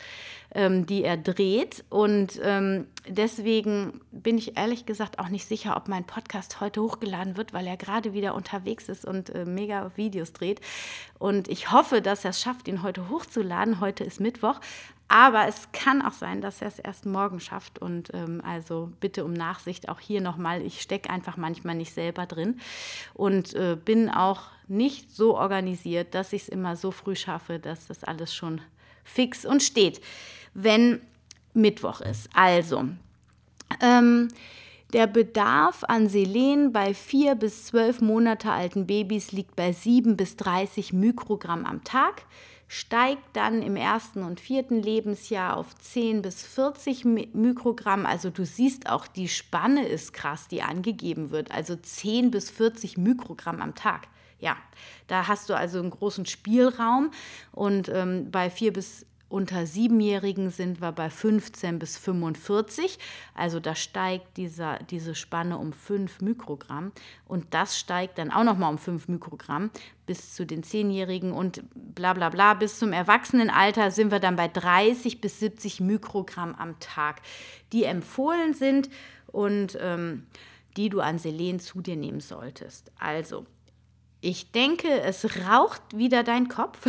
ähm, 0.53 0.85
die 0.85 1.05
er 1.05 1.17
dreht. 1.17 1.85
Und 1.91 2.41
ähm, 2.43 2.89
deswegen 3.07 4.01
bin 4.11 4.37
ich 4.37 4.57
ehrlich 4.59 4.85
gesagt 4.85 5.21
auch 5.21 5.29
nicht 5.29 5.47
sicher, 5.47 5.77
ob 5.77 5.87
mein 5.87 6.05
Podcast 6.05 6.61
heute 6.61 6.83
hochgeladen 6.83 7.37
wird, 7.37 7.53
weil 7.53 7.69
er 7.69 7.77
gerade 7.77 8.15
wieder 8.15 8.35
unterwegs 8.35 8.89
ist 8.89 9.05
und 9.05 9.31
äh, 9.31 9.45
mega 9.45 9.93
Videos 9.95 10.33
dreht. 10.33 10.61
Und 11.21 11.47
ich 11.47 11.71
hoffe, 11.71 12.03
dass 12.03 12.25
er 12.25 12.31
es 12.31 12.41
schafft, 12.41 12.67
ihn 12.67 12.83
heute 12.83 13.09
hochzuladen. 13.11 13.79
Heute 13.79 14.03
ist 14.03 14.19
Mittwoch. 14.19 14.59
Aber 15.13 15.49
es 15.49 15.73
kann 15.73 16.03
auch 16.03 16.13
sein, 16.13 16.41
dass 16.41 16.63
er 16.63 16.69
es 16.69 16.79
erst 16.79 17.05
morgen 17.05 17.41
schafft. 17.41 17.81
Und 17.81 18.15
ähm, 18.15 18.41
also 18.47 18.93
bitte 19.01 19.25
um 19.25 19.33
Nachsicht 19.33 19.89
auch 19.89 19.99
hier 19.99 20.21
nochmal. 20.21 20.63
Ich 20.63 20.81
stecke 20.81 21.11
einfach 21.11 21.37
manchmal 21.37 21.75
nicht 21.75 21.93
selber 21.93 22.27
drin 22.27 22.61
und 23.13 23.53
äh, 23.55 23.77
bin 23.77 24.09
auch 24.09 24.43
nicht 24.69 25.11
so 25.11 25.37
organisiert, 25.37 26.15
dass 26.15 26.33
ich 26.33 26.43
es 26.43 26.49
immer 26.49 26.77
so 26.77 26.93
früh 26.93 27.17
schaffe, 27.17 27.59
dass 27.59 27.89
das 27.89 28.05
alles 28.05 28.33
schon 28.33 28.61
fix 29.03 29.45
und 29.45 29.65
steht, 29.65 30.01
wenn 30.55 31.01
Mittwoch 31.55 32.01
ist. 32.03 32.31
Also, 32.33 32.85
ähm, 33.81 34.29
der 34.93 35.09
Bedarf 35.09 35.83
an 35.89 36.09
Selen 36.09 36.73
bei 36.73 36.95
vier 36.95 37.35
bis 37.35 37.67
zwölf 37.67 38.01
Monate 38.01 38.53
alten 38.53 38.87
Babys 38.87 39.33
liegt 39.33 39.57
bei 39.57 39.73
sieben 39.73 40.17
bis 40.17 40.37
30 40.37 40.93
Mikrogramm 40.93 41.67
am 41.67 41.83
Tag 41.83 42.23
steigt 42.73 43.37
dann 43.37 43.63
im 43.63 43.75
ersten 43.75 44.23
und 44.23 44.39
vierten 44.39 44.81
Lebensjahr 44.81 45.57
auf 45.57 45.75
10 45.75 46.23
bis 46.23 46.45
40 46.45 47.05
Mikrogramm. 47.05 48.07
Also 48.07 48.31
du 48.31 48.47
siehst 48.47 48.89
auch, 48.89 49.09
die 49.09 49.27
Spanne 49.27 49.89
ist 49.89 50.13
krass, 50.13 50.47
die 50.47 50.63
angegeben 50.63 51.33
wird. 51.33 51.51
Also 51.51 51.75
10 51.75 52.31
bis 52.31 52.49
40 52.49 52.97
Mikrogramm 52.97 53.61
am 53.61 53.75
Tag. 53.75 54.07
Ja, 54.39 54.57
da 55.09 55.27
hast 55.27 55.51
du 55.51 55.55
also 55.55 55.81
einen 55.81 55.91
großen 55.91 56.27
Spielraum 56.27 57.11
und 57.51 57.89
ähm, 57.89 58.31
bei 58.31 58.49
4 58.49 58.73
bis 58.73 59.05
unter 59.31 59.65
Siebenjährigen 59.65 60.51
sind 60.51 60.81
wir 60.81 60.91
bei 60.91 61.09
15 61.09 61.79
bis 61.79 61.97
45. 61.97 62.99
Also 63.33 63.61
da 63.61 63.77
steigt 63.77 64.37
dieser, 64.37 64.81
diese 64.91 65.15
Spanne 65.15 65.57
um 65.57 65.73
5 65.73 66.21
Mikrogramm. 66.21 66.91
Und 67.29 67.47
das 67.55 67.79
steigt 67.79 68.19
dann 68.19 68.33
auch 68.33 68.43
nochmal 68.43 68.73
um 68.73 68.79
5 68.79 69.07
Mikrogramm 69.07 69.71
bis 70.05 70.35
zu 70.35 70.45
den 70.45 70.65
Zehnjährigen 70.65 71.31
und 71.31 71.63
bla 71.75 72.13
bla 72.13 72.29
bla. 72.29 72.55
Bis 72.55 72.81
zum 72.81 72.93
Erwachsenenalter 72.93 73.93
sind 73.93 74.11
wir 74.11 74.19
dann 74.19 74.35
bei 74.35 74.49
30 74.49 75.21
bis 75.21 75.39
70 75.39 75.79
Mikrogramm 75.79 76.57
am 76.57 76.81
Tag, 76.81 77.23
die 77.73 77.85
empfohlen 77.85 78.53
sind 78.53 78.91
und 79.29 79.79
ähm, 79.81 80.27
die 80.77 80.89
du 80.89 81.01
an 81.01 81.21
Selen 81.21 81.61
zu 81.61 81.81
dir 81.81 81.95
nehmen 81.95 82.21
solltest. 82.21 82.91
Also 82.99 83.47
ich 84.21 84.53
denke, 84.53 85.01
es 85.01 85.25
raucht 85.49 85.83
wieder 85.95 86.23
dein 86.23 86.49
Kopf. 86.49 86.79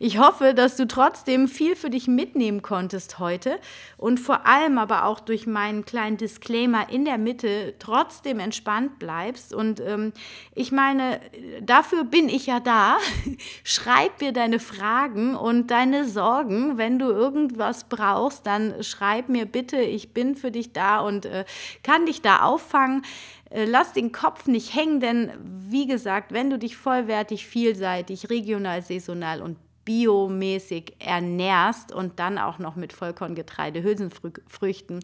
Ich 0.00 0.18
hoffe, 0.18 0.54
dass 0.54 0.76
du 0.76 0.86
trotzdem 0.86 1.48
viel 1.48 1.74
für 1.74 1.90
dich 1.90 2.06
mitnehmen 2.06 2.62
konntest 2.62 3.18
heute 3.18 3.58
und 3.96 4.20
vor 4.20 4.46
allem 4.46 4.78
aber 4.78 5.04
auch 5.04 5.18
durch 5.18 5.48
meinen 5.48 5.84
kleinen 5.84 6.16
Disclaimer 6.16 6.88
in 6.88 7.04
der 7.04 7.18
Mitte 7.18 7.74
trotzdem 7.80 8.38
entspannt 8.38 9.00
bleibst. 9.00 9.52
Und 9.52 9.80
ähm, 9.80 10.12
ich 10.54 10.70
meine, 10.70 11.20
dafür 11.60 12.04
bin 12.04 12.28
ich 12.28 12.46
ja 12.46 12.60
da. 12.60 12.98
Schreib 13.64 14.20
mir 14.20 14.30
deine 14.30 14.60
Fragen 14.60 15.34
und 15.34 15.72
deine 15.72 16.06
Sorgen. 16.06 16.78
Wenn 16.78 17.00
du 17.00 17.06
irgendwas 17.06 17.88
brauchst, 17.88 18.46
dann 18.46 18.84
schreib 18.84 19.28
mir 19.28 19.46
bitte. 19.46 19.78
Ich 19.78 20.14
bin 20.14 20.36
für 20.36 20.52
dich 20.52 20.72
da 20.72 21.00
und 21.00 21.26
äh, 21.26 21.44
kann 21.82 22.06
dich 22.06 22.22
da 22.22 22.42
auffangen. 22.42 23.02
Äh, 23.50 23.64
lass 23.64 23.92
den 23.92 24.12
Kopf 24.12 24.46
nicht 24.46 24.74
hängen, 24.74 25.00
denn 25.00 25.32
wie 25.42 25.86
gesagt, 25.86 26.32
wenn 26.32 26.50
du 26.50 26.58
dich 26.58 26.76
vollwertig, 26.76 27.46
vielseitig, 27.46 28.30
regional, 28.30 28.82
saisonal 28.82 29.42
und 29.42 29.56
biomäßig 29.84 30.96
ernährst 30.98 31.92
und 31.92 32.18
dann 32.18 32.36
auch 32.36 32.58
noch 32.58 32.76
mit 32.76 32.92
Vollkorngetreide, 32.92 33.82
Hülsenfrüchten, 33.82 35.02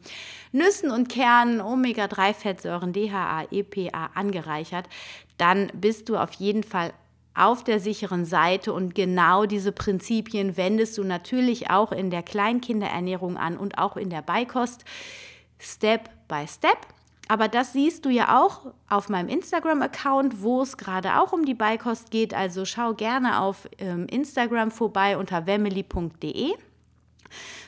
Nüssen 0.53 0.91
und 0.91 1.09
Kernen, 1.09 1.63
Omega-3-Fettsäuren, 1.63 2.93
DHA, 2.93 3.47
EPA 3.51 4.11
angereichert, 4.15 4.87
dann 5.39 5.69
bist 5.73 6.11
du 6.11 6.19
auf 6.19 6.33
jeden 6.35 6.65
Fall 6.65 6.93
auf 7.35 7.65
der 7.65 7.81
sicheren 7.81 8.27
Seite 8.27 8.75
und 8.75 8.95
genau 8.95 9.47
diese 9.47 9.73
Prinzipien 9.73 10.59
wendest 10.59 10.99
du 10.99 11.05
natürlich 11.05 11.71
auch 11.71 11.91
in 11.91 12.11
der 12.11 12.23
Kleinkinderernährung 12.23 13.39
an 13.39 13.57
und 13.57 13.79
auch 13.79 13.97
in 13.97 14.11
der 14.11 14.21
Beikost, 14.21 14.85
Step 15.59 16.11
by 16.29 16.47
Step. 16.47 16.77
Aber 17.29 17.49
das 17.49 17.73
siehst 17.73 18.05
du 18.05 18.11
ja 18.11 18.39
auch 18.41 18.73
auf 18.89 19.09
meinem 19.09 19.29
Instagram-Account, 19.29 20.43
wo 20.43 20.63
es 20.63 20.77
gerade 20.77 21.21
auch 21.21 21.33
um 21.33 21.45
die 21.45 21.55
Beikost 21.55 22.11
geht. 22.11 22.35
Also 22.35 22.65
schau 22.65 22.93
gerne 22.93 23.41
auf 23.41 23.69
ähm, 23.79 24.07
Instagram 24.09 24.71
vorbei 24.71 25.17
unter 25.17 25.47
wemmeli.de. 25.47 26.55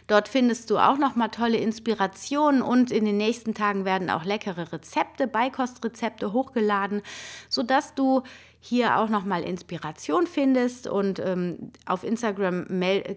Dort 0.07 0.29
findest 0.29 0.71
du 0.71 0.79
auch 0.79 0.99
noch 0.99 1.17
mal 1.17 1.29
tolle 1.29 1.57
Inspirationen 1.57 2.63
und 2.63 2.93
in 2.93 3.05
den 3.05 3.17
nächsten 3.17 3.55
Tagen 3.55 3.85
werden 3.85 4.09
auch 4.09 4.25
leckere 4.25 4.73
Rezepte, 4.73 5.27
Beikostrezepte 5.27 6.33
hochgeladen, 6.33 7.03
sodass 7.49 7.95
du 7.95 8.23
hier 8.67 8.99
auch 8.99 9.09
nochmal 9.09 9.43
Inspiration 9.45 10.27
findest 10.27 10.89
und 10.89 11.21
ähm, 11.21 11.71
auf 11.87 12.03
Instagram 12.03 12.67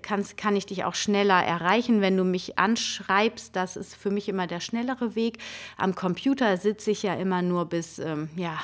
kannst, 0.01 0.37
kann 0.37 0.55
ich 0.55 0.67
dich 0.67 0.83
auch 0.83 0.95
schneller 0.95 1.43
erreichen, 1.43 2.01
wenn 2.01 2.15
du 2.15 2.23
mich 2.23 2.59
anschreibst. 2.59 3.55
Das 3.55 3.75
ist 3.75 3.95
für 3.95 4.11
mich 4.11 4.29
immer 4.29 4.45
der 4.45 4.59
schnellere 4.59 5.15
Weg. 5.15 5.39
Am 5.77 5.95
Computer 5.95 6.57
sitze 6.57 6.91
ich 6.91 7.01
ja 7.03 7.15
immer 7.15 7.41
nur 7.41 7.65
bis, 7.65 7.97
ähm, 7.97 8.29
ja, 8.35 8.59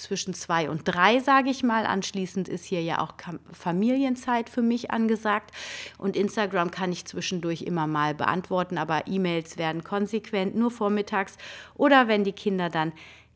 zwischen 0.00 0.34
zwei 0.34 0.68
und 0.70 0.84
drei, 0.84 1.20
sage 1.20 1.50
ich 1.50 1.62
mal. 1.62 1.86
Anschließend 1.86 2.48
ist 2.48 2.64
hier 2.64 2.82
ja 2.82 3.00
auch 3.00 3.14
Familienzeit 3.52 4.48
für 4.48 4.62
mich 4.62 4.90
angesagt. 4.90 5.52
Und 5.98 6.16
Instagram 6.16 6.70
kann 6.70 6.92
ich 6.92 7.04
zwischendurch 7.04 7.62
immer 7.62 7.86
mal 7.86 8.14
beantworten, 8.14 8.78
aber 8.78 9.06
E-Mails 9.06 9.58
werden 9.58 9.84
konsequent 9.84 10.56
nur 10.56 10.70
vormittags 10.70 11.36
oder 11.74 12.08
wenn 12.08 12.24
die 12.24 12.32
Kinder 12.32 12.70
dann 12.70 12.92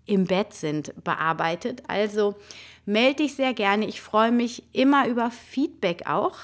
im 0.06 0.24
Bett 0.24 0.52
sind, 0.54 0.92
bearbeitet. 1.04 1.82
Also 1.88 2.34
melde 2.86 3.22
dich 3.22 3.34
sehr 3.34 3.54
gerne. 3.54 3.86
Ich 3.86 4.00
freue 4.00 4.32
mich 4.32 4.64
immer 4.72 5.08
über 5.08 5.30
Feedback 5.30 6.06
auch. 6.06 6.38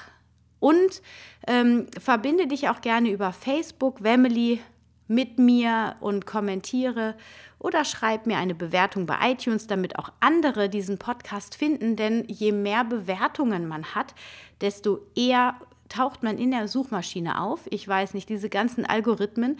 Und 0.59 1.01
ähm, 1.47 1.87
verbinde 1.99 2.45
dich 2.47 2.69
auch 2.69 2.81
gerne 2.81 3.09
über 3.09 3.33
Facebook, 3.33 4.03
Wemily, 4.03 4.61
mit 5.07 5.39
mir 5.39 5.95
und 5.99 6.25
kommentiere 6.25 7.15
oder 7.59 7.83
schreib 7.83 8.25
mir 8.25 8.37
eine 8.37 8.55
Bewertung 8.55 9.05
bei 9.05 9.31
iTunes, 9.31 9.67
damit 9.67 9.99
auch 9.99 10.11
andere 10.19 10.69
diesen 10.69 10.97
Podcast 10.97 11.55
finden. 11.55 11.95
Denn 11.95 12.23
je 12.27 12.51
mehr 12.51 12.83
Bewertungen 12.85 13.67
man 13.67 13.93
hat, 13.93 14.15
desto 14.61 14.99
eher 15.15 15.55
taucht 15.91 16.23
man 16.23 16.37
in 16.37 16.51
der 16.51 16.67
Suchmaschine 16.67 17.41
auf. 17.41 17.61
Ich 17.69 17.87
weiß 17.87 18.13
nicht, 18.13 18.29
diese 18.29 18.49
ganzen 18.49 18.85
Algorithmen, 18.85 19.57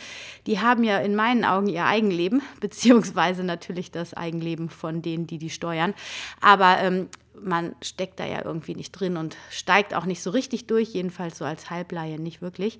die 0.48 0.60
haben 0.60 0.84
ja 0.84 1.00
in 1.00 1.16
meinen 1.16 1.44
Augen 1.44 1.68
ihr 1.68 1.86
Eigenleben, 1.86 2.42
beziehungsweise 2.60 3.44
natürlich 3.44 3.92
das 3.92 4.14
Eigenleben 4.14 4.70
von 4.70 5.02
denen, 5.02 5.28
die 5.28 5.38
die 5.38 5.50
steuern. 5.50 5.94
Aber 6.40 6.80
ähm, 6.80 7.10
man 7.44 7.76
steckt 7.82 8.20
da 8.20 8.26
ja 8.26 8.44
irgendwie 8.44 8.76
nicht 8.76 8.92
drin 8.92 9.18
und 9.18 9.38
steigt 9.50 9.94
auch 9.94 10.06
nicht 10.06 10.22
so 10.22 10.30
richtig 10.30 10.68
durch, 10.68 10.90
jedenfalls 10.90 11.38
so 11.38 11.46
als 11.46 11.70
Halbleihe 11.70 12.20
nicht 12.20 12.42
wirklich. 12.42 12.80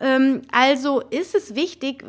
Ähm, 0.00 0.42
also 0.50 1.00
ist 1.00 1.34
es 1.34 1.54
wichtig, 1.54 2.04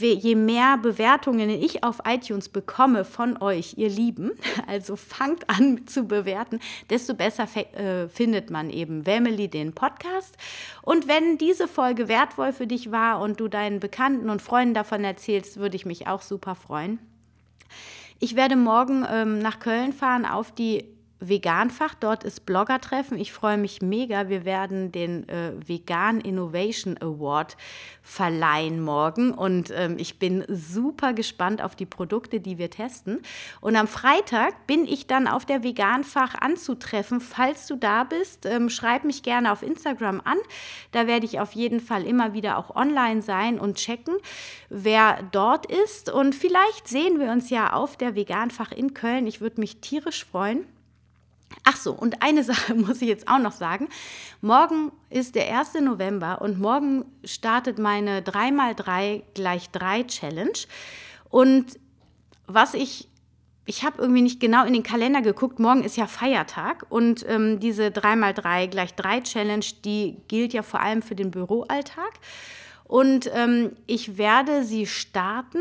je 0.00 0.34
mehr 0.34 0.78
Bewertungen 0.78 1.48
ich 1.50 1.84
auf 1.84 2.00
iTunes 2.06 2.48
bekomme 2.48 3.04
von 3.04 3.40
euch, 3.40 3.74
ihr 3.76 3.88
Lieben, 3.88 4.32
also 4.66 4.96
fangt 4.96 5.48
an 5.48 5.86
zu 5.86 6.04
bewerten, 6.04 6.60
desto 6.90 7.14
besser 7.14 7.46
äh, 7.74 8.08
findet 8.08 8.50
man 8.50 8.70
eben 8.70 9.04
Family 9.04 9.48
den 9.48 9.72
Podcast. 9.72 10.36
Und 10.82 11.08
wenn 11.08 11.38
diese 11.38 11.68
Folge 11.68 12.08
wertvoll 12.08 12.52
für 12.52 12.66
dich 12.66 12.90
war 12.90 13.20
und 13.20 13.40
du 13.40 13.48
deinen 13.48 13.80
Bekannten 13.80 14.30
und 14.30 14.42
Freunden 14.42 14.74
davon 14.74 15.04
erzählst, 15.04 15.58
würde 15.58 15.76
ich 15.76 15.86
mich 15.86 16.06
auch 16.06 16.22
super 16.22 16.54
freuen. 16.54 16.98
Ich 18.18 18.34
werde 18.34 18.56
morgen 18.56 19.06
ähm, 19.10 19.38
nach 19.40 19.60
Köln 19.60 19.92
fahren 19.92 20.24
auf 20.24 20.50
die 20.52 20.95
Veganfach. 21.20 21.94
Dort 21.94 22.24
ist 22.24 22.46
Bloggertreffen. 22.46 23.18
Ich 23.18 23.32
freue 23.32 23.56
mich 23.56 23.82
mega. 23.82 24.28
Wir 24.28 24.44
werden 24.44 24.92
den 24.92 25.28
äh, 25.28 25.52
Vegan 25.66 26.20
Innovation 26.20 26.96
Award 27.00 27.56
verleihen 28.02 28.80
morgen 28.80 29.32
und 29.32 29.72
ähm, 29.74 29.96
ich 29.98 30.18
bin 30.18 30.44
super 30.48 31.12
gespannt 31.12 31.62
auf 31.62 31.74
die 31.74 31.86
Produkte, 31.86 32.40
die 32.40 32.58
wir 32.58 32.70
testen. 32.70 33.20
Und 33.60 33.76
am 33.76 33.88
Freitag 33.88 34.66
bin 34.66 34.86
ich 34.86 35.06
dann 35.06 35.26
auf 35.26 35.44
der 35.44 35.62
Veganfach 35.62 36.34
anzutreffen. 36.34 37.20
Falls 37.20 37.66
du 37.66 37.76
da 37.76 38.04
bist, 38.04 38.46
ähm, 38.46 38.68
schreib 38.70 39.04
mich 39.04 39.22
gerne 39.22 39.52
auf 39.52 39.62
Instagram 39.62 40.20
an. 40.24 40.38
Da 40.92 41.06
werde 41.06 41.26
ich 41.26 41.40
auf 41.40 41.52
jeden 41.52 41.80
Fall 41.80 42.04
immer 42.04 42.32
wieder 42.32 42.58
auch 42.58 42.76
online 42.76 43.22
sein 43.22 43.58
und 43.58 43.76
checken, 43.76 44.16
wer 44.68 45.22
dort 45.32 45.66
ist. 45.66 46.12
Und 46.12 46.34
vielleicht 46.34 46.88
sehen 46.88 47.18
wir 47.18 47.30
uns 47.32 47.50
ja 47.50 47.72
auf 47.72 47.96
der 47.96 48.14
Veganfach 48.14 48.72
in 48.72 48.94
Köln. 48.94 49.26
Ich 49.26 49.40
würde 49.40 49.60
mich 49.60 49.80
tierisch 49.80 50.24
freuen. 50.24 50.66
Ach 51.64 51.76
so, 51.76 51.92
und 51.92 52.22
eine 52.22 52.44
Sache 52.44 52.74
muss 52.74 53.02
ich 53.02 53.08
jetzt 53.08 53.28
auch 53.28 53.38
noch 53.38 53.52
sagen. 53.52 53.88
Morgen 54.40 54.92
ist 55.10 55.34
der 55.34 55.58
1. 55.58 55.74
November 55.80 56.40
und 56.40 56.58
morgen 56.58 57.04
startet 57.24 57.78
meine 57.78 58.20
3x3 58.20 59.22
gleich 59.34 59.70
3 59.70 60.04
Challenge. 60.04 60.58
Und 61.28 61.78
was 62.46 62.74
ich, 62.74 63.08
ich 63.64 63.84
habe 63.84 64.00
irgendwie 64.00 64.22
nicht 64.22 64.38
genau 64.38 64.64
in 64.64 64.72
den 64.72 64.82
Kalender 64.84 65.22
geguckt, 65.22 65.58
morgen 65.58 65.82
ist 65.82 65.96
ja 65.96 66.06
Feiertag 66.06 66.86
und 66.88 67.24
ähm, 67.28 67.58
diese 67.58 67.88
3x3 67.88 68.68
gleich 68.68 68.94
3 68.94 69.20
Challenge, 69.22 69.66
die 69.84 70.18
gilt 70.28 70.52
ja 70.52 70.62
vor 70.62 70.80
allem 70.80 71.02
für 71.02 71.16
den 71.16 71.30
Büroalltag. 71.30 72.12
Und 72.84 73.28
ähm, 73.34 73.72
ich 73.88 74.16
werde 74.16 74.62
sie 74.62 74.86
starten 74.86 75.58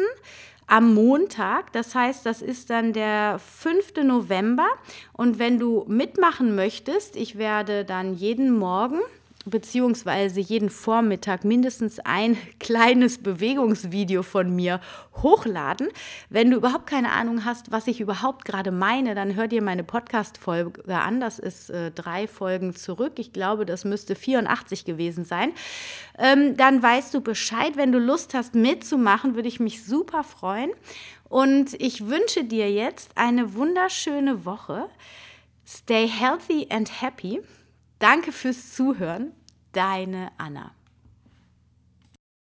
am 0.68 0.93
Montag. 0.93 1.72
Das 1.74 1.95
heißt, 1.95 2.26
das 2.26 2.41
ist 2.41 2.70
dann 2.70 2.93
der 2.93 3.39
5. 3.39 4.03
November. 4.03 4.68
Und 5.13 5.39
wenn 5.39 5.59
du 5.59 5.86
mitmachen 5.88 6.55
möchtest, 6.55 7.16
ich 7.16 7.38
werde 7.38 7.86
dann 7.86 8.16
jeden 8.16 8.57
Morgen 8.57 8.99
beziehungsweise 9.46 10.39
jeden 10.39 10.70
Vormittag 10.70 11.46
mindestens 11.46 12.00
ein 12.00 12.38
kleines 12.60 13.20
Bewegungsvideo 13.20 14.24
von 14.24 14.56
mir 14.56 14.82
hochladen. 15.22 15.89
Wenn 16.30 16.52
du 16.52 16.58
überhaupt 16.58 16.88
keine 16.88 17.12
Ahnung 17.12 17.46
hast, 17.46 17.72
was 17.72 17.88
ich 17.88 18.02
überhaupt 18.02 18.46
gerade 18.46 18.72
meine, 18.72 19.16
dann 19.16 19.36
hör 19.36 19.48
dir 19.48 19.62
meine 19.62 19.84
Podcast-Folge 19.84 20.96
an. 20.96 21.20
Das 21.20 21.39
ist 21.39 21.70
äh, 21.70 21.91
drei 21.91 22.28
Folgen 22.28 22.76
zurück. 22.76 23.14
Ich 23.18 23.34
glaube, 23.34 23.66
das 23.66 23.86
müsste 23.86 24.16
84 24.16 24.86
gewesen 24.86 25.24
sein. 25.24 25.52
Ähm, 26.18 26.58
dann 26.58 26.82
weißt 26.82 27.14
du 27.14 27.22
Bescheid. 27.22 27.78
Wenn 27.78 27.91
du 27.91 28.00
Lust 28.00 28.34
hast 28.34 28.56
mitzumachen, 28.56 29.36
würde 29.36 29.48
ich 29.48 29.60
mich 29.60 29.86
super 29.86 30.24
freuen. 30.24 30.72
Und 31.30 31.74
ich 31.82 32.08
wünsche 32.08 32.43
dir 32.43 32.72
jetzt 32.72 33.18
eine 33.18 33.56
wunderschöne 33.56 34.46
Woche. 34.46 34.88
Stay 35.68 36.08
healthy 36.08 36.68
and 36.70 37.02
happy. 37.02 37.41
Danke 38.00 38.32
fürs 38.32 38.74
Zuhören. 38.74 39.32
Deine 39.72 40.32
Anna. 40.38 40.74